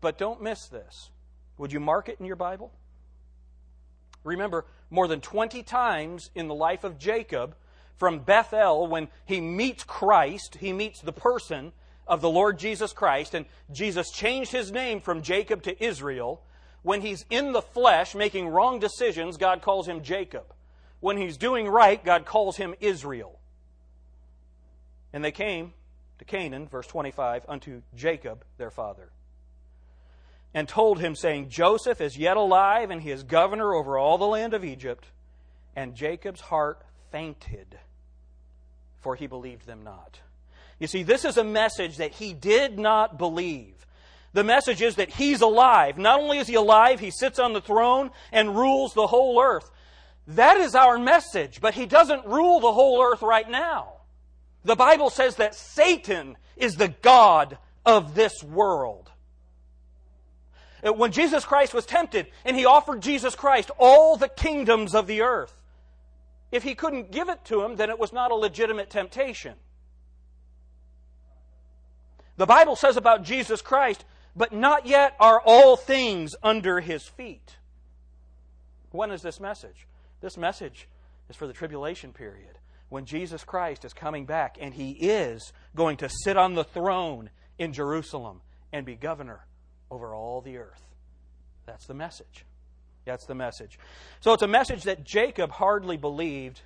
But 0.00 0.18
don't 0.18 0.40
miss 0.40 0.66
this. 0.66 1.10
Would 1.58 1.72
you 1.72 1.80
mark 1.80 2.08
it 2.08 2.18
in 2.20 2.26
your 2.26 2.36
Bible? 2.36 2.72
Remember, 4.22 4.66
more 4.88 5.08
than 5.08 5.20
20 5.20 5.64
times 5.64 6.30
in 6.32 6.46
the 6.46 6.54
life 6.54 6.84
of 6.84 6.98
Jacob, 6.98 7.56
from 7.96 8.20
Bethel, 8.20 8.86
when 8.86 9.08
he 9.24 9.40
meets 9.40 9.82
Christ, 9.82 10.58
he 10.60 10.72
meets 10.72 11.00
the 11.00 11.12
person 11.12 11.72
of 12.06 12.20
the 12.20 12.30
Lord 12.30 12.56
Jesus 12.56 12.92
Christ, 12.92 13.34
and 13.34 13.46
Jesus 13.72 14.12
changed 14.12 14.52
his 14.52 14.70
name 14.70 15.00
from 15.00 15.22
Jacob 15.22 15.62
to 15.62 15.84
Israel. 15.84 16.40
When 16.82 17.00
he's 17.00 17.24
in 17.30 17.52
the 17.52 17.62
flesh 17.62 18.14
making 18.14 18.46
wrong 18.46 18.78
decisions, 18.78 19.36
God 19.36 19.60
calls 19.60 19.88
him 19.88 20.02
Jacob. 20.02 20.53
When 21.00 21.16
he's 21.16 21.36
doing 21.36 21.68
right, 21.68 22.02
God 22.02 22.24
calls 22.24 22.56
him 22.56 22.74
Israel. 22.80 23.38
And 25.12 25.24
they 25.24 25.32
came 25.32 25.74
to 26.18 26.24
Canaan, 26.24 26.66
verse 26.68 26.86
25, 26.86 27.44
unto 27.48 27.82
Jacob 27.94 28.44
their 28.58 28.70
father 28.70 29.10
and 30.54 30.68
told 30.68 31.00
him, 31.00 31.16
saying, 31.16 31.48
Joseph 31.48 32.00
is 32.00 32.16
yet 32.16 32.36
alive, 32.36 32.90
and 32.90 33.02
he 33.02 33.10
is 33.10 33.24
governor 33.24 33.74
over 33.74 33.98
all 33.98 34.16
the 34.16 34.24
land 34.24 34.54
of 34.54 34.64
Egypt. 34.64 35.04
And 35.74 35.96
Jacob's 35.96 36.40
heart 36.40 36.80
fainted, 37.10 37.76
for 39.00 39.16
he 39.16 39.26
believed 39.26 39.66
them 39.66 39.82
not. 39.82 40.20
You 40.78 40.86
see, 40.86 41.02
this 41.02 41.24
is 41.24 41.36
a 41.36 41.44
message 41.44 41.96
that 41.96 42.12
he 42.12 42.32
did 42.32 42.78
not 42.78 43.18
believe. 43.18 43.74
The 44.32 44.44
message 44.44 44.80
is 44.80 44.96
that 44.96 45.10
he's 45.10 45.40
alive. 45.40 45.98
Not 45.98 46.20
only 46.20 46.38
is 46.38 46.46
he 46.46 46.54
alive, 46.54 47.00
he 47.00 47.10
sits 47.10 47.40
on 47.40 47.52
the 47.52 47.60
throne 47.60 48.10
and 48.30 48.56
rules 48.56 48.94
the 48.94 49.08
whole 49.08 49.40
earth. 49.42 49.70
That 50.26 50.56
is 50.56 50.74
our 50.74 50.98
message, 50.98 51.60
but 51.60 51.74
he 51.74 51.86
doesn't 51.86 52.26
rule 52.26 52.60
the 52.60 52.72
whole 52.72 53.02
earth 53.02 53.22
right 53.22 53.48
now. 53.48 53.92
The 54.64 54.76
Bible 54.76 55.10
says 55.10 55.36
that 55.36 55.54
Satan 55.54 56.36
is 56.56 56.76
the 56.76 56.88
God 56.88 57.58
of 57.84 58.14
this 58.14 58.42
world. 58.42 59.10
Uh, 60.82 60.92
when 60.92 61.12
Jesus 61.12 61.44
Christ 61.44 61.74
was 61.74 61.84
tempted 61.84 62.26
and 62.44 62.56
he 62.56 62.64
offered 62.64 63.02
Jesus 63.02 63.34
Christ 63.34 63.70
all 63.78 64.16
the 64.16 64.28
kingdoms 64.28 64.94
of 64.94 65.06
the 65.06 65.22
earth, 65.22 65.54
if 66.50 66.62
he 66.62 66.74
couldn't 66.74 67.10
give 67.10 67.28
it 67.28 67.44
to 67.46 67.62
him, 67.62 67.76
then 67.76 67.90
it 67.90 67.98
was 67.98 68.12
not 68.12 68.30
a 68.30 68.34
legitimate 68.34 68.88
temptation. 68.88 69.54
The 72.36 72.46
Bible 72.46 72.76
says 72.76 72.96
about 72.96 73.24
Jesus 73.24 73.60
Christ, 73.60 74.04
but 74.34 74.52
not 74.52 74.86
yet 74.86 75.14
are 75.20 75.40
all 75.44 75.76
things 75.76 76.34
under 76.42 76.80
his 76.80 77.06
feet. 77.06 77.56
When 78.90 79.10
is 79.10 79.22
this 79.22 79.40
message? 79.40 79.86
This 80.24 80.38
message 80.38 80.88
is 81.28 81.36
for 81.36 81.46
the 81.46 81.52
tribulation 81.52 82.14
period 82.14 82.56
when 82.88 83.04
Jesus 83.04 83.44
Christ 83.44 83.84
is 83.84 83.92
coming 83.92 84.24
back 84.24 84.56
and 84.58 84.72
he 84.72 84.92
is 84.92 85.52
going 85.76 85.98
to 85.98 86.08
sit 86.08 86.38
on 86.38 86.54
the 86.54 86.64
throne 86.64 87.28
in 87.58 87.74
Jerusalem 87.74 88.40
and 88.72 88.86
be 88.86 88.94
governor 88.94 89.44
over 89.90 90.14
all 90.14 90.40
the 90.40 90.56
earth. 90.56 90.80
That's 91.66 91.84
the 91.84 91.92
message. 91.92 92.46
That's 93.04 93.26
the 93.26 93.34
message. 93.34 93.78
So 94.20 94.32
it's 94.32 94.42
a 94.42 94.48
message 94.48 94.84
that 94.84 95.04
Jacob 95.04 95.50
hardly 95.50 95.98
believed, 95.98 96.62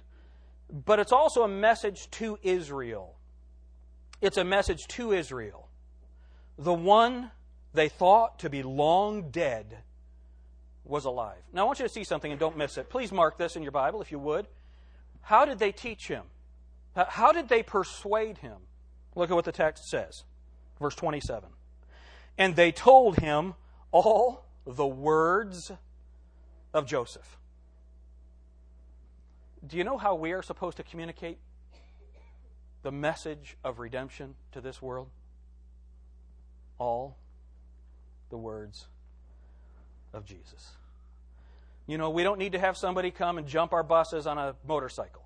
but 0.71 1.01
it's 1.01 1.11
also 1.11 1.43
a 1.43 1.49
message 1.49 2.09
to 2.13 2.39
Israel. 2.45 3.17
It's 4.21 4.37
a 4.37 4.45
message 4.45 4.87
to 4.91 5.11
Israel. 5.11 5.67
The 6.59 6.75
one 6.75 7.33
they 7.75 7.89
thought 7.89 8.39
to 8.39 8.51
be 8.51 8.63
long 8.63 9.33
dead 9.33 9.79
was 10.89 11.05
alive. 11.05 11.39
Now 11.53 11.63
I 11.63 11.65
want 11.67 11.79
you 11.79 11.87
to 11.87 11.93
see 11.93 12.05
something 12.05 12.33
and 12.33 12.41
don't 12.41 12.57
miss 12.57 12.79
it. 12.79 12.89
Please 12.89 13.13
mark 13.13 13.39
this 13.39 13.55
in 13.55 13.63
your 13.63 13.73
Bible 13.73 14.03
if 14.03 14.11
you 14.11 14.19
would. 14.19 14.49
How 15.21 15.45
did 15.45 15.59
they 15.59 15.71
teach 15.71 16.09
him? 16.09 16.25
How 16.97 17.31
did 17.31 17.49
they 17.49 17.63
persuade 17.63 18.39
him? 18.39 18.57
Look 19.15 19.31
at 19.31 19.35
what 19.35 19.45
the 19.45 19.53
text 19.53 19.89
says. 19.89 20.25
Verse 20.81 20.95
27 20.97 21.51
and 22.39 22.55
they 22.55 22.71
told 22.71 23.19
him 23.19 23.55
all 23.91 24.47
the 24.65 24.87
words 24.87 25.73
of 26.73 26.87
Joseph. 26.87 27.37
Do 29.67 29.77
you 29.77 29.83
know 29.83 29.99
how 29.99 30.15
we 30.15 30.33
are 30.33 30.43
supposed 30.43 30.77
to 30.77 30.85
communicate 30.85 31.39
the 32.83 32.93
message 32.93 33.57
of 33.65 33.81
redemption 33.81 34.37
to 34.53 34.61
this 34.61 34.81
world? 34.81 35.09
All 36.79 37.19
the 38.31 38.37
words 38.37 38.87
of 40.13 40.25
Jesus. 40.25 40.73
You 41.87 41.97
know, 41.97 42.11
we 42.11 42.23
don't 42.23 42.39
need 42.39 42.53
to 42.53 42.59
have 42.59 42.77
somebody 42.77 43.11
come 43.11 43.39
and 43.39 43.47
jump 43.47 43.73
our 43.73 43.83
buses 43.83 44.27
on 44.27 44.37
a 44.37 44.55
motorcycle. 44.67 45.23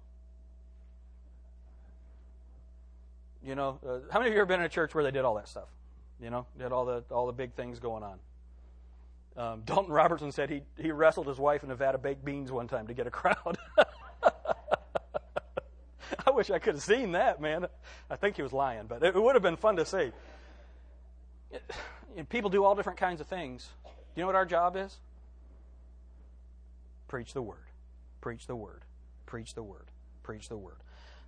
You 3.44 3.56
know, 3.56 3.80
uh, 3.86 3.98
how 4.10 4.20
many 4.20 4.30
of 4.30 4.34
you 4.34 4.38
have 4.40 4.48
been 4.48 4.60
in 4.60 4.66
a 4.66 4.68
church 4.68 4.94
where 4.94 5.02
they 5.02 5.10
did 5.10 5.24
all 5.24 5.34
that 5.34 5.48
stuff? 5.48 5.68
You 6.20 6.30
know, 6.30 6.46
did 6.56 6.70
all 6.70 6.84
the 6.84 7.02
all 7.10 7.26
the 7.26 7.32
big 7.32 7.54
things 7.54 7.80
going 7.80 8.04
on. 8.04 8.18
Um, 9.36 9.62
Dalton 9.66 9.92
Robertson 9.92 10.30
said 10.30 10.50
he 10.50 10.62
he 10.78 10.92
wrestled 10.92 11.26
his 11.26 11.38
wife 11.38 11.64
in 11.64 11.68
Nevada 11.68 11.98
baked 11.98 12.24
beans 12.24 12.52
one 12.52 12.68
time 12.68 12.86
to 12.86 12.94
get 12.94 13.08
a 13.08 13.10
crowd. 13.10 13.58
I 16.24 16.30
wish 16.30 16.50
I 16.50 16.60
could 16.60 16.74
have 16.74 16.82
seen 16.82 17.12
that, 17.12 17.40
man. 17.40 17.66
I 18.08 18.16
think 18.16 18.36
he 18.36 18.42
was 18.42 18.52
lying, 18.52 18.86
but 18.86 19.02
it 19.02 19.14
would 19.14 19.34
have 19.34 19.42
been 19.42 19.56
fun 19.56 19.74
to 19.76 19.84
see. 19.84 20.12
people 22.28 22.50
do 22.50 22.64
all 22.64 22.76
different 22.76 23.00
kinds 23.00 23.20
of 23.20 23.26
things. 23.26 23.68
You 24.14 24.22
know 24.22 24.26
what 24.26 24.36
our 24.36 24.46
job 24.46 24.76
is? 24.76 24.96
Preach 27.08 27.32
the 27.32 27.42
word. 27.42 27.58
Preach 28.20 28.46
the 28.46 28.56
word. 28.56 28.84
Preach 29.26 29.54
the 29.54 29.62
word. 29.62 29.86
Preach 30.22 30.48
the 30.48 30.56
word. 30.56 30.76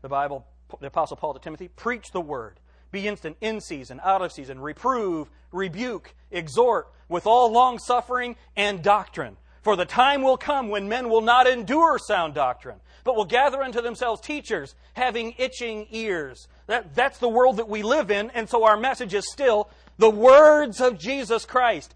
The 0.02 0.08
Bible, 0.08 0.46
the 0.80 0.86
Apostle 0.88 1.16
Paul 1.16 1.34
to 1.34 1.40
Timothy, 1.40 1.68
preach 1.68 2.10
the 2.12 2.20
word. 2.20 2.60
Be 2.90 3.08
instant 3.08 3.36
in 3.40 3.60
season, 3.60 4.00
out 4.04 4.22
of 4.22 4.32
season, 4.32 4.60
reprove, 4.60 5.28
rebuke, 5.50 6.14
exhort 6.30 6.92
with 7.08 7.26
all 7.26 7.50
long 7.50 7.78
suffering 7.78 8.36
and 8.56 8.82
doctrine. 8.82 9.36
For 9.62 9.76
the 9.76 9.86
time 9.86 10.22
will 10.22 10.36
come 10.36 10.68
when 10.68 10.88
men 10.88 11.08
will 11.08 11.22
not 11.22 11.46
endure 11.46 11.98
sound 11.98 12.34
doctrine, 12.34 12.80
but 13.02 13.16
will 13.16 13.24
gather 13.24 13.62
unto 13.62 13.80
themselves 13.80 14.20
teachers 14.20 14.74
having 14.92 15.34
itching 15.38 15.86
ears. 15.90 16.46
That, 16.66 16.94
that's 16.94 17.18
the 17.18 17.28
world 17.28 17.56
that 17.56 17.68
we 17.68 17.82
live 17.82 18.10
in, 18.10 18.30
and 18.30 18.48
so 18.48 18.64
our 18.64 18.76
message 18.76 19.14
is 19.14 19.30
still 19.32 19.70
the 19.96 20.10
words 20.10 20.80
of 20.80 20.98
Jesus 20.98 21.46
Christ. 21.46 21.94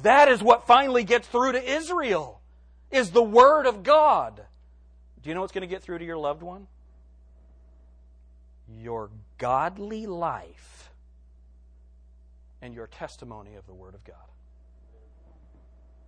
That 0.00 0.28
is 0.28 0.42
what 0.42 0.66
finally 0.66 1.04
gets 1.04 1.28
through 1.28 1.52
to 1.52 1.62
Israel, 1.62 2.40
is 2.90 3.10
the 3.10 3.22
Word 3.22 3.66
of 3.66 3.82
God. 3.82 4.42
Do 5.22 5.28
you 5.28 5.34
know 5.34 5.42
what's 5.42 5.52
going 5.52 5.62
to 5.62 5.72
get 5.72 5.82
through 5.82 5.98
to 5.98 6.04
your 6.04 6.16
loved 6.16 6.42
one? 6.42 6.66
your 8.80 9.10
godly 9.38 10.06
life 10.06 10.90
and 12.60 12.74
your 12.74 12.86
testimony 12.86 13.54
of 13.56 13.66
the 13.66 13.74
Word 13.74 13.94
of 13.94 14.04
God. 14.04 14.16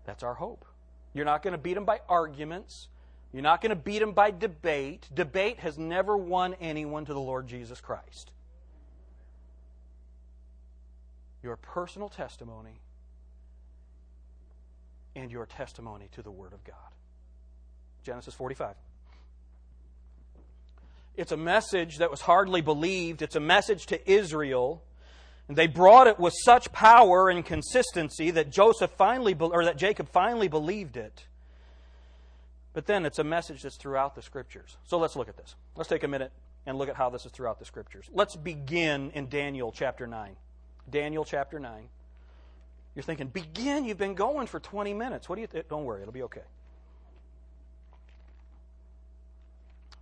That's 0.05 0.23
our 0.23 0.35
hope. 0.35 0.65
You're 1.13 1.25
not 1.25 1.43
going 1.43 1.53
to 1.53 1.59
beat 1.59 1.75
them 1.75 1.85
by 1.85 2.01
arguments. 2.09 2.89
You're 3.33 3.43
not 3.43 3.61
going 3.61 3.71
to 3.71 3.77
beat 3.77 3.99
them 3.99 4.13
by 4.13 4.31
debate. 4.31 5.09
Debate 5.13 5.59
has 5.61 5.79
never 5.79 6.17
won 6.17 6.55
anyone 6.61 7.05
to 7.07 7.15
the 7.15 7.21
Lord 7.21 7.47
Jesus 7.47 7.81
Christ. 7.81 8.31
Your 11.43 11.57
personal 11.57 12.09
testimony 12.09 12.81
and 15.17 15.31
your 15.31 15.47
testimony 15.47 16.09
to 16.13 16.23
the 16.23 16.31
Word 16.31 16.53
of 16.53 16.65
God. 16.65 16.77
Genesis 18.03 18.35
45. 18.35 18.75
It's 21.17 21.33
a 21.33 21.37
message 21.37 21.99
that 21.99 22.11
was 22.11 22.21
hardly 22.21 22.61
believed. 22.61 23.23
It's 23.23 23.37
a 23.37 23.41
message 23.41 23.87
to 23.87 24.11
Israel. 24.11 24.83
And 25.47 25.57
they 25.57 25.67
brought 25.67 26.07
it 26.07 26.19
with 26.19 26.35
such 26.45 26.73
power 26.73 27.29
and 27.29 27.45
consistency 27.45 28.31
that 28.33 28.51
Joseph 28.51 28.91
finally 28.93 29.37
or 29.39 29.65
that 29.65 29.77
Jacob 29.77 30.09
finally 30.09 30.49
believed 30.49 30.97
it. 30.97 31.27
But 32.73 32.87
then 32.87 33.07
it's 33.07 33.21
a 33.21 33.25
message 33.25 33.63
that's 33.63 33.77
throughout 33.77 34.17
the 34.17 34.23
scriptures. 34.23 34.77
So 34.85 34.99
let's 34.99 35.15
look 35.15 35.29
at 35.29 35.37
this. 35.37 35.55
Let's 35.77 35.89
take 35.89 36.03
a 36.03 36.09
minute 36.09 36.33
and 36.67 36.77
look 36.79 36.89
at 36.89 36.97
how 36.97 37.11
this 37.11 37.25
is 37.25 37.31
throughout 37.31 37.59
the 37.59 37.65
scriptures. 37.65 38.07
Let's 38.13 38.37
begin 38.37 39.11
in 39.13 39.29
Daniel 39.29 39.71
chapter 39.71 40.07
9. 40.07 40.35
Daniel 40.91 41.25
chapter 41.25 41.61
9. 41.61 41.89
You're 42.95 43.03
thinking, 43.03 43.29
begin? 43.29 43.85
You've 43.85 43.99
been 43.99 44.15
going 44.15 44.47
for 44.47 44.61
20 44.61 44.95
minutes. 44.95 45.29
What 45.29 45.37
do 45.37 45.41
you 45.41 45.47
th- 45.47 45.67
Don't 45.69 45.85
worry, 45.85 46.03
it'll 46.03 46.13
be 46.13 46.23
okay. 46.23 46.43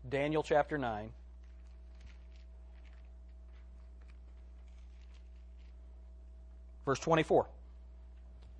Daniel 0.08 0.42
chapter 0.42 0.76
9. 0.76 1.10
Verse 6.84 6.98
24. 6.98 7.46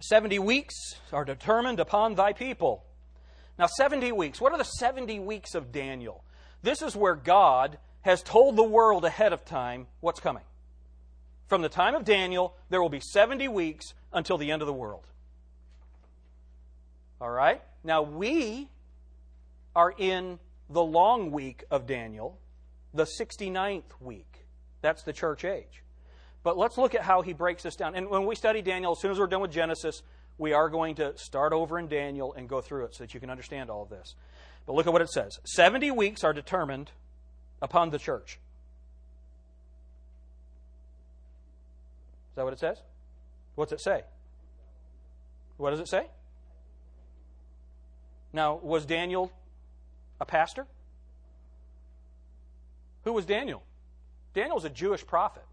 70 0.01 0.39
weeks 0.39 0.75
are 1.13 1.25
determined 1.25 1.81
upon 1.81 2.15
thy 2.15 2.33
people 2.33 2.85
now, 3.59 3.67
70 3.67 4.13
weeks. 4.13 4.41
What 4.41 4.53
are 4.53 4.59
the 4.59 4.65
70 4.65 5.21
weeks 5.21 5.55
of 5.55 5.73
Daniel? 5.73 6.25
This 6.63 6.83
is 6.83 6.97
where 6.97 7.15
God 7.15 7.79
has 8.01 8.23
told 8.23 8.57
the 8.57 8.63
world 8.63 9.05
ahead 9.05 9.33
of 9.33 9.45
time 9.45 9.87
what's 10.01 10.21
coming. 10.21 10.43
From 11.47 11.63
the 11.63 11.69
time 11.69 11.95
of 11.95 12.05
Daniel, 12.05 12.57
there 12.71 12.81
will 12.81 12.89
be 12.89 13.01
70 13.01 13.49
weeks 13.49 13.95
until 14.13 14.39
the 14.39 14.51
end 14.51 14.63
of 14.63 14.67
the 14.67 14.73
world. 14.73 15.07
All 17.21 17.31
right? 17.31 17.63
Now, 17.85 18.03
we 18.03 18.69
are 19.75 19.95
in 19.97 20.39
the 20.69 20.83
long 20.83 21.31
week 21.31 21.65
of 21.71 21.87
Daniel, 21.87 22.39
the 22.93 23.05
69th 23.05 24.01
week. 24.01 24.47
That's 24.81 25.03
the 25.03 25.13
church 25.13 25.45
age. 25.45 25.83
But 26.43 26.59
let's 26.59 26.77
look 26.77 26.95
at 26.95 27.03
how 27.03 27.23
he 27.23 27.33
breaks 27.33 27.63
this 27.63 27.77
down. 27.77 27.95
And 27.95 28.09
when 28.09 28.27
we 28.27 28.35
study 28.35 28.63
Daniel, 28.63 28.93
as 28.93 29.01
soon 29.01 29.13
as 29.13 29.19
we're 29.19 29.29
done 29.29 29.41
with 29.41 29.53
Genesis, 29.53 30.03
we 30.39 30.53
are 30.53 30.69
going 30.69 30.97
to 30.97 31.17
start 31.17 31.53
over 31.53 31.79
in 31.79 31.87
Daniel 31.87 32.35
and 32.35 32.49
go 32.49 32.61
through 32.61 32.87
it 32.87 32.95
so 32.95 33.05
that 33.05 33.15
you 33.15 33.21
can 33.21 33.31
understand 33.31 33.71
all 33.71 33.83
of 33.83 33.89
this. 33.89 34.17
But 34.67 34.75
look 34.75 34.87
at 34.87 34.93
what 34.93 35.03
it 35.03 35.11
says 35.11 35.39
70 35.45 35.91
weeks 35.93 36.25
are 36.25 36.33
determined 36.33 36.91
upon 37.61 37.91
the 37.91 37.99
church. 37.99 38.39
Is 42.31 42.37
that 42.37 42.45
what 42.45 42.53
it 42.53 42.59
says? 42.59 42.79
What's 43.55 43.73
it 43.73 43.81
say? 43.81 44.03
What 45.57 45.71
does 45.71 45.81
it 45.81 45.89
say? 45.89 46.07
Now, 48.33 48.59
was 48.63 48.87
Daniel 48.87 49.31
a 50.21 50.25
pastor? 50.25 50.67
Who 53.05 53.13
was 53.13 53.27
Daniel? 53.27 53.63
Daniel 54.35 54.55
was 54.55 54.65
a 54.65 54.71
Jewish 54.71 55.07
prophet. 55.07 55.45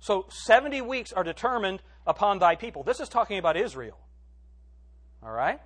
So 0.00 0.26
70 0.30 0.80
weeks 0.82 1.12
are 1.12 1.22
determined 1.22 1.82
upon 2.06 2.38
thy 2.38 2.56
people. 2.56 2.82
This 2.82 3.00
is 3.00 3.08
talking 3.08 3.38
about 3.38 3.56
Israel. 3.56 3.98
All 5.22 5.30
right? 5.30 5.60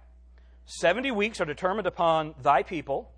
70 0.66 1.12
weeks 1.12 1.40
are 1.40 1.44
determined 1.44 1.86
upon 1.86 2.34
thy 2.42 2.62
people 2.62 3.12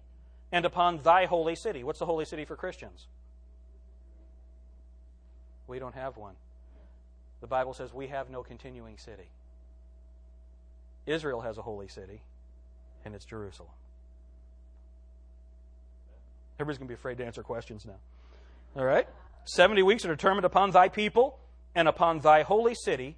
and 0.52 0.64
upon 0.64 1.02
thy 1.02 1.24
holy 1.24 1.56
city. 1.56 1.82
What's 1.82 1.98
the 1.98 2.06
holy 2.06 2.24
city 2.24 2.44
for 2.44 2.56
Christians? 2.56 3.06
We 5.66 5.78
don't 5.78 5.94
have 5.94 6.16
one. 6.16 6.34
The 7.40 7.46
Bible 7.46 7.72
says 7.72 7.92
we 7.92 8.08
have 8.08 8.30
no 8.30 8.42
continuing 8.42 8.98
city. 8.98 9.30
Israel 11.06 11.40
has 11.40 11.56
a 11.58 11.62
holy 11.62 11.88
city, 11.88 12.22
and 13.04 13.14
it's 13.14 13.24
Jerusalem. 13.24 13.70
Everybody's 16.58 16.78
going 16.78 16.88
to 16.88 16.92
be 16.92 16.98
afraid 16.98 17.18
to 17.18 17.24
answer 17.24 17.42
questions 17.42 17.86
now. 17.86 17.98
All 18.76 18.84
right? 18.84 19.08
70 19.46 19.82
weeks 19.82 20.04
are 20.04 20.08
determined 20.08 20.44
upon 20.44 20.72
thy 20.72 20.88
people 20.88 21.38
and 21.74 21.86
upon 21.86 22.18
thy 22.18 22.42
holy 22.42 22.74
city, 22.74 23.16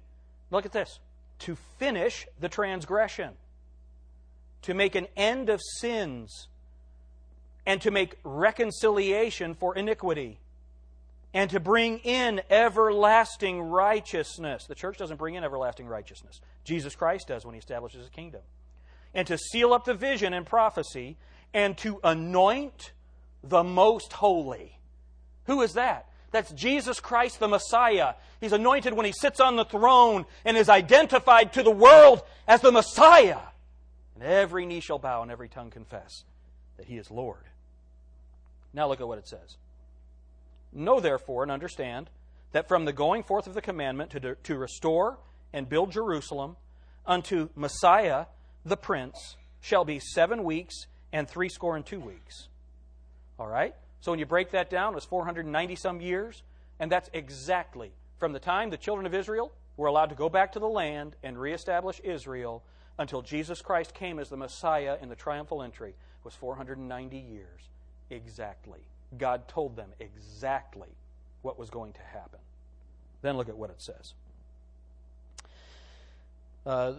look 0.51 0.65
at 0.65 0.71
this, 0.71 0.99
to 1.39 1.57
finish 1.79 2.27
the 2.39 2.47
transgression, 2.47 3.31
to 4.61 4.73
make 4.73 4.95
an 4.95 5.07
end 5.17 5.49
of 5.49 5.59
sins, 5.79 6.47
and 7.65 7.81
to 7.81 7.91
make 7.91 8.17
reconciliation 8.23 9.55
for 9.55 9.75
iniquity, 9.75 10.39
and 11.33 11.49
to 11.51 11.59
bring 11.59 11.99
in 11.99 12.41
everlasting 12.49 13.61
righteousness. 13.61 14.65
The 14.65 14.75
church 14.75 14.97
doesn't 14.97 15.17
bring 15.17 15.35
in 15.35 15.43
everlasting 15.43 15.87
righteousness, 15.87 16.41
Jesus 16.63 16.95
Christ 16.95 17.27
does 17.27 17.45
when 17.45 17.53
he 17.53 17.59
establishes 17.59 18.01
his 18.01 18.09
kingdom. 18.09 18.41
And 19.13 19.27
to 19.27 19.37
seal 19.37 19.73
up 19.73 19.85
the 19.85 19.93
vision 19.93 20.33
and 20.33 20.45
prophecy, 20.45 21.17
and 21.53 21.77
to 21.79 21.99
anoint 22.03 22.93
the 23.43 23.63
most 23.63 24.13
holy. 24.13 24.77
Who 25.45 25.61
is 25.61 25.73
that? 25.73 26.07
That's 26.31 26.51
Jesus 26.53 27.01
Christ 27.01 27.39
the 27.39 27.47
Messiah. 27.47 28.13
He's 28.39 28.53
anointed 28.53 28.93
when 28.93 29.05
he 29.05 29.11
sits 29.11 29.41
on 29.41 29.57
the 29.57 29.65
throne 29.65 30.25
and 30.45 30.55
is 30.55 30.69
identified 30.69 31.53
to 31.53 31.63
the 31.63 31.71
world 31.71 32.23
as 32.47 32.61
the 32.61 32.71
Messiah. 32.71 33.39
And 34.15 34.23
every 34.23 34.65
knee 34.65 34.79
shall 34.79 34.99
bow 34.99 35.23
and 35.23 35.31
every 35.31 35.49
tongue 35.49 35.71
confess 35.71 36.23
that 36.77 36.85
he 36.85 36.97
is 36.97 37.11
Lord. 37.11 37.43
Now 38.73 38.87
look 38.87 39.01
at 39.01 39.07
what 39.07 39.17
it 39.17 39.27
says. 39.27 39.57
Know 40.73 40.99
therefore 40.99 41.43
and 41.43 41.51
understand 41.51 42.09
that 42.51 42.67
from 42.67 42.85
the 42.85 42.93
going 42.93 43.23
forth 43.23 43.47
of 43.47 43.53
the 43.53 43.61
commandment 43.61 44.11
to, 44.11 44.35
to 44.35 44.57
restore 44.57 45.19
and 45.53 45.67
build 45.67 45.91
Jerusalem 45.91 46.57
unto 47.05 47.49
Messiah 47.55 48.25
the 48.65 48.77
Prince 48.77 49.35
shall 49.59 49.85
be 49.85 49.99
seven 49.99 50.43
weeks 50.43 50.87
and 51.11 51.27
threescore 51.27 51.75
and 51.75 51.85
two 51.85 51.99
weeks. 51.99 52.47
All 53.39 53.47
right? 53.47 53.75
So 54.01 54.11
when 54.11 54.19
you 54.19 54.25
break 54.25 54.51
that 54.51 54.69
down, 54.69 54.93
it 54.93 54.95
was 54.95 55.05
490 55.05 55.75
some 55.75 56.01
years, 56.01 56.43
and 56.79 56.91
that's 56.91 57.09
exactly 57.13 57.91
from 58.17 58.33
the 58.33 58.39
time 58.39 58.69
the 58.69 58.77
children 58.77 59.05
of 59.05 59.13
Israel 59.13 59.51
were 59.77 59.87
allowed 59.87 60.09
to 60.09 60.15
go 60.15 60.29
back 60.29 60.51
to 60.53 60.59
the 60.59 60.67
land 60.67 61.15
and 61.23 61.39
reestablish 61.39 61.99
Israel 62.03 62.63
until 62.97 63.21
Jesus 63.21 63.61
Christ 63.61 63.93
came 63.93 64.19
as 64.19 64.29
the 64.29 64.37
Messiah 64.37 64.97
in 65.01 65.09
the 65.09 65.15
triumphal 65.15 65.63
entry 65.63 65.95
was 66.23 66.35
490 66.35 67.17
years 67.17 67.69
exactly. 68.09 68.81
God 69.17 69.47
told 69.47 69.75
them 69.75 69.89
exactly 69.99 70.89
what 71.41 71.59
was 71.59 71.69
going 71.69 71.93
to 71.93 72.01
happen. 72.01 72.39
Then 73.21 73.37
look 73.37 73.49
at 73.49 73.57
what 73.57 73.69
it 73.69 73.81
says. 73.81 74.13
Uh, 76.65 76.93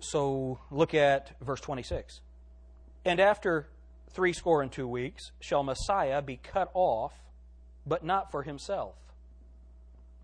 so 0.00 0.58
look 0.70 0.94
at 0.94 1.32
verse 1.40 1.60
26. 1.60 2.20
And 3.04 3.20
after 3.20 3.68
three 4.10 4.32
score 4.32 4.62
and 4.62 4.70
two 4.70 4.88
weeks 4.88 5.32
shall 5.40 5.62
Messiah 5.62 6.22
be 6.22 6.36
cut 6.36 6.70
off, 6.74 7.12
but 7.86 8.04
not 8.04 8.30
for 8.30 8.42
himself. 8.42 8.94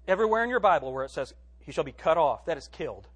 Everywhere 0.06 0.44
in 0.44 0.50
your 0.50 0.60
Bible 0.60 0.92
where 0.92 1.04
it 1.04 1.10
says 1.10 1.32
he 1.60 1.72
shall 1.72 1.84
be 1.84 1.92
cut 1.92 2.18
off, 2.18 2.44
that 2.46 2.58
is 2.58 2.68
killed. 2.68 3.08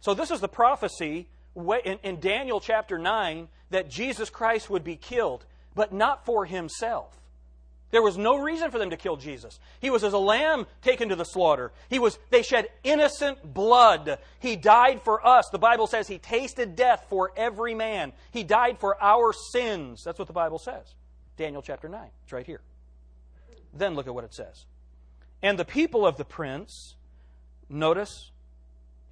So 0.00 0.14
this 0.14 0.30
is 0.30 0.40
the 0.40 0.48
prophecy 0.48 1.28
in 1.54 2.20
Daniel 2.20 2.60
chapter 2.60 2.98
9 2.98 3.48
that 3.70 3.90
Jesus 3.90 4.30
Christ 4.30 4.70
would 4.70 4.84
be 4.84 4.96
killed, 4.96 5.44
but 5.74 5.92
not 5.92 6.24
for 6.24 6.44
himself. 6.44 7.16
There 7.92 8.02
was 8.02 8.16
no 8.16 8.38
reason 8.38 8.70
for 8.70 8.78
them 8.78 8.88
to 8.88 8.96
kill 8.96 9.16
Jesus. 9.16 9.60
He 9.78 9.90
was 9.90 10.02
as 10.02 10.14
a 10.14 10.18
lamb 10.18 10.66
taken 10.80 11.10
to 11.10 11.16
the 11.16 11.26
slaughter. 11.26 11.72
He 11.90 11.98
was 11.98 12.18
they 12.30 12.42
shed 12.42 12.68
innocent 12.82 13.52
blood. 13.52 14.18
He 14.40 14.56
died 14.56 15.02
for 15.02 15.24
us. 15.24 15.50
The 15.50 15.58
Bible 15.58 15.86
says 15.86 16.08
he 16.08 16.16
tasted 16.16 16.74
death 16.74 17.04
for 17.10 17.32
every 17.36 17.74
man. 17.74 18.14
He 18.30 18.44
died 18.44 18.78
for 18.78 19.00
our 19.02 19.34
sins. 19.34 20.02
That's 20.04 20.18
what 20.18 20.26
the 20.26 20.32
Bible 20.32 20.58
says. 20.58 20.94
Daniel 21.36 21.60
chapter 21.60 21.86
9. 21.86 22.00
It's 22.24 22.32
right 22.32 22.46
here. 22.46 22.62
Then 23.74 23.94
look 23.94 24.06
at 24.06 24.14
what 24.14 24.24
it 24.24 24.32
says. 24.32 24.64
And 25.42 25.58
the 25.58 25.64
people 25.64 26.06
of 26.06 26.16
the 26.16 26.24
prince, 26.24 26.94
notice, 27.68 28.30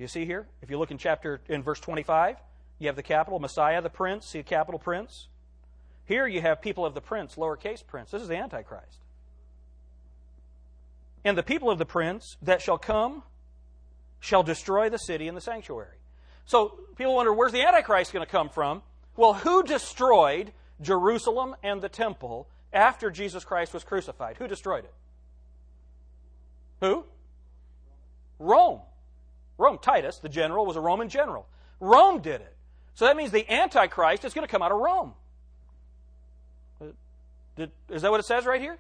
you 0.01 0.09
see 0.09 0.25
here, 0.25 0.47
if 0.63 0.71
you 0.71 0.79
look 0.79 0.91
in 0.91 0.99
chapter 0.99 1.41
in 1.49 1.63
verse 1.63 1.81
25, 1.81 2.37
you 2.79 2.87
have 2.87 2.97
the 2.97 3.03
capital 3.03 3.39
Messiah 3.39 3.83
the 3.83 3.91
prince, 3.91 4.27
see 4.27 4.43
capital 4.43 4.79
prince. 4.79 5.29
Here 6.07 6.27
you 6.27 6.41
have 6.41 6.63
people 6.63 6.87
of 6.87 6.95
the 6.95 7.01
prince, 7.01 7.37
lowercase 7.37 7.87
prince. 7.87 8.11
This 8.11 8.23
is 8.23 8.29
the 8.29 8.37
Antichrist. 8.37 8.99
And 11.25 11.37
the 11.37 11.43
people 11.43 11.71
of 11.71 11.79
the 11.79 11.85
prince 11.85 12.37
that 12.43 12.63
shall 12.63 12.79
come 12.79 13.23
shall 14.21 14.43
destroy 14.43 14.89
the 14.89 14.99
city 14.99 15.29
and 15.29 15.37
the 15.37 15.41
sanctuary. 15.41 15.97
So 16.47 16.81
people 16.97 17.15
wonder, 17.15 17.33
where's 17.33 17.53
the 17.53 17.63
Antichrist 17.63 18.13
going 18.13 18.25
to 18.25 18.31
come 18.31 18.49
from? 18.49 18.83
Well, 19.17 19.35
who 19.35 19.63
destroyed 19.63 20.53
Jerusalem 20.81 21.55
and 21.63 21.83
the 21.83 21.89
temple 21.89 22.49
after 22.73 23.11
Jesus 23.11 23.45
Christ 23.45 23.75
was 23.75 23.85
crucified? 23.85 24.37
Who 24.39 24.49
destroyed 24.49 24.85
it? 24.85 24.95
Who? 26.81 27.05
Rome. 28.39 28.81
Rome. 29.61 29.79
Titus, 29.81 30.19
the 30.19 30.29
general, 30.29 30.65
was 30.65 30.77
a 30.77 30.81
Roman 30.81 31.09
general. 31.09 31.47
Rome 31.79 32.21
did 32.21 32.41
it. 32.41 32.57
So 32.95 33.05
that 33.05 33.17
means 33.17 33.31
the 33.31 33.49
Antichrist 33.51 34.25
is 34.25 34.35
going 34.35 34.47
to 34.47 34.51
come 34.51 34.63
out 34.63 34.73
of 34.73 34.79
Rome. 34.79 35.13
Uh, 36.81 37.67
is 37.91 38.03
that 38.03 38.11
what 38.11 38.21
it 38.21 38.27
says 38.27 38.47
right 38.47 38.61
here? 38.61 38.79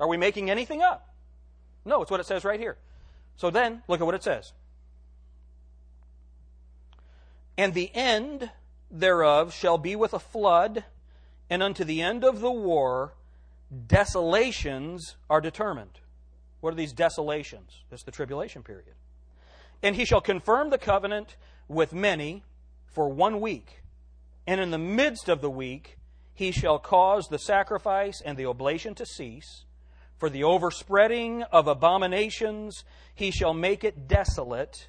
Are 0.00 0.08
we 0.08 0.16
making 0.16 0.50
anything 0.50 0.82
up? 0.82 1.14
No, 1.84 2.00
it's 2.00 2.10
what 2.10 2.20
it 2.20 2.26
says 2.26 2.44
right 2.44 2.58
here. 2.58 2.78
So 3.36 3.50
then, 3.50 3.82
look 3.86 4.00
at 4.00 4.04
what 4.04 4.14
it 4.14 4.22
says. 4.22 4.52
And 7.58 7.74
the 7.74 7.90
end 7.94 8.50
thereof 8.90 9.52
shall 9.52 9.78
be 9.78 9.94
with 9.94 10.14
a 10.14 10.18
flood, 10.18 10.84
and 11.50 11.62
unto 11.62 11.84
the 11.84 12.00
end 12.00 12.24
of 12.24 12.40
the 12.40 12.50
war, 12.50 13.12
desolations 13.86 15.16
are 15.28 15.40
determined. 15.40 16.00
What 16.60 16.72
are 16.72 16.76
these 16.76 16.92
desolations? 16.92 17.82
It's 17.90 18.04
the 18.04 18.10
tribulation 18.10 18.62
period. 18.62 18.94
And 19.82 19.96
he 19.96 20.04
shall 20.04 20.20
confirm 20.20 20.70
the 20.70 20.78
covenant 20.78 21.36
with 21.68 21.92
many 21.92 22.44
for 22.86 23.08
one 23.08 23.40
week. 23.40 23.82
And 24.46 24.60
in 24.60 24.70
the 24.70 24.78
midst 24.78 25.28
of 25.28 25.40
the 25.40 25.50
week, 25.50 25.98
he 26.34 26.50
shall 26.50 26.78
cause 26.78 27.28
the 27.28 27.38
sacrifice 27.38 28.20
and 28.24 28.36
the 28.36 28.46
oblation 28.46 28.94
to 28.96 29.06
cease. 29.06 29.64
For 30.16 30.30
the 30.30 30.44
overspreading 30.44 31.42
of 31.44 31.66
abominations, 31.66 32.84
he 33.14 33.30
shall 33.30 33.54
make 33.54 33.82
it 33.82 34.06
desolate, 34.06 34.88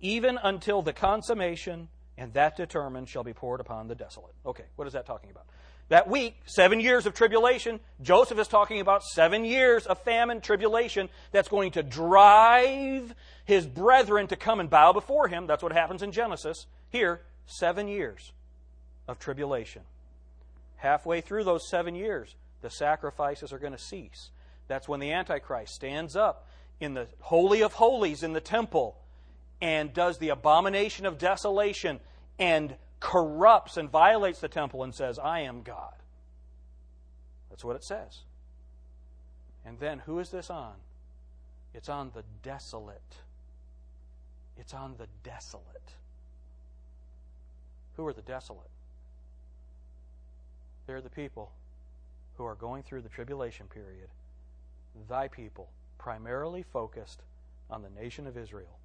even 0.00 0.38
until 0.42 0.82
the 0.82 0.92
consummation, 0.92 1.88
and 2.16 2.32
that 2.34 2.56
determined 2.56 3.08
shall 3.08 3.24
be 3.24 3.32
poured 3.32 3.60
upon 3.60 3.88
the 3.88 3.94
desolate. 3.94 4.34
Okay, 4.46 4.64
what 4.76 4.86
is 4.86 4.92
that 4.92 5.06
talking 5.06 5.30
about? 5.30 5.46
That 5.88 6.08
week, 6.08 6.36
seven 6.44 6.80
years 6.80 7.06
of 7.06 7.14
tribulation, 7.14 7.80
Joseph 8.02 8.38
is 8.38 8.48
talking 8.48 8.80
about 8.80 9.02
seven 9.02 9.44
years 9.44 9.86
of 9.86 9.98
famine, 10.02 10.42
tribulation, 10.42 11.08
that's 11.32 11.48
going 11.48 11.72
to 11.72 11.82
drive 11.82 13.14
his 13.46 13.66
brethren 13.66 14.26
to 14.26 14.36
come 14.36 14.60
and 14.60 14.68
bow 14.68 14.92
before 14.92 15.28
him. 15.28 15.46
That's 15.46 15.62
what 15.62 15.72
happens 15.72 16.02
in 16.02 16.12
Genesis. 16.12 16.66
Here, 16.90 17.22
seven 17.46 17.88
years 17.88 18.32
of 19.08 19.18
tribulation. 19.18 19.82
Halfway 20.76 21.22
through 21.22 21.44
those 21.44 21.68
seven 21.68 21.94
years, 21.94 22.34
the 22.60 22.70
sacrifices 22.70 23.52
are 23.52 23.58
going 23.58 23.72
to 23.72 23.78
cease. 23.78 24.30
That's 24.68 24.88
when 24.88 25.00
the 25.00 25.12
Antichrist 25.12 25.74
stands 25.74 26.14
up 26.14 26.46
in 26.80 26.92
the 26.92 27.06
Holy 27.20 27.62
of 27.62 27.72
Holies 27.72 28.22
in 28.22 28.34
the 28.34 28.40
temple 28.40 28.96
and 29.62 29.92
does 29.94 30.18
the 30.18 30.28
abomination 30.28 31.06
of 31.06 31.18
desolation 31.18 31.98
and 32.38 32.76
corrupts 33.00 33.76
and 33.76 33.90
violates 33.90 34.40
the 34.40 34.48
temple 34.48 34.82
and 34.82 34.94
says, 34.94 35.18
I 35.18 35.40
am 35.40 35.62
God. 35.62 35.94
That's 37.50 37.64
what 37.64 37.76
it 37.76 37.84
says. 37.84 38.20
And 39.64 39.78
then 39.78 40.00
who 40.00 40.18
is 40.18 40.30
this 40.30 40.50
on? 40.50 40.74
It's 41.74 41.88
on 41.88 42.10
the 42.14 42.24
desolate. 42.42 43.16
It's 44.56 44.74
on 44.74 44.94
the 44.98 45.06
desolate. 45.22 45.92
Who 47.96 48.06
are 48.06 48.12
the 48.12 48.22
desolate? 48.22 48.70
They're 50.86 51.00
the 51.00 51.10
people 51.10 51.52
who 52.36 52.44
are 52.44 52.54
going 52.54 52.82
through 52.82 53.02
the 53.02 53.08
tribulation 53.08 53.66
period, 53.66 54.08
thy 55.08 55.28
people, 55.28 55.68
primarily 55.98 56.62
focused 56.62 57.20
on 57.70 57.82
the 57.82 57.90
nation 57.90 58.26
of 58.26 58.38
Israel. 58.38 58.78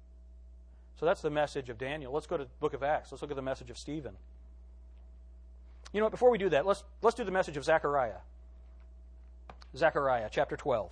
So 0.96 1.06
that's 1.06 1.20
the 1.20 1.30
message 1.30 1.68
of 1.70 1.78
Daniel. 1.78 2.12
Let's 2.12 2.26
go 2.26 2.36
to 2.36 2.44
the 2.44 2.50
book 2.60 2.74
of 2.74 2.82
Acts. 2.82 3.10
Let's 3.10 3.22
look 3.22 3.30
at 3.30 3.36
the 3.36 3.42
message 3.42 3.70
of 3.70 3.78
Stephen. 3.78 4.14
You 5.92 6.00
know 6.00 6.06
what? 6.06 6.12
Before 6.12 6.30
we 6.30 6.38
do 6.38 6.48
that, 6.50 6.66
let's, 6.66 6.84
let's 7.02 7.16
do 7.16 7.24
the 7.24 7.30
message 7.30 7.56
of 7.56 7.64
Zechariah. 7.64 8.18
Zechariah, 9.76 10.28
chapter 10.30 10.56
12. 10.56 10.90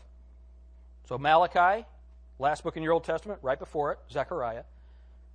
So 1.08 1.18
Malachi, 1.18 1.84
last 2.38 2.64
book 2.64 2.76
in 2.76 2.82
your 2.82 2.92
Old 2.92 3.04
Testament, 3.04 3.40
right 3.42 3.58
before 3.58 3.92
it, 3.92 3.98
Zechariah. 4.10 4.64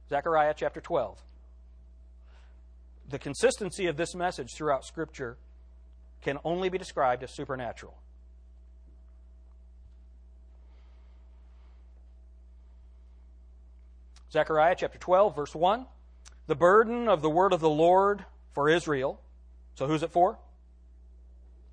Zechariah, 0.09 0.53
chapter 0.55 0.81
12. 0.81 1.21
The 3.09 3.19
consistency 3.19 3.87
of 3.87 3.95
this 3.95 4.15
message 4.15 4.53
throughout 4.53 4.85
Scripture 4.85 5.37
can 6.21 6.37
only 6.43 6.69
be 6.69 6.77
described 6.77 7.23
as 7.23 7.31
supernatural. 7.31 7.97
Zechariah 14.31 14.75
chapter 14.77 14.97
12, 14.97 15.35
verse 15.35 15.55
1. 15.55 15.85
The 16.47 16.55
burden 16.55 17.07
of 17.07 17.21
the 17.21 17.29
word 17.29 17.53
of 17.53 17.59
the 17.59 17.69
Lord 17.69 18.25
for 18.53 18.69
Israel. 18.69 19.21
So 19.75 19.87
who's 19.87 20.03
it 20.03 20.11
for? 20.11 20.37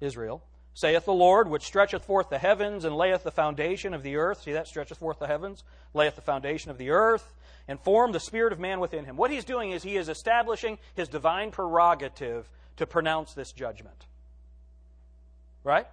Israel. 0.01 0.43
Saith 0.75 1.05
the 1.05 1.13
Lord, 1.13 1.49
which 1.49 1.63
stretcheth 1.63 2.05
forth 2.05 2.31
the 2.31 2.39
heavens 2.39 2.85
and 2.85 2.97
layeth 2.97 3.23
the 3.23 3.31
foundation 3.31 3.95
of 3.95 4.03
the 4.03 4.17
earth. 4.17 4.43
See 4.43 4.53
that? 4.53 4.67
Stretcheth 4.67 4.99
forth 4.99 5.21
the 5.21 5.29
heavens, 5.29 5.63
layeth 5.95 6.17
the 6.17 6.21
foundation 6.21 6.71
of 6.71 6.79
the 6.79 6.91
earth, 6.91 7.33
and 7.69 7.79
formed 7.81 8.15
the 8.15 8.21
spirit 8.21 8.53
of 8.53 8.59
man 8.59 8.81
within 8.81 9.05
him. 9.05 9.17
What 9.17 9.31
he's 9.31 9.45
doing 9.45 9.71
is 9.71 9.83
he 9.83 9.97
is 9.97 10.09
establishing 10.09 10.79
his 10.95 11.09
divine 11.09 11.53
prerogative 11.53 12.51
to 12.77 12.87
pronounce 12.87 13.35
this 13.35 13.53
judgment. 13.53 14.07
Right? 15.63 15.87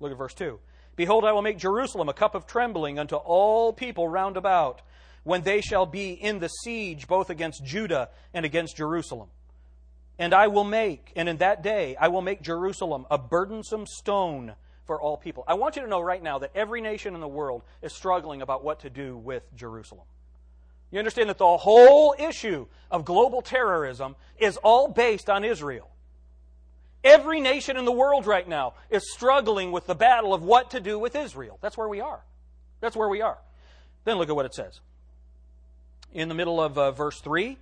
Look 0.00 0.12
at 0.12 0.18
verse 0.18 0.34
2. 0.34 0.58
Behold, 0.94 1.24
I 1.24 1.32
will 1.32 1.42
make 1.42 1.58
Jerusalem 1.58 2.08
a 2.08 2.14
cup 2.14 2.34
of 2.34 2.46
trembling 2.46 2.98
unto 2.98 3.16
all 3.16 3.72
people 3.72 4.06
round 4.06 4.36
about, 4.36 4.82
when 5.28 5.42
they 5.42 5.60
shall 5.60 5.84
be 5.84 6.12
in 6.12 6.38
the 6.38 6.48
siege 6.48 7.06
both 7.06 7.28
against 7.28 7.62
Judah 7.62 8.08
and 8.32 8.46
against 8.46 8.78
Jerusalem. 8.78 9.28
And 10.18 10.32
I 10.32 10.46
will 10.46 10.64
make, 10.64 11.12
and 11.16 11.28
in 11.28 11.36
that 11.36 11.62
day, 11.62 11.96
I 12.00 12.08
will 12.08 12.22
make 12.22 12.40
Jerusalem 12.40 13.04
a 13.10 13.18
burdensome 13.18 13.84
stone 13.86 14.54
for 14.86 14.98
all 14.98 15.18
people. 15.18 15.44
I 15.46 15.52
want 15.52 15.76
you 15.76 15.82
to 15.82 15.88
know 15.88 16.00
right 16.00 16.22
now 16.22 16.38
that 16.38 16.52
every 16.54 16.80
nation 16.80 17.14
in 17.14 17.20
the 17.20 17.28
world 17.28 17.62
is 17.82 17.92
struggling 17.92 18.40
about 18.40 18.64
what 18.64 18.80
to 18.80 18.90
do 18.90 19.18
with 19.18 19.42
Jerusalem. 19.54 20.06
You 20.90 20.98
understand 20.98 21.28
that 21.28 21.36
the 21.36 21.58
whole 21.58 22.14
issue 22.18 22.66
of 22.90 23.04
global 23.04 23.42
terrorism 23.42 24.16
is 24.38 24.56
all 24.56 24.88
based 24.88 25.28
on 25.28 25.44
Israel. 25.44 25.90
Every 27.04 27.42
nation 27.42 27.76
in 27.76 27.84
the 27.84 27.92
world 27.92 28.26
right 28.26 28.48
now 28.48 28.72
is 28.88 29.12
struggling 29.12 29.72
with 29.72 29.86
the 29.86 29.94
battle 29.94 30.32
of 30.32 30.42
what 30.42 30.70
to 30.70 30.80
do 30.80 30.98
with 30.98 31.14
Israel. 31.14 31.58
That's 31.60 31.76
where 31.76 31.88
we 31.88 32.00
are. 32.00 32.24
That's 32.80 32.96
where 32.96 33.10
we 33.10 33.20
are. 33.20 33.36
Then 34.06 34.16
look 34.16 34.30
at 34.30 34.34
what 34.34 34.46
it 34.46 34.54
says. 34.54 34.80
In 36.12 36.28
the 36.28 36.34
middle 36.34 36.60
of 36.60 36.78
uh, 36.78 36.90
verse 36.90 37.20
3 37.20 37.58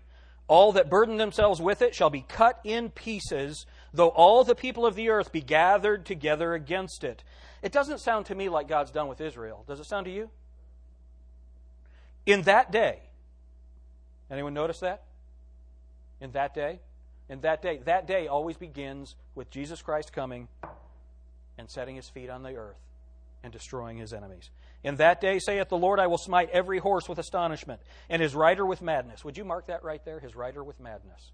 All 0.49 0.73
that 0.73 0.91
burden 0.91 1.17
themselves 1.17 1.61
with 1.61 1.83
it 1.83 1.95
shall 1.95 2.11
be 2.11 2.23
cut 2.23 2.61
in 2.65 2.91
pieces, 2.91 3.67
though 3.93 4.09
all 4.09 4.45
the 4.45 4.55
people 4.55 4.87
of 4.87 4.95
the 4.95 5.09
earth 5.09 5.33
be 5.33 5.43
gathered 5.43 6.07
together 6.07 6.55
against 6.55 7.05
it. 7.05 7.25
It 7.63 7.73
doesn't 7.73 8.01
sound 8.01 8.27
to 8.27 8.35
me 8.35 8.49
like 8.49 8.69
God's 8.69 8.91
done 8.91 9.09
with 9.09 9.21
Israel. 9.21 9.65
Does 9.67 9.81
it 9.81 9.87
sound 9.87 10.07
to 10.07 10.13
you? 10.13 10.31
In 12.25 12.43
that 12.43 12.73
day, 12.73 13.01
anyone 14.31 14.55
notice 14.55 14.81
that? 14.81 15.05
In 16.21 16.33
that 16.33 16.55
day? 16.55 16.81
In 17.29 17.41
that 17.41 17.63
day, 17.63 17.81
that 17.85 18.07
day 18.07 18.29
always 18.29 18.57
begins 18.57 19.17
with 19.35 19.51
Jesus 19.51 19.83
Christ 19.83 20.13
coming 20.13 20.49
and 21.59 21.71
setting 21.71 21.97
his 21.97 22.09
feet 22.09 22.31
on 22.31 22.43
the 22.43 22.55
earth 22.55 22.79
and 23.43 23.53
destroying 23.53 23.97
his 23.97 24.13
enemies. 24.13 24.51
In 24.87 24.95
that 24.99 25.21
day, 25.21 25.41
saith 25.41 25.69
the 25.69 25.77
Lord, 25.77 25.99
I 25.99 26.07
will 26.07 26.17
smite 26.17 26.49
every 26.51 26.79
horse 26.79 27.09
with 27.09 27.19
astonishment, 27.19 27.81
and 28.09 28.23
his 28.23 28.37
rider 28.37 28.65
with 28.65 28.81
madness. 28.81 29.25
Would 29.25 29.37
you 29.37 29.45
mark 29.45 29.67
that 29.67 29.83
right 29.83 30.03
there? 30.05 30.21
His 30.21 30.37
rider 30.37 30.63
with 30.63 30.79
madness. 30.79 31.33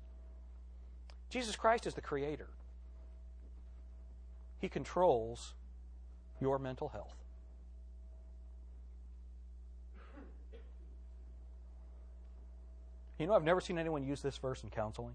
Jesus 1.29 1.55
Christ 1.55 1.87
is 1.87 1.93
the 1.93 2.01
creator, 2.01 2.49
he 4.59 4.71
controls 4.71 5.53
your 6.41 6.59
mental 6.59 6.89
health. 6.89 7.15
You 13.19 13.27
know, 13.27 13.35
I've 13.35 13.45
never 13.45 13.61
seen 13.61 13.79
anyone 13.79 14.03
use 14.03 14.23
this 14.23 14.39
verse 14.39 14.65
in 14.65 14.71
counseling. 14.71 15.15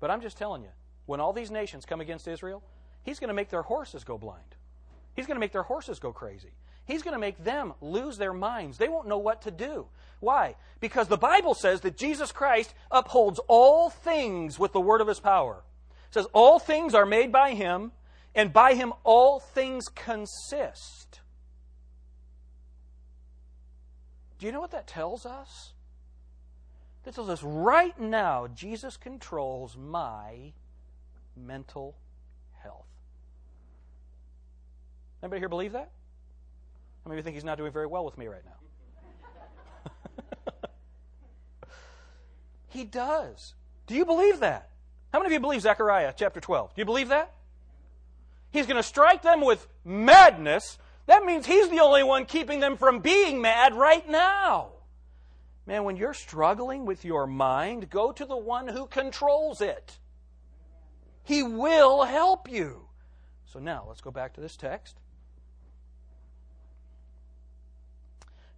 But 0.00 0.10
I'm 0.10 0.22
just 0.22 0.38
telling 0.38 0.62
you, 0.62 0.70
when 1.04 1.20
all 1.20 1.34
these 1.34 1.50
nations 1.50 1.84
come 1.84 2.00
against 2.00 2.26
Israel, 2.26 2.62
he's 3.02 3.20
going 3.20 3.28
to 3.28 3.34
make 3.34 3.50
their 3.50 3.62
horses 3.62 4.04
go 4.04 4.16
blind. 4.16 4.56
He's 5.14 5.26
going 5.26 5.36
to 5.36 5.40
make 5.40 5.52
their 5.52 5.62
horses 5.62 5.98
go 5.98 6.12
crazy. 6.12 6.52
He's 6.84 7.02
going 7.02 7.14
to 7.14 7.20
make 7.20 7.42
them 7.42 7.74
lose 7.80 8.18
their 8.18 8.32
minds. 8.32 8.78
They 8.78 8.88
won't 8.88 9.08
know 9.08 9.18
what 9.18 9.42
to 9.42 9.50
do. 9.50 9.86
Why? 10.20 10.56
Because 10.80 11.08
the 11.08 11.16
Bible 11.16 11.54
says 11.54 11.80
that 11.82 11.96
Jesus 11.96 12.32
Christ 12.32 12.74
upholds 12.90 13.40
all 13.48 13.90
things 13.90 14.58
with 14.58 14.72
the 14.72 14.80
word 14.80 15.00
of 15.00 15.08
his 15.08 15.20
power. 15.20 15.62
It 16.08 16.14
says, 16.14 16.26
All 16.32 16.58
things 16.58 16.94
are 16.94 17.06
made 17.06 17.30
by 17.30 17.54
him, 17.54 17.92
and 18.34 18.52
by 18.52 18.74
him 18.74 18.92
all 19.04 19.40
things 19.40 19.86
consist. 19.88 21.20
Do 24.38 24.46
you 24.46 24.52
know 24.52 24.60
what 24.60 24.72
that 24.72 24.86
tells 24.86 25.24
us? 25.24 25.72
That 27.04 27.14
tells 27.14 27.28
us 27.28 27.42
right 27.42 27.98
now 28.00 28.48
Jesus 28.48 28.96
controls 28.96 29.76
my 29.76 30.52
mental 31.36 31.96
health. 32.62 32.86
Anybody 35.22 35.40
here 35.40 35.48
believe 35.48 35.72
that? 35.72 35.90
How 37.04 37.08
many 37.08 37.18
of 37.18 37.24
you 37.24 37.24
think 37.24 37.34
he's 37.34 37.44
not 37.44 37.58
doing 37.58 37.72
very 37.72 37.86
well 37.86 38.04
with 38.04 38.18
me 38.18 38.26
right 38.26 38.42
now? 38.44 39.92
he 42.68 42.84
does. 42.84 43.54
Do 43.86 43.94
you 43.94 44.04
believe 44.04 44.40
that? 44.40 44.70
How 45.12 45.18
many 45.18 45.26
of 45.26 45.32
you 45.32 45.40
believe 45.40 45.62
Zechariah 45.62 46.12
chapter 46.16 46.40
12? 46.40 46.74
Do 46.74 46.80
you 46.80 46.84
believe 46.84 47.08
that? 47.10 47.32
He's 48.50 48.66
going 48.66 48.76
to 48.76 48.82
strike 48.82 49.22
them 49.22 49.40
with 49.40 49.66
madness 49.84 50.78
That 51.06 51.24
means 51.24 51.46
He's 51.46 51.68
the 51.68 51.80
only 51.80 52.02
one 52.02 52.26
keeping 52.26 52.60
them 52.60 52.76
from 52.76 53.00
being 53.00 53.40
mad 53.40 53.74
right 53.74 54.08
now. 54.08 54.68
Man, 55.66 55.84
when 55.84 55.96
you're 55.96 56.14
struggling 56.14 56.84
with 56.84 57.04
your 57.04 57.26
mind, 57.26 57.90
go 57.90 58.12
to 58.12 58.24
the 58.24 58.36
one 58.36 58.68
who 58.68 58.86
controls 58.86 59.60
it. 59.60 59.98
He 61.24 61.42
will 61.42 62.02
help 62.02 62.50
you. 62.50 62.88
So 63.46 63.58
now, 63.58 63.84
let's 63.86 64.00
go 64.00 64.10
back 64.10 64.34
to 64.34 64.40
this 64.40 64.56
text. 64.56 64.98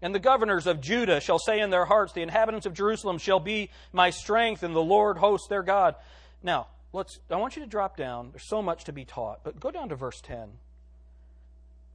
And 0.05 0.15
the 0.15 0.21
governors 0.21 0.67
of 0.67 0.83
Judah 0.83 1.19
shall 1.19 1.39
say 1.39 1.61
in 1.61 1.71
their 1.71 1.87
hearts, 1.87 2.13
The 2.13 2.21
inhabitants 2.21 2.67
of 2.67 2.75
Jerusalem 2.75 3.17
shall 3.17 3.41
be 3.41 3.71
my 3.91 4.11
strength, 4.11 4.63
and 4.63 4.77
the 4.77 4.83
Lord 4.83 5.17
hosts 5.17 5.49
their 5.49 5.63
God. 5.63 5.95
Now, 6.43 6.67
let's 6.93 7.21
I 7.31 7.37
want 7.37 7.57
you 7.57 7.63
to 7.63 7.69
drop 7.69 7.97
down. 7.97 8.29
There's 8.31 8.47
so 8.47 8.61
much 8.61 8.85
to 8.85 8.93
be 8.93 9.07
taught, 9.07 9.41
but 9.45 9.59
go 9.59 9.71
down 9.71 9.89
to 9.89 9.97
verse 9.97 10.21
10. 10.21 10.51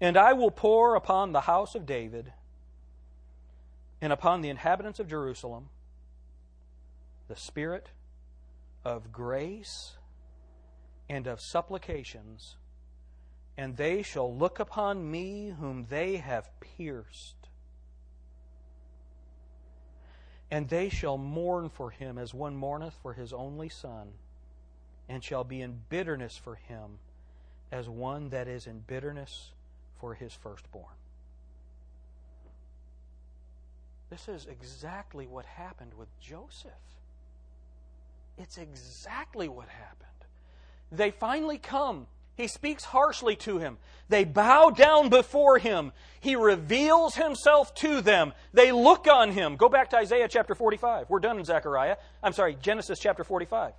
And 0.02 0.18
I 0.18 0.34
will 0.34 0.50
pour 0.50 0.96
upon 0.96 1.34
the 1.34 1.42
house 1.42 1.76
of 1.76 1.86
David 1.86 2.34
and 4.02 4.12
upon 4.12 4.42
the 4.42 4.50
inhabitants 4.50 5.00
of 5.00 5.08
Jerusalem 5.08 5.70
the 7.28 7.36
spirit 7.36 7.90
of 8.84 9.12
grace 9.12 9.98
and 11.08 11.28
of 11.28 11.40
supplications, 11.40 12.56
and 13.56 13.78
they 13.78 14.02
shall 14.02 14.36
look 14.36 14.60
upon 14.60 15.12
me 15.12 15.54
whom 15.60 15.86
they 15.92 16.18
have 16.18 16.50
pierced. 16.60 17.39
And 20.52 20.68
they 20.68 20.90
shall 20.90 21.18
mourn 21.18 21.70
for 21.70 21.92
him 21.92 22.18
as 22.18 22.34
one 22.34 22.56
mourneth 22.56 22.96
for 23.02 23.14
his 23.14 23.34
only 23.34 23.70
son, 23.70 24.14
and 25.08 25.24
shall 25.24 25.44
be 25.44 25.62
in 25.62 25.82
bitterness 25.90 26.38
for 26.38 26.56
him 26.56 27.00
as 27.72 27.88
one 27.88 28.30
that 28.30 28.48
is 28.48 28.66
in 28.66 28.80
bitterness 28.80 29.52
for 30.00 30.16
his 30.16 30.34
firstborn. 30.34 30.86
This 34.10 34.28
is 34.28 34.48
exactly 34.48 35.28
what 35.28 35.46
happened 35.46 35.94
with 35.94 36.08
Joseph. 36.20 36.72
It's 38.38 38.58
exactly 38.58 39.48
what 39.48 39.68
happened. 39.68 40.10
They 40.92 41.12
finally 41.12 41.60
come. 41.60 42.08
He 42.40 42.48
speaks 42.48 42.86
harshly 42.86 43.36
to 43.36 43.58
him. 43.58 43.78
They 44.08 44.24
bow 44.24 44.70
down 44.70 45.10
before 45.10 45.58
him. 45.58 45.92
He 46.22 46.38
reveals 46.38 47.16
himself 47.16 47.76
to 47.76 48.00
them. 48.00 48.32
They 48.54 48.72
look 48.72 49.10
on 49.10 49.34
him. 49.34 49.58
Go 49.58 49.68
back 49.68 49.90
to 49.90 49.98
Isaiah 49.98 50.30
chapter 50.30 50.56
45. 50.56 51.10
We're 51.10 51.20
done 51.20 51.38
in 51.38 51.44
Zechariah. 51.44 51.98
I'm 52.24 52.32
sorry, 52.32 52.56
Genesis 52.62 52.98
chapter 52.98 53.26
45. 53.26 53.74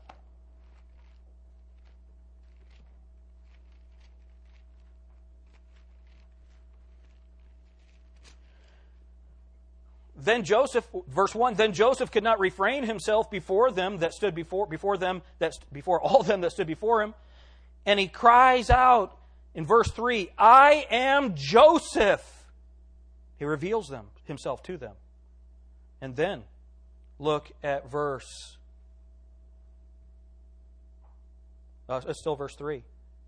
Then 10.18 10.44
Joseph, 10.44 10.86
verse 11.08 11.34
1, 11.34 11.54
then 11.54 11.72
Joseph 11.72 12.10
could 12.10 12.22
not 12.22 12.38
refrain 12.38 12.82
himself 12.82 13.30
before 13.30 13.70
them 13.70 14.00
that 14.00 14.12
stood 14.12 14.34
before, 14.34 14.66
before 14.66 14.98
them, 14.98 15.22
that, 15.38 15.54
before 15.72 15.98
all 16.02 16.22
them 16.22 16.42
that 16.42 16.52
stood 16.52 16.66
before 16.66 17.02
him. 17.02 17.14
And 17.86 17.98
he 17.98 18.08
cries 18.08 18.70
out 18.70 19.16
in 19.54 19.66
verse 19.66 19.90
3, 19.90 20.30
I 20.38 20.86
am 20.90 21.34
Joseph. 21.34 22.44
He 23.38 23.44
reveals 23.44 23.88
them, 23.88 24.06
himself 24.24 24.62
to 24.64 24.76
them. 24.76 24.94
And 26.00 26.14
then 26.16 26.42
look 27.18 27.50
at 27.62 27.90
verse, 27.90 28.56
uh, 31.88 32.12
still 32.12 32.36
verse 32.36 32.54
3. 32.54 32.84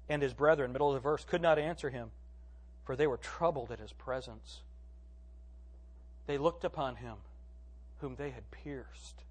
And 0.09 0.23
his 0.23 0.35
brethren, 0.35 0.73
middle 0.73 0.89
of 0.89 0.95
the 0.95 1.01
verse, 1.01 1.25
could 1.25 1.43
not 1.43 1.59
answer 1.59 1.91
him, 1.91 2.11
for 2.85 2.97
they 2.97 3.07
were 3.07 3.17
troubled 3.17 3.71
at 3.71 3.79
his 3.79 3.93
presence. 3.93 4.61
They 6.27 6.39
looked 6.39 6.65
upon 6.65 6.97
him 6.97 7.17
whom 8.01 8.17
they 8.17 8.31
had 8.31 8.51
pierced. 8.51 9.23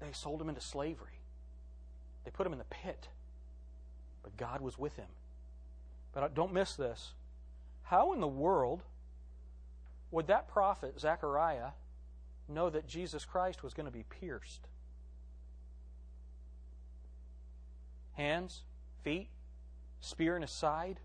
They 0.00 0.12
sold 0.12 0.40
him 0.40 0.48
into 0.48 0.60
slavery. 0.60 1.20
They 2.24 2.30
put 2.30 2.46
him 2.46 2.52
in 2.52 2.58
the 2.58 2.64
pit. 2.64 3.08
But 4.22 4.36
God 4.36 4.60
was 4.60 4.78
with 4.78 4.96
him. 4.96 5.08
But 6.12 6.34
don't 6.34 6.52
miss 6.52 6.74
this. 6.74 7.12
How 7.82 8.12
in 8.12 8.20
the 8.20 8.28
world 8.28 8.82
would 10.10 10.26
that 10.26 10.48
prophet, 10.48 11.00
Zechariah, 11.00 11.70
know 12.48 12.70
that 12.70 12.86
Jesus 12.86 13.24
Christ 13.24 13.62
was 13.62 13.74
going 13.74 13.86
to 13.86 13.92
be 13.92 14.04
pierced? 14.04 14.68
Hands, 18.12 18.62
feet, 19.02 19.28
spear 20.00 20.36
in 20.36 20.42
his 20.42 20.50
side? 20.50 21.00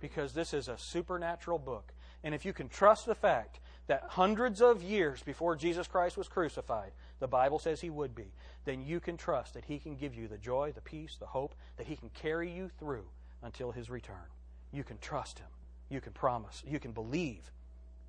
Because 0.00 0.34
this 0.34 0.52
is 0.52 0.68
a 0.68 0.76
supernatural 0.76 1.58
book. 1.58 1.92
And 2.22 2.34
if 2.34 2.44
you 2.44 2.52
can 2.52 2.68
trust 2.68 3.06
the 3.06 3.14
fact 3.14 3.60
that 3.86 4.04
hundreds 4.10 4.60
of 4.60 4.82
years 4.82 5.22
before 5.22 5.56
Jesus 5.56 5.86
Christ 5.86 6.16
was 6.16 6.28
crucified, 6.28 6.92
the 7.24 7.28
Bible 7.28 7.58
says 7.58 7.80
he 7.80 7.88
would 7.88 8.14
be, 8.14 8.26
then 8.66 8.84
you 8.84 9.00
can 9.00 9.16
trust 9.16 9.54
that 9.54 9.64
he 9.64 9.78
can 9.78 9.96
give 9.96 10.14
you 10.14 10.28
the 10.28 10.36
joy, 10.36 10.72
the 10.74 10.82
peace, 10.82 11.16
the 11.18 11.24
hope, 11.24 11.54
that 11.78 11.86
he 11.86 11.96
can 11.96 12.10
carry 12.10 12.50
you 12.50 12.70
through 12.78 13.06
until 13.42 13.72
his 13.72 13.88
return. 13.88 14.28
You 14.74 14.84
can 14.84 14.98
trust 14.98 15.38
him. 15.38 15.46
You 15.88 16.02
can 16.02 16.12
promise. 16.12 16.62
You 16.66 16.78
can 16.78 16.92
believe 16.92 17.50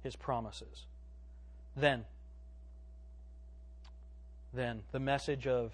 his 0.04 0.18
promises. 0.18 0.84
Then, 1.78 2.04
then 4.54 4.84
the 4.92 5.00
message 5.00 5.48
of 5.48 5.72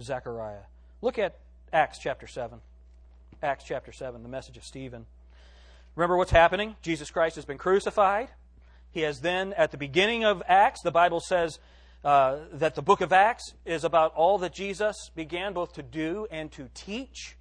Zechariah. 0.00 0.64
Look 1.02 1.18
at 1.18 1.36
Acts 1.74 1.98
chapter 1.98 2.26
7. 2.26 2.58
Acts 3.42 3.64
chapter 3.64 3.92
7, 3.92 4.22
the 4.22 4.30
message 4.30 4.56
of 4.56 4.64
Stephen. 4.64 5.04
Remember 5.94 6.16
what's 6.16 6.30
happening? 6.30 6.76
Jesus 6.80 7.10
Christ 7.10 7.36
has 7.36 7.44
been 7.44 7.58
crucified. 7.58 8.28
He 8.92 9.02
has 9.02 9.20
then, 9.20 9.52
at 9.52 9.72
the 9.72 9.76
beginning 9.76 10.24
of 10.24 10.42
Acts, 10.48 10.80
the 10.80 10.90
Bible 10.90 11.20
says 11.20 11.58
uh, 12.04 12.38
that 12.52 12.74
the 12.74 12.82
book 12.82 13.00
of 13.00 13.12
Acts 13.12 13.54
is 13.64 13.84
about 13.84 14.14
all 14.14 14.38
that 14.38 14.54
Jesus 14.54 15.10
began 15.14 15.52
both 15.52 15.74
to 15.74 15.82
do 15.82 16.26
and 16.30 16.50
to 16.52 16.68
teach. 16.74 17.36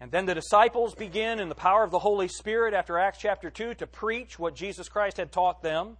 And 0.00 0.10
then 0.10 0.26
the 0.26 0.34
disciples 0.34 0.94
begin 0.94 1.38
in 1.38 1.48
the 1.48 1.54
power 1.54 1.84
of 1.84 1.90
the 1.90 1.98
Holy 1.98 2.28
Spirit 2.28 2.74
after 2.74 2.98
Acts 2.98 3.18
chapter 3.18 3.50
2 3.50 3.74
to 3.74 3.86
preach 3.86 4.38
what 4.38 4.54
Jesus 4.54 4.88
Christ 4.88 5.16
had 5.16 5.32
taught 5.32 5.62
them. 5.62 5.96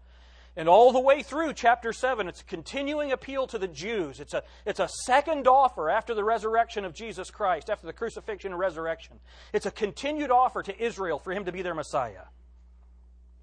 And 0.54 0.68
all 0.68 0.92
the 0.92 1.00
way 1.00 1.22
through 1.22 1.54
chapter 1.54 1.92
7, 1.92 2.28
it's 2.28 2.42
a 2.42 2.44
continuing 2.44 3.10
appeal 3.10 3.46
to 3.46 3.58
the 3.58 3.68
Jews. 3.68 4.20
It's 4.20 4.34
a, 4.34 4.42
it's 4.66 4.80
a 4.80 4.88
second 5.06 5.46
offer 5.46 5.88
after 5.88 6.14
the 6.14 6.24
resurrection 6.24 6.84
of 6.84 6.92
Jesus 6.92 7.30
Christ, 7.30 7.70
after 7.70 7.86
the 7.86 7.92
crucifixion 7.92 8.52
and 8.52 8.58
resurrection. 8.58 9.18
It's 9.52 9.66
a 9.66 9.70
continued 9.70 10.30
offer 10.30 10.62
to 10.62 10.82
Israel 10.82 11.18
for 11.18 11.32
him 11.32 11.46
to 11.46 11.52
be 11.52 11.62
their 11.62 11.74
Messiah. 11.74 12.24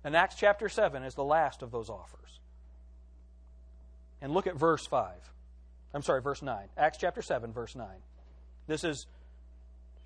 And 0.04 0.16
Acts 0.16 0.36
chapter 0.36 0.70
7 0.70 1.04
is 1.04 1.16
the 1.16 1.24
last 1.24 1.64
of 1.64 1.72
those 1.72 1.90
offers. 1.90 2.39
And 4.22 4.34
look 4.34 4.47
at 4.47 4.55
verse 4.55 4.86
5. 4.86 5.13
I'm 5.93 6.01
sorry, 6.01 6.22
verse 6.22 6.41
9. 6.41 6.67
Acts 6.78 6.97
chapter 6.99 7.22
7, 7.22 7.51
verse 7.51 7.76
9. 7.76 7.88
This 8.67 8.84
is 8.84 9.07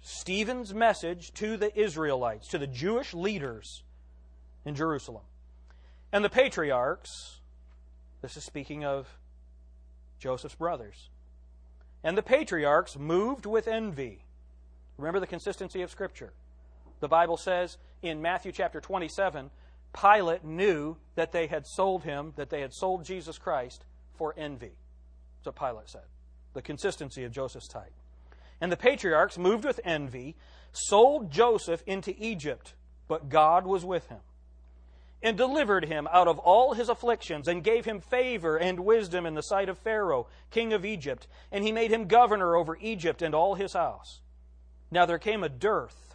Stephen's 0.01 0.74
message 0.74 1.34
to 1.36 1.57
the 1.57 1.78
Israelites, 1.78 2.47
to 2.49 2.57
the 2.57 2.68
Jewish 2.68 3.14
leaders 3.14 3.84
in 4.66 4.76
Jerusalem. 4.76 5.24
And 6.11 6.24
the 6.24 6.30
patriarchs, 6.30 7.39
this 8.22 8.38
is 8.38 8.43
speaking 8.43 8.86
of 8.86 9.07
Joseph's 10.20 10.55
brothers. 10.55 11.09
And 12.03 12.18
the 12.18 12.24
patriarchs 12.24 12.97
moved 12.97 13.45
with 13.45 13.68
envy. 13.68 14.26
Remember 14.97 15.20
the 15.20 15.28
consistency 15.28 15.82
of 15.82 15.89
Scripture. 15.89 16.34
The 16.99 17.07
Bible 17.07 17.38
says 17.38 17.78
in 18.01 18.22
Matthew 18.22 18.51
chapter 18.51 18.80
27 18.80 19.49
Pilate 19.93 20.43
knew 20.43 20.97
that 21.16 21.32
they 21.32 21.47
had 21.47 21.68
sold 21.68 22.03
him, 22.03 22.34
that 22.36 22.49
they 22.49 22.61
had 22.61 22.74
sold 22.74 23.05
Jesus 23.05 23.38
Christ 23.38 23.86
for 24.18 24.34
envy. 24.38 24.72
That's 25.43 25.57
what 25.57 25.68
Pilate 25.70 25.89
said. 25.89 26.05
The 26.53 26.61
consistency 26.61 27.24
of 27.24 27.32
Joseph's 27.32 27.68
type. 27.68 27.93
And 28.61 28.72
the 28.72 28.78
patriarchs, 28.78 29.38
moved 29.38 29.66
with 29.66 29.80
envy, 29.84 30.36
sold 30.72 31.32
Joseph 31.32 31.84
into 31.86 32.14
Egypt, 32.18 32.74
but 33.07 33.30
God 33.30 33.66
was 33.66 33.84
with 33.84 34.07
him 34.07 34.20
and 35.24 35.38
delivered 35.38 35.86
him 35.86 36.07
out 36.11 36.28
of 36.28 36.38
all 36.38 36.74
his 36.74 36.89
afflictions, 36.89 37.47
and 37.47 37.64
gave 37.64 37.86
him 37.86 38.01
favor 38.01 38.57
and 38.57 38.82
wisdom 38.82 39.26
in 39.26 39.34
the 39.34 39.41
sight 39.41 39.70
of 39.70 39.78
Pharaoh, 39.78 40.28
king 40.51 40.74
of 40.74 40.84
Egypt, 40.84 41.28
and 41.49 41.64
he 41.64 41.72
made 41.72 41.91
him 41.91 42.07
governor 42.07 42.57
over 42.57 42.78
Egypt 42.82 43.22
and 43.22 43.34
all 43.34 43.55
his 43.55 43.74
house. 43.74 44.20
Now 44.91 45.05
there 45.05 45.18
came 45.18 45.41
a 45.41 45.49
dearth. 45.49 46.14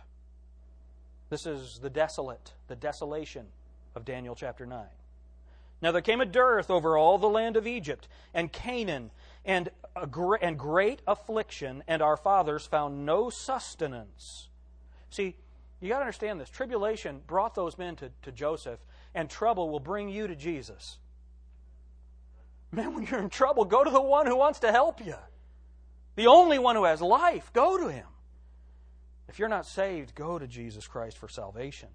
This 1.31 1.47
is 1.47 1.79
the 1.83 1.91
desolate, 1.91 2.53
the 2.69 2.77
desolation 2.77 3.47
of 3.95 4.05
Daniel 4.05 4.35
chapter 4.35 4.67
9. 4.67 4.87
Now 5.81 5.93
there 5.93 6.03
came 6.03 6.21
a 6.21 6.27
dearth 6.27 6.71
over 6.71 6.97
all 6.97 7.19
the 7.19 7.29
land 7.29 7.57
of 7.57 7.67
Egypt 7.67 8.09
and 8.35 8.53
Canaan, 8.53 9.11
and, 9.45 9.71
gr- 10.11 10.37
and 10.37 10.59
great 10.59 11.01
affliction, 11.07 11.85
and 11.87 12.03
our 12.03 12.17
fathers 12.17 12.67
found 12.67 13.07
no 13.07 13.31
sustenance. 13.31 14.49
See, 15.11 15.37
you 15.81 15.89
got 15.89 15.97
to 15.97 16.05
understand 16.05 16.41
this. 16.41 16.51
Tribulation 16.51 17.21
brought 17.27 17.55
those 17.55 17.79
men 17.79 17.97
to, 17.97 18.11
to 18.23 18.33
Joseph, 18.33 18.81
and 19.15 19.31
trouble 19.31 19.71
will 19.71 19.81
bring 19.81 20.09
you 20.09 20.27
to 20.27 20.35
Jesus. 20.35 20.99
Man, 22.73 22.95
when 22.95 23.07
you're 23.07 23.21
in 23.21 23.31
trouble, 23.31 23.65
go 23.65 23.85
to 23.85 23.91
the 23.91 24.01
one 24.01 24.27
who 24.27 24.37
wants 24.37 24.59
to 24.61 24.73
help 24.73 25.05
you. 25.05 25.15
The 26.17 26.27
only 26.27 26.59
one 26.59 26.75
who 26.75 26.85
has 26.85 27.01
life, 27.01 27.53
go 27.53 27.79
to 27.79 27.89
him. 27.89 28.07
If 29.29 29.39
you're 29.39 29.49
not 29.49 29.67
saved, 29.67 30.15
go 30.15 30.39
to 30.39 30.47
Jesus 30.47 30.87
Christ 30.89 31.17
for 31.17 31.29
salvation. 31.29 31.91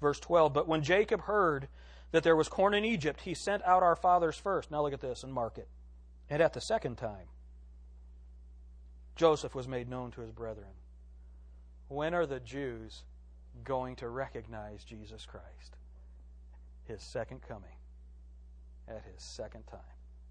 Verse 0.00 0.18
12 0.20 0.52
But 0.52 0.66
when 0.66 0.82
Jacob 0.82 1.22
heard 1.22 1.68
that 2.12 2.22
there 2.22 2.36
was 2.36 2.48
corn 2.48 2.74
in 2.74 2.84
Egypt, 2.84 3.20
he 3.22 3.34
sent 3.34 3.62
out 3.64 3.82
our 3.82 3.96
fathers 3.96 4.36
first. 4.36 4.70
Now 4.70 4.82
look 4.82 4.92
at 4.92 5.00
this 5.00 5.22
and 5.22 5.32
mark 5.32 5.58
it. 5.58 5.68
And 6.30 6.40
at 6.40 6.52
the 6.52 6.60
second 6.60 6.96
time, 6.96 7.28
Joseph 9.16 9.54
was 9.54 9.68
made 9.68 9.88
known 9.88 10.10
to 10.12 10.20
his 10.20 10.30
brethren. 10.30 10.70
When 11.88 12.14
are 12.14 12.26
the 12.26 12.40
Jews 12.40 13.04
going 13.62 13.96
to 13.96 14.08
recognize 14.08 14.84
Jesus 14.84 15.26
Christ? 15.26 15.76
His 16.84 17.02
second 17.02 17.42
coming. 17.46 17.76
At 18.88 19.02
his 19.04 19.22
second 19.22 19.66
time. 19.66 19.80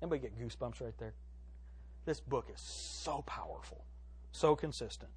Anybody 0.01 0.21
get 0.21 0.39
goosebumps 0.39 0.81
right 0.81 0.97
there? 0.97 1.13
This 2.05 2.19
book 2.19 2.49
is 2.53 2.61
so 2.61 3.23
powerful, 3.25 3.85
so 4.31 4.55
consistent. 4.55 5.11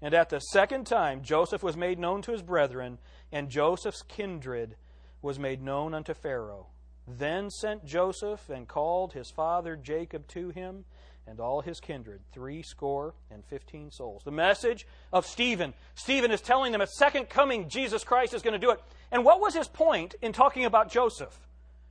And 0.00 0.14
at 0.14 0.28
the 0.28 0.38
second 0.38 0.86
time, 0.86 1.22
Joseph 1.22 1.62
was 1.62 1.76
made 1.76 1.98
known 1.98 2.22
to 2.22 2.32
his 2.32 2.42
brethren, 2.42 2.98
and 3.32 3.48
Joseph's 3.48 4.02
kindred 4.02 4.76
was 5.24 5.38
made 5.38 5.62
known 5.62 5.94
unto 5.94 6.12
Pharaoh. 6.12 6.66
Then 7.08 7.50
sent 7.50 7.86
Joseph 7.86 8.50
and 8.50 8.68
called 8.68 9.14
his 9.14 9.30
father 9.30 9.74
Jacob 9.74 10.28
to 10.28 10.50
him 10.50 10.84
and 11.26 11.40
all 11.40 11.62
his 11.62 11.80
kindred, 11.80 12.20
three 12.32 12.62
score 12.62 13.14
and 13.30 13.42
fifteen 13.42 13.90
souls. 13.90 14.22
The 14.22 14.30
message 14.30 14.86
of 15.14 15.24
Stephen. 15.24 15.72
Stephen 15.94 16.30
is 16.30 16.42
telling 16.42 16.72
them 16.72 16.82
at 16.82 16.90
second 16.90 17.30
coming, 17.30 17.70
Jesus 17.70 18.04
Christ 18.04 18.34
is 18.34 18.42
going 18.42 18.52
to 18.52 18.58
do 18.58 18.70
it. 18.70 18.80
And 19.10 19.24
what 19.24 19.40
was 19.40 19.54
his 19.54 19.66
point 19.66 20.14
in 20.20 20.32
talking 20.32 20.66
about 20.66 20.90
Joseph? 20.90 21.34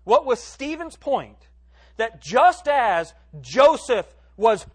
What 0.04 0.28
was 0.28 0.40
Stephen's 0.40 0.96
point? 0.96 1.48
That 1.98 2.22
just 2.22 2.68
as 2.68 3.16
Joseph 3.42 4.06
was 4.38 4.68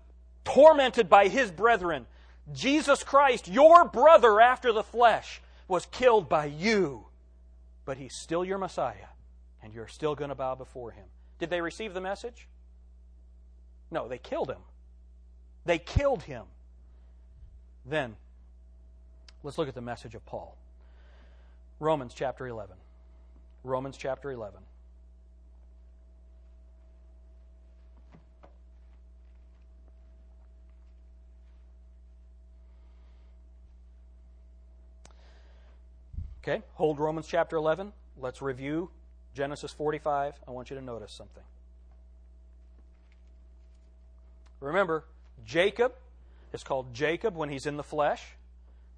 tormented 0.44 1.08
by 1.08 1.28
his 1.28 1.52
brethren, 1.52 2.06
Jesus 2.52 3.04
Christ, 3.04 3.46
your 3.46 3.84
brother 3.84 4.40
after 4.40 4.72
the 4.72 4.82
flesh, 4.82 5.40
was 5.68 5.86
killed 5.86 6.28
by 6.28 6.46
you. 6.46 7.04
But 7.88 7.96
he's 7.96 8.14
still 8.14 8.44
your 8.44 8.58
Messiah, 8.58 9.08
and 9.62 9.72
you're 9.72 9.88
still 9.88 10.14
going 10.14 10.28
to 10.28 10.34
bow 10.34 10.54
before 10.54 10.90
him. 10.90 11.06
Did 11.38 11.48
they 11.48 11.62
receive 11.62 11.94
the 11.94 12.02
message? 12.02 12.46
No, 13.90 14.08
they 14.08 14.18
killed 14.18 14.50
him. 14.50 14.60
They 15.64 15.78
killed 15.78 16.22
him. 16.24 16.44
Then, 17.86 18.16
let's 19.42 19.56
look 19.56 19.68
at 19.68 19.74
the 19.74 19.80
message 19.80 20.14
of 20.14 20.26
Paul. 20.26 20.54
Romans 21.80 22.12
chapter 22.14 22.46
11. 22.46 22.76
Romans 23.64 23.96
chapter 23.96 24.30
11. 24.32 24.60
Okay, 36.42 36.62
hold 36.74 36.98
Romans 36.98 37.26
chapter 37.26 37.56
11. 37.56 37.92
Let's 38.16 38.40
review 38.40 38.90
Genesis 39.34 39.72
45. 39.72 40.34
I 40.46 40.50
want 40.50 40.70
you 40.70 40.76
to 40.76 40.82
notice 40.82 41.12
something. 41.12 41.42
Remember, 44.60 45.04
Jacob 45.44 45.92
is 46.52 46.64
called 46.64 46.94
Jacob 46.94 47.36
when 47.36 47.48
he's 47.48 47.66
in 47.66 47.76
the 47.76 47.82
flesh. 47.82 48.22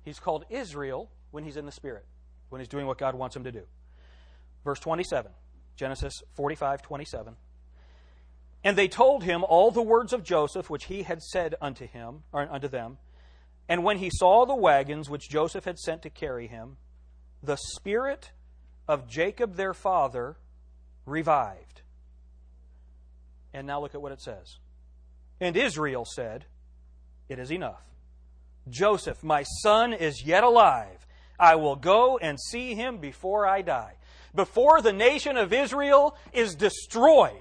He's 0.04 0.18
called 0.18 0.44
Israel 0.48 1.10
when 1.30 1.44
he's 1.44 1.56
in 1.56 1.66
the 1.66 1.72
spirit, 1.72 2.04
when 2.48 2.60
he's 2.60 2.68
doing 2.68 2.86
what 2.86 2.98
God 2.98 3.14
wants 3.14 3.36
him 3.36 3.44
to 3.44 3.52
do. 3.52 3.62
Verse 4.64 4.80
27, 4.80 5.30
Genesis 5.76 6.22
45, 6.34 6.82
27. 6.82 7.36
And 8.62 8.76
they 8.76 8.88
told 8.88 9.24
him 9.24 9.44
all 9.44 9.70
the 9.70 9.82
words 9.82 10.12
of 10.12 10.22
Joseph 10.22 10.68
which 10.68 10.84
he 10.84 11.02
had 11.02 11.22
said 11.22 11.54
unto 11.60 11.86
him 11.86 12.24
or 12.32 12.42
unto 12.50 12.68
them. 12.68 12.98
And 13.68 13.84
when 13.84 13.98
he 13.98 14.10
saw 14.12 14.44
the 14.44 14.54
wagons 14.54 15.08
which 15.08 15.30
Joseph 15.30 15.64
had 15.64 15.78
sent 15.78 16.02
to 16.02 16.10
carry 16.10 16.46
him, 16.46 16.76
the 17.42 17.56
spirit 17.56 18.30
of 18.86 19.08
Jacob 19.08 19.56
their 19.56 19.74
father 19.74 20.36
revived. 21.06 21.82
And 23.52 23.66
now 23.66 23.80
look 23.80 23.94
at 23.94 24.02
what 24.02 24.12
it 24.12 24.20
says. 24.20 24.58
And 25.40 25.56
Israel 25.56 26.04
said, 26.04 26.44
It 27.28 27.38
is 27.38 27.50
enough. 27.50 27.82
Joseph, 28.68 29.22
my 29.22 29.42
son, 29.62 29.92
is 29.92 30.24
yet 30.24 30.44
alive. 30.44 31.06
I 31.38 31.56
will 31.56 31.76
go 31.76 32.18
and 32.18 32.38
see 32.38 32.74
him 32.74 32.98
before 32.98 33.46
I 33.46 33.62
die. 33.62 33.94
Before 34.34 34.80
the 34.80 34.92
nation 34.92 35.36
of 35.36 35.52
Israel 35.52 36.16
is 36.32 36.54
destroyed, 36.54 37.32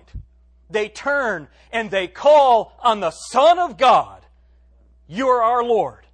they 0.69 0.87
turn 0.87 1.47
and 1.71 1.91
they 1.91 2.07
call 2.07 2.79
on 2.81 2.99
the 2.99 3.11
Son 3.11 3.59
of 3.59 3.77
God. 3.77 4.25
You 5.07 5.27
are 5.27 5.43
our 5.43 5.63
Lord. 5.63 6.05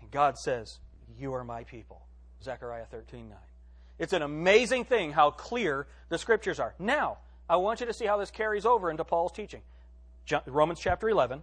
And 0.00 0.10
God 0.10 0.36
says, 0.36 0.78
You 1.18 1.34
are 1.34 1.44
my 1.44 1.64
people. 1.64 2.03
Zechariah 2.44 2.86
13 2.86 3.28
9. 3.28 3.38
It's 3.98 4.12
an 4.12 4.22
amazing 4.22 4.84
thing 4.84 5.12
how 5.12 5.30
clear 5.30 5.86
the 6.08 6.18
scriptures 6.18 6.58
are. 6.58 6.74
Now, 6.78 7.18
I 7.48 7.56
want 7.56 7.80
you 7.80 7.86
to 7.86 7.92
see 7.92 8.06
how 8.06 8.16
this 8.16 8.30
carries 8.30 8.66
over 8.66 8.90
into 8.90 9.04
Paul's 9.04 9.32
teaching. 9.32 9.62
Romans 10.46 10.80
chapter 10.80 11.08
11, 11.08 11.42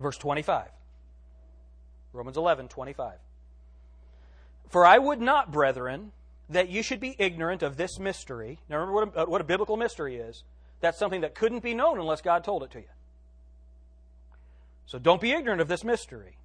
verse 0.00 0.18
25. 0.18 0.68
Romans 2.12 2.36
11, 2.36 2.68
25. 2.68 3.14
For 4.68 4.84
I 4.84 4.98
would 4.98 5.20
not, 5.20 5.52
brethren, 5.52 6.12
that 6.48 6.68
you 6.68 6.82
should 6.82 7.00
be 7.00 7.16
ignorant 7.18 7.62
of 7.62 7.76
this 7.76 7.98
mystery. 7.98 8.58
Now 8.68 8.78
remember 8.78 8.94
what 8.94 9.16
a, 9.16 9.22
uh, 9.22 9.26
what 9.26 9.40
a 9.40 9.44
biblical 9.44 9.76
mystery 9.76 10.16
is. 10.16 10.44
That's 10.80 10.98
something 10.98 11.20
that 11.20 11.34
couldn't 11.34 11.62
be 11.62 11.74
known 11.74 11.98
unless 11.98 12.20
God 12.20 12.44
told 12.44 12.62
it 12.64 12.70
to 12.72 12.80
you. 12.80 12.88
So 14.86 14.98
don't 14.98 15.20
be 15.20 15.32
ignorant 15.32 15.60
of 15.60 15.68
this 15.68 15.84
mystery, 15.84 16.36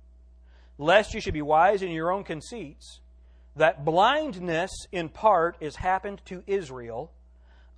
lest 0.77 1.13
you 1.13 1.21
should 1.21 1.33
be 1.33 1.41
wise 1.41 1.81
in 1.81 1.91
your 1.91 2.11
own 2.11 2.23
conceits, 2.23 2.99
that 3.55 3.83
blindness 3.83 4.71
in 4.91 5.09
part 5.09 5.57
is 5.59 5.77
happened 5.77 6.21
to 6.25 6.43
Israel 6.45 7.11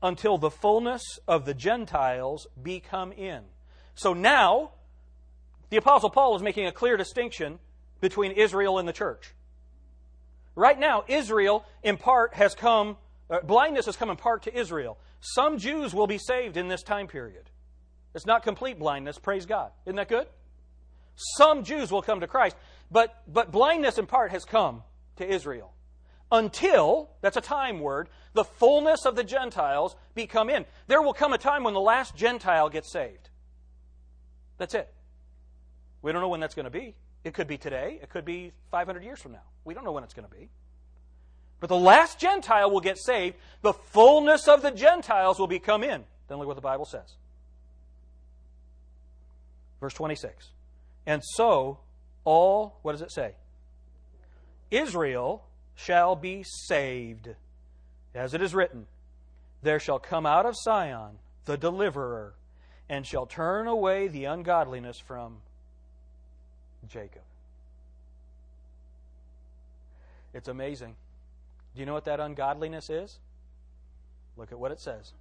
until 0.01 0.37
the 0.37 0.49
fullness 0.49 1.01
of 1.27 1.45
the 1.45 1.53
Gentiles 1.53 2.47
be 2.61 2.79
come 2.79 3.11
in. 3.11 3.43
So 3.95 4.13
now, 4.13 4.71
the 5.69 5.77
Apostle 5.77 6.09
Paul 6.09 6.35
is 6.35 6.41
making 6.41 6.67
a 6.67 6.71
clear 6.71 6.97
distinction 6.97 7.59
between 8.01 8.31
Israel 8.31 8.79
and 8.79 8.87
the 8.87 8.93
church. 8.93 9.33
Right 10.55 10.79
now, 10.79 11.03
Israel, 11.07 11.65
in 11.83 11.97
part, 11.97 12.33
has 12.33 12.55
come, 12.55 12.97
uh, 13.29 13.41
blindness 13.41 13.85
has 13.85 13.95
come 13.95 14.09
in 14.09 14.17
part 14.17 14.43
to 14.43 14.57
Israel. 14.57 14.97
Some 15.21 15.57
Jews 15.57 15.93
will 15.93 16.07
be 16.07 16.17
saved 16.17 16.57
in 16.57 16.67
this 16.67 16.83
time 16.83 17.07
period. 17.07 17.49
It's 18.15 18.25
not 18.25 18.43
complete 18.43 18.79
blindness, 18.79 19.19
praise 19.19 19.45
God. 19.45 19.71
Isn't 19.85 19.97
that 19.97 20.09
good? 20.09 20.27
Some 21.15 21.63
Jews 21.63 21.91
will 21.91 22.01
come 22.01 22.21
to 22.21 22.27
Christ, 22.27 22.55
but, 22.91 23.23
but 23.27 23.51
blindness 23.51 23.97
in 23.97 24.05
part 24.05 24.31
has 24.31 24.45
come 24.45 24.83
to 25.17 25.27
Israel 25.27 25.73
until, 26.31 27.09
that's 27.21 27.37
a 27.37 27.41
time 27.41 27.79
word, 27.79 28.09
the 28.33 28.43
fullness 28.43 29.05
of 29.05 29.15
the 29.15 29.23
Gentiles 29.23 29.95
become 30.13 30.49
in. 30.49 30.65
There 30.87 31.01
will 31.01 31.13
come 31.13 31.33
a 31.33 31.37
time 31.37 31.63
when 31.63 31.73
the 31.73 31.79
last 31.79 32.15
Gentile 32.15 32.69
gets 32.69 32.91
saved. 32.91 33.29
That's 34.57 34.75
it. 34.75 34.93
We 36.01 36.11
don't 36.11 36.21
know 36.21 36.29
when 36.29 36.39
that's 36.39 36.55
going 36.55 36.65
to 36.65 36.71
be. 36.71 36.95
It 37.23 37.33
could 37.33 37.47
be 37.47 37.57
today. 37.57 37.99
It 38.01 38.09
could 38.09 38.25
be 38.25 38.53
500 38.71 39.03
years 39.03 39.19
from 39.19 39.33
now. 39.33 39.43
We 39.65 39.73
don't 39.73 39.83
know 39.83 39.91
when 39.91 40.03
it's 40.03 40.13
going 40.13 40.27
to 40.27 40.35
be. 40.35 40.49
But 41.59 41.67
the 41.67 41.77
last 41.77 42.19
Gentile 42.19 42.71
will 42.71 42.79
get 42.79 42.97
saved. 42.97 43.35
The 43.61 43.73
fullness 43.73 44.47
of 44.47 44.61
the 44.61 44.71
Gentiles 44.71 45.39
will 45.39 45.47
become 45.47 45.83
in. 45.83 46.05
Then 46.27 46.37
look 46.37 46.47
what 46.47 46.55
the 46.55 46.61
Bible 46.61 46.85
says. 46.85 47.15
Verse 49.81 49.93
26. 49.93 50.49
And 51.05 51.21
so, 51.23 51.79
all, 52.29 52.77
what 52.83 52.91
does 52.91 53.01
it 53.01 53.11
say? 53.11 53.33
Israel 54.69 55.43
shall 55.75 56.15
be 56.15 56.43
saved. 56.43 57.29
As 58.13 58.35
it 58.35 58.41
is 58.41 58.53
written, 58.53 58.85
There 59.63 59.79
shall 59.79 59.97
come 59.97 60.27
out 60.27 60.45
of 60.45 60.55
Sion 60.63 61.17
the 61.45 61.57
deliverer, 61.57 62.35
and 62.87 63.07
shall 63.07 63.25
turn 63.25 63.67
away 63.67 64.07
the 64.07 64.25
ungodliness 64.25 64.99
from 64.99 65.37
Jacob. 66.87 67.23
It's 70.31 70.47
amazing. 70.47 70.95
Do 71.73 71.79
you 71.79 71.87
know 71.87 71.95
what 71.95 72.05
that 72.05 72.19
ungodliness 72.19 72.91
is? 72.91 73.17
Look 74.37 74.51
at 74.51 74.59
what 74.59 74.71
it 74.71 74.79
says. 74.79 75.13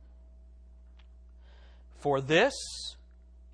For 2.01 2.21
this 2.21 2.55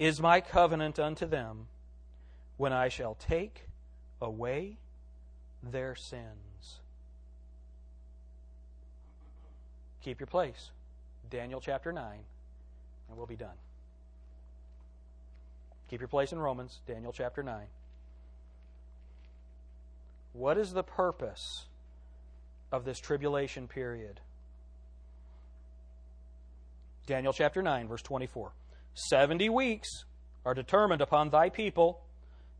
is 0.01 0.21
my 0.21 0.41
covenant 0.41 0.99
unto 0.99 1.27
them 1.27 1.69
when 2.57 2.73
I 2.73 2.89
shall 2.89 3.15
take 3.15 3.69
away 4.21 4.79
their 5.63 5.95
sins. 5.95 6.81
Keep 10.03 10.21
your 10.21 10.27
place. 10.27 10.71
Daniel 11.31 11.61
chapter 11.61 11.93
9, 11.93 12.19
and 13.09 13.17
we'll 13.17 13.27
be 13.27 13.37
done. 13.37 13.57
Keep 15.89 16.01
your 16.01 16.09
place 16.09 16.33
in 16.33 16.39
Romans, 16.39 16.81
Daniel 16.87 17.13
chapter 17.13 17.43
9. 17.43 17.67
What 20.33 20.59
is 20.59 20.73
the 20.73 20.83
purpose 20.83 21.67
of 22.73 22.85
this 22.85 22.99
tribulation 22.99 23.69
period? 23.69 24.21
Daniel 27.07 27.33
chapter 27.33 27.63
9, 27.63 27.89
verse 27.89 28.03
24. 28.03 28.53
Seventy 28.95 29.49
weeks 29.49 30.05
are 30.45 30.55
determined 30.55 31.01
upon 31.01 31.31
thy 31.31 31.49
people 31.49 32.04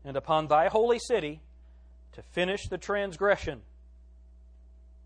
and 0.05 0.15
upon 0.15 0.47
thy 0.47 0.67
holy 0.67 0.99
city 0.99 1.41
to 2.13 2.21
finish 2.21 2.67
the 2.69 2.77
transgression, 2.77 3.61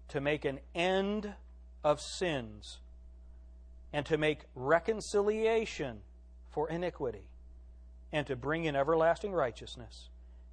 to 0.10 0.22
make 0.22 0.46
an 0.46 0.60
end 0.76 1.34
of 1.84 2.00
sins, 2.02 2.80
and 3.94 4.06
to 4.06 4.18
make 4.18 4.42
reconciliation 4.54 6.02
for 6.50 6.70
iniquity, 6.70 7.30
and 8.12 8.28
to 8.28 8.36
bring 8.36 8.66
in 8.66 8.76
everlasting 8.76 9.32
righteousness, 9.32 10.10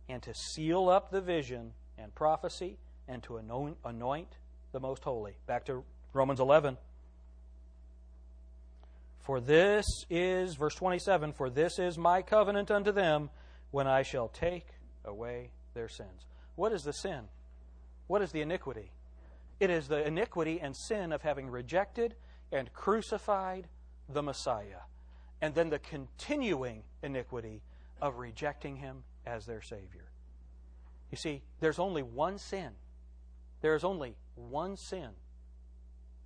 and 0.09 0.23
to 0.23 0.33
seal 0.33 0.89
up 0.89 1.11
the 1.11 1.21
vision 1.21 1.73
and 1.99 2.15
prophecy, 2.15 2.79
and 3.09 3.23
to 3.25 3.37
anoint, 3.37 4.29
the 4.73 4.81
most 4.81 5.05
holy. 5.05 5.37
Back 5.47 5.65
to 5.67 5.83
Romans 6.13 6.41
11. 6.41 6.77
For 9.21 9.41
this 9.41 9.85
is, 10.09 10.55
verse 10.55 10.75
27, 10.75 11.33
for 11.33 11.51
this 11.51 11.79
is 11.79 11.99
my 11.99 12.23
covenant 12.23 12.71
unto 12.71 12.93
them 12.93 13.31
when 13.71 13.87
I 13.87 14.03
shall 14.03 14.29
take 14.29 14.67
away 15.05 15.51
their 15.75 15.89
sins. 15.89 16.27
What 16.55 16.73
is 16.73 16.83
the 16.83 16.93
sin? 16.93 17.29
What 18.07 18.23
is 18.23 18.33
the 18.33 18.41
iniquity? 18.41 18.93
It 19.59 19.71
is 19.71 19.89
the 19.89 20.07
iniquity 20.07 20.61
and 20.61 20.77
sin 20.77 21.13
of 21.13 21.23
having 21.23 21.49
rejected 21.49 22.15
and 22.53 22.73
crucified 22.73 23.69
the 24.09 24.23
Messiah, 24.23 24.83
and 25.41 25.55
then 25.55 25.71
the 25.71 25.79
continuing 25.79 26.83
iniquity 27.03 27.63
of 28.01 28.19
rejecting 28.19 28.77
him 28.77 29.03
as 29.27 29.47
their 29.47 29.63
Savior. 29.63 30.11
You 31.11 31.17
see, 31.17 31.43
there's 31.61 31.79
only 31.79 32.03
one 32.03 32.39
sin. 32.39 32.73
There 33.61 33.75
is 33.75 33.85
only 33.85 34.17
one 34.35 34.77
sin 34.77 35.11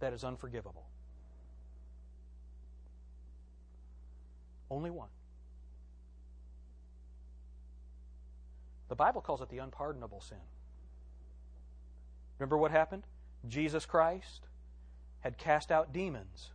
that 0.01 0.13
is 0.13 0.25
unforgivable. 0.25 0.87
Only 4.71 4.91
one. 4.91 5.09
The 8.91 8.97
Bible 8.97 9.21
calls 9.21 9.41
it 9.41 9.49
the 9.49 9.59
unpardonable 9.59 10.21
sin. 10.21 10.37
Remember 12.41 12.59
what 12.59 12.73
happened? 12.73 13.05
Jesus 13.47 13.87
Christ 13.87 14.49
had 15.21 15.39
cast 15.39 15.71
out 15.71 15.93
demons, 15.93 16.51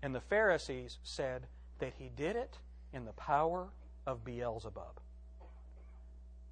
and 0.00 0.14
the 0.14 0.20
Pharisees 0.20 0.98
said 1.02 1.48
that 1.80 1.94
he 1.98 2.08
did 2.08 2.36
it 2.36 2.58
in 2.92 3.04
the 3.04 3.12
power 3.12 3.66
of 4.06 4.24
Beelzebub, 4.24 5.00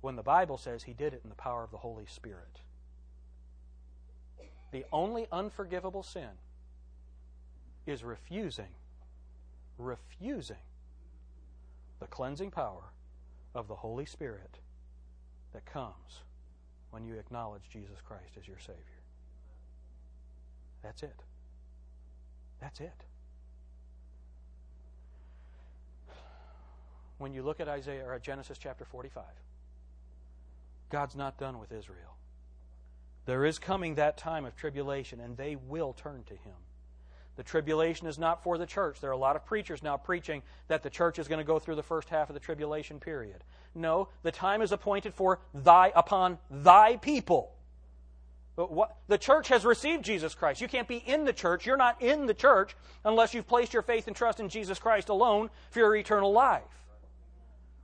when 0.01 0.17
the 0.17 0.23
Bible 0.25 0.59
says 0.59 0.83
he 0.83 0.95
did 0.95 1.15
it 1.15 1.21
in 1.23 1.31
the 1.31 1.37
power 1.37 1.63
of 1.63 1.71
the 1.71 1.79
Holy 1.79 2.07
Spirit. 2.07 2.61
The 4.73 4.85
only 4.93 5.29
unforgivable 5.31 6.03
sin 6.03 6.41
is 7.87 8.03
refusing, 8.03 8.75
refusing 9.79 10.57
the 12.01 12.07
cleansing 12.09 12.51
power 12.51 12.91
of 13.55 13.69
the 13.69 13.77
Holy 13.77 14.05
Spirit 14.05 14.59
that 15.59 15.73
comes 15.73 16.23
when 16.93 17.05
you 17.05 17.15
acknowledge 17.15 17.63
Jesus 17.69 17.97
Christ 18.07 18.37
as 18.39 18.47
your 18.47 18.61
Savior. 18.61 18.79
That's 20.85 21.03
it. 21.03 21.21
That's 22.61 22.79
it. 22.79 23.05
When 27.19 27.33
you 27.33 27.43
look 27.43 27.59
at 27.59 27.67
Isaiah 27.67 28.05
or 28.07 28.15
at 28.15 28.23
Genesis 28.23 28.57
chapter 28.57 28.85
45, 28.85 29.25
God's 30.91 31.17
not 31.17 31.39
done 31.39 31.59
with 31.59 31.73
Israel. 31.73 32.17
There 33.27 33.45
is 33.45 33.59
coming 33.59 33.97
that 33.97 34.17
time 34.17 34.45
of 34.45 34.55
tribulation, 34.55 35.19
and 35.19 35.37
they 35.37 35.57
will 35.57 35.93
turn 35.93 36.23
to 36.29 36.35
Him. 36.35 36.55
The 37.39 37.45
tribulation 37.45 38.09
is 38.09 38.19
not 38.19 38.43
for 38.43 38.59
the 38.59 38.67
church. 38.67 39.01
There 39.01 39.11
are 39.11 39.13
a 39.13 39.17
lot 39.17 39.37
of 39.37 39.47
preachers 39.47 39.81
now 39.81 39.97
preaching 39.97 40.43
that 40.67 40.83
the 40.83 40.91
church 40.91 41.21
is 41.21 41.29
going 41.29 41.39
to 41.39 41.45
go 41.45 41.61
through 41.61 41.77
the 41.77 41.85
first 41.85 42.09
half 42.09 42.29
of 42.29 42.35
the 42.35 42.41
tribulation 42.41 42.99
period. 42.99 43.45
No, 43.77 44.09
the 44.25 44.33
time 44.33 44.61
is 44.61 44.73
appointed 44.73 45.15
for 45.15 45.39
thy 45.55 45.93
upon 45.95 46.39
thy 46.51 46.97
people. 46.97 47.53
But 48.57 48.73
what, 48.73 48.97
the 49.07 49.19
church 49.19 49.47
has 49.49 49.65
received 49.65 50.05
Jesus 50.05 50.35
Christ. 50.35 50.61
You 50.61 50.67
can't 50.67 50.89
be 50.89 50.97
in 50.97 51.25
the 51.25 51.33
church. 51.33 51.65
You're 51.65 51.77
not 51.77 52.03
in 52.03 52.27
the 52.27 52.35
church 52.35 52.75
unless 53.05 53.35
you've 53.35 53.47
placed 53.47 53.73
your 53.73 53.83
faith 53.83 54.09
and 54.09 54.17
trust 54.17 54.41
in 54.41 54.49
Jesus 54.49 54.81
Christ 54.81 55.09
alone 55.09 55.49
for 55.71 55.79
your 55.79 55.95
eternal 55.95 56.33
life. 56.33 56.65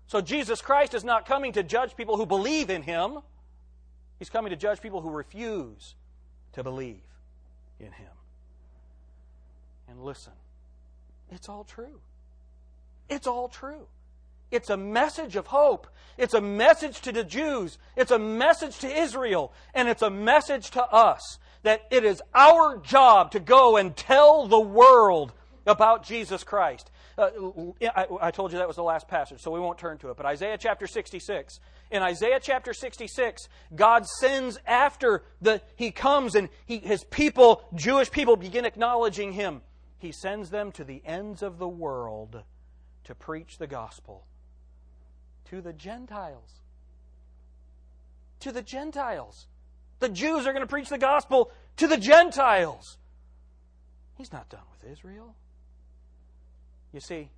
So 0.09 0.21
Jesus 0.21 0.61
Christ 0.63 0.95
is 0.95 1.05
not 1.05 1.27
coming 1.27 1.53
to 1.53 1.63
judge 1.63 1.97
people 1.97 2.17
who 2.17 2.27
believe 2.27 2.71
in 2.71 2.83
him. 2.83 3.19
He's 4.19 4.31
coming 4.31 4.51
to 4.51 4.57
judge 4.57 4.81
people 4.81 5.01
who 5.01 5.11
refuse 5.11 5.95
to 6.55 6.65
believe 6.65 7.05
in 7.79 7.93
him. 7.93 8.14
And 9.89 10.03
listen, 10.03 10.33
it's 11.31 11.49
all 11.49 11.65
true. 11.65 12.01
It's 13.09 13.27
all 13.27 13.49
true. 13.49 13.87
It's 14.51 14.71
a 14.71 14.77
message 14.77 15.37
of 15.37 15.49
hope. 15.49 15.89
It's 16.17 16.35
a 16.35 16.41
message 16.41 17.01
to 17.03 17.13
the 17.13 17.25
Jews. 17.25 17.79
It's 17.97 18.11
a 18.13 18.19
message 18.19 18.79
to 18.79 18.89
Israel. 18.89 19.53
And 19.75 19.89
it's 19.89 20.03
a 20.03 20.11
message 20.11 20.71
to 20.73 20.85
us 20.85 21.39
that 21.65 21.83
it 21.91 22.05
is 22.05 22.23
our 22.35 22.79
job 22.79 23.33
to 23.33 23.41
go 23.41 23.77
and 23.77 23.97
tell 23.97 24.47
the 24.47 24.61
world 24.61 25.33
about 25.67 26.05
Jesus 26.05 26.45
Christ. 26.45 26.91
Uh, 27.17 27.31
I, 27.95 28.07
I, 28.21 28.31
told 28.31 28.53
you 28.53 28.59
that 28.59 28.67
was 28.67 28.77
the 28.77 28.83
last 28.83 29.09
passage, 29.09 29.41
so 29.41 29.51
we 29.51 29.61
won't 29.61 29.79
turn 29.79 29.99
to 29.99 30.11
it. 30.11 30.17
But 30.17 30.27
Isaiah 30.27 30.59
chapter 30.59 30.87
66. 30.87 31.61
In 31.91 32.03
Isaiah 32.03 32.41
chapter 32.43 32.75
66, 32.75 33.49
God 33.75 34.07
sends 34.07 34.59
after 34.67 35.23
the, 35.41 35.63
He 35.77 35.91
comes 35.91 36.35
and 36.35 36.49
he, 36.67 36.79
His 36.79 37.05
people, 37.05 37.63
Jewish 37.75 38.11
people, 38.11 38.37
begin 38.37 38.65
acknowledging 38.65 39.33
Him. 39.33 39.63
He 40.05 40.13
sends 40.13 40.51
them 40.51 40.71
to 40.73 40.85
the 40.85 41.01
ends 41.07 41.43
of 41.43 41.57
the 41.57 41.67
world 41.67 42.43
to 43.05 43.15
preach 43.15 43.57
the 43.57 43.67
gospel 43.67 44.27
to 45.47 45.63
the 45.63 45.73
Gentiles. 45.73 46.61
To 48.41 48.53
the 48.53 48.61
Gentiles. 48.61 49.47
The 50.01 50.11
Jews 50.11 50.47
are 50.47 50.53
going 50.53 50.61
to 50.61 50.67
preach 50.67 50.91
the 50.91 50.99
gospel 50.99 51.51
to 51.79 51.87
the 51.87 51.97
Gentiles. 51.97 52.99
He's 54.19 54.31
not 54.31 54.51
done 54.51 54.61
with 54.73 54.93
Israel. 54.93 55.35
You 56.93 57.01
see, 57.01 57.31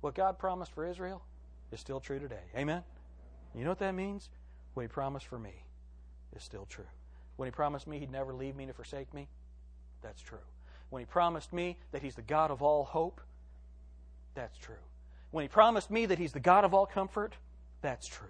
what 0.00 0.16
God 0.16 0.40
promised 0.40 0.72
for 0.72 0.84
Israel 0.84 1.22
is 1.70 1.78
still 1.78 2.00
true 2.00 2.18
today. 2.18 2.50
Amen? 2.56 2.82
You 3.54 3.62
know 3.62 3.70
what 3.70 3.78
that 3.78 3.94
means? 3.94 4.28
What 4.74 4.82
He 4.82 4.88
promised 4.88 5.28
for 5.28 5.38
me 5.38 5.54
is 6.34 6.42
still 6.42 6.66
true. 6.68 6.90
When 7.36 7.46
He 7.46 7.52
promised 7.52 7.86
me 7.86 8.00
He'd 8.00 8.10
never 8.10 8.34
leave 8.34 8.56
me 8.56 8.66
to 8.66 8.72
forsake 8.72 9.14
me, 9.14 9.28
that's 10.02 10.20
true. 10.20 10.38
When 10.92 11.00
He 11.00 11.06
promised 11.06 11.54
me 11.54 11.78
that 11.92 12.02
He's 12.02 12.16
the 12.16 12.20
God 12.20 12.50
of 12.50 12.60
all 12.60 12.84
hope, 12.84 13.22
that's 14.34 14.58
true. 14.58 14.74
When 15.30 15.40
He 15.40 15.48
promised 15.48 15.90
me 15.90 16.04
that 16.04 16.18
He's 16.18 16.32
the 16.32 16.38
God 16.38 16.66
of 16.66 16.74
all 16.74 16.84
comfort, 16.84 17.34
that's 17.80 18.06
true. 18.06 18.28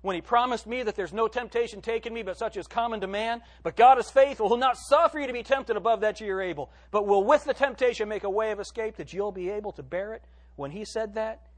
When 0.00 0.14
He 0.14 0.22
promised 0.22 0.64
me 0.68 0.84
that 0.84 0.94
there's 0.94 1.12
no 1.12 1.26
temptation 1.26 1.82
taken 1.82 2.14
me 2.14 2.22
but 2.22 2.38
such 2.38 2.56
as 2.56 2.68
common 2.68 3.00
to 3.00 3.08
man, 3.08 3.42
but 3.64 3.74
God 3.74 3.98
is 3.98 4.12
faithful, 4.12 4.48
who'll 4.48 4.58
not 4.58 4.76
suffer 4.78 5.18
you 5.18 5.26
to 5.26 5.32
be 5.32 5.42
tempted 5.42 5.76
above 5.76 6.02
that 6.02 6.20
you're 6.20 6.40
able, 6.40 6.70
but 6.92 7.04
will 7.04 7.24
with 7.24 7.42
the 7.42 7.52
temptation 7.52 8.08
make 8.08 8.22
a 8.22 8.30
way 8.30 8.52
of 8.52 8.60
escape 8.60 8.94
that 8.98 9.12
you'll 9.12 9.32
be 9.32 9.50
able 9.50 9.72
to 9.72 9.82
bear 9.82 10.14
it. 10.14 10.22
When 10.54 10.70
He 10.70 10.84
said 10.84 11.14
that, 11.14 11.48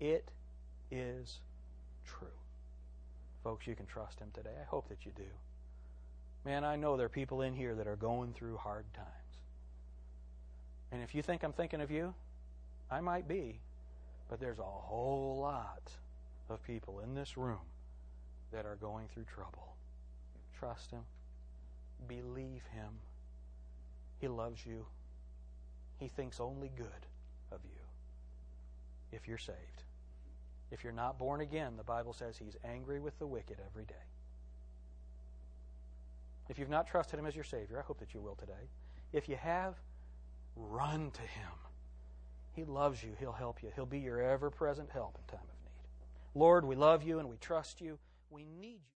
it 0.00 0.30
is 0.90 1.40
true. 2.06 2.28
Folks, 3.44 3.66
you 3.66 3.74
can 3.74 3.84
trust 3.84 4.18
Him 4.18 4.30
today. 4.32 4.54
I 4.58 4.64
hope 4.64 4.88
that 4.88 5.04
you 5.04 5.12
do. 5.14 5.28
Man, 6.46 6.64
I 6.64 6.76
know 6.76 6.96
there 6.96 7.04
are 7.04 7.10
people 7.10 7.42
in 7.42 7.52
here 7.52 7.74
that 7.74 7.86
are 7.86 7.96
going 7.96 8.32
through 8.32 8.56
hard 8.56 8.86
times. 8.94 9.25
And 10.92 11.02
if 11.02 11.14
you 11.14 11.22
think 11.22 11.42
I'm 11.42 11.52
thinking 11.52 11.80
of 11.80 11.90
you, 11.90 12.14
I 12.90 13.00
might 13.00 13.26
be. 13.26 13.60
But 14.28 14.40
there's 14.40 14.58
a 14.58 14.62
whole 14.62 15.38
lot 15.40 15.90
of 16.48 16.62
people 16.62 17.00
in 17.00 17.14
this 17.14 17.36
room 17.36 17.66
that 18.52 18.66
are 18.66 18.76
going 18.76 19.08
through 19.08 19.24
trouble. 19.24 19.74
Trust 20.58 20.90
Him. 20.90 21.02
Believe 22.08 22.62
Him. 22.72 22.90
He 24.18 24.28
loves 24.28 24.64
you. 24.64 24.86
He 25.98 26.08
thinks 26.08 26.40
only 26.40 26.70
good 26.76 27.06
of 27.52 27.60
you 27.64 27.80
if 29.12 29.28
you're 29.28 29.38
saved. 29.38 29.82
If 30.70 30.82
you're 30.82 30.92
not 30.92 31.18
born 31.18 31.40
again, 31.40 31.76
the 31.76 31.84
Bible 31.84 32.12
says 32.12 32.36
He's 32.36 32.56
angry 32.64 33.00
with 33.00 33.18
the 33.18 33.26
wicked 33.26 33.58
every 33.64 33.84
day. 33.84 33.94
If 36.48 36.58
you've 36.58 36.68
not 36.68 36.86
trusted 36.86 37.18
Him 37.18 37.26
as 37.26 37.34
your 37.34 37.44
Savior, 37.44 37.78
I 37.78 37.82
hope 37.82 37.98
that 38.00 38.14
you 38.14 38.20
will 38.20 38.34
today. 38.34 38.52
If 39.12 39.28
you 39.28 39.36
have, 39.36 39.74
run 40.56 41.10
to 41.12 41.22
Him. 41.22 41.50
He 42.52 42.64
loves 42.64 43.02
you. 43.02 43.10
He'll 43.18 43.32
help 43.32 43.62
you. 43.62 43.70
He'll 43.74 43.86
be 43.86 43.98
your 43.98 44.20
ever 44.22 44.50
present 44.50 44.90
help 44.90 45.18
in 45.18 45.36
time 45.36 45.44
of 45.44 45.64
need. 45.64 46.40
Lord, 46.40 46.64
we 46.64 46.74
love 46.74 47.02
you 47.02 47.18
and 47.18 47.28
we 47.28 47.36
trust 47.36 47.80
you. 47.80 47.98
We 48.30 48.44
need 48.44 48.80
you. 48.82 48.92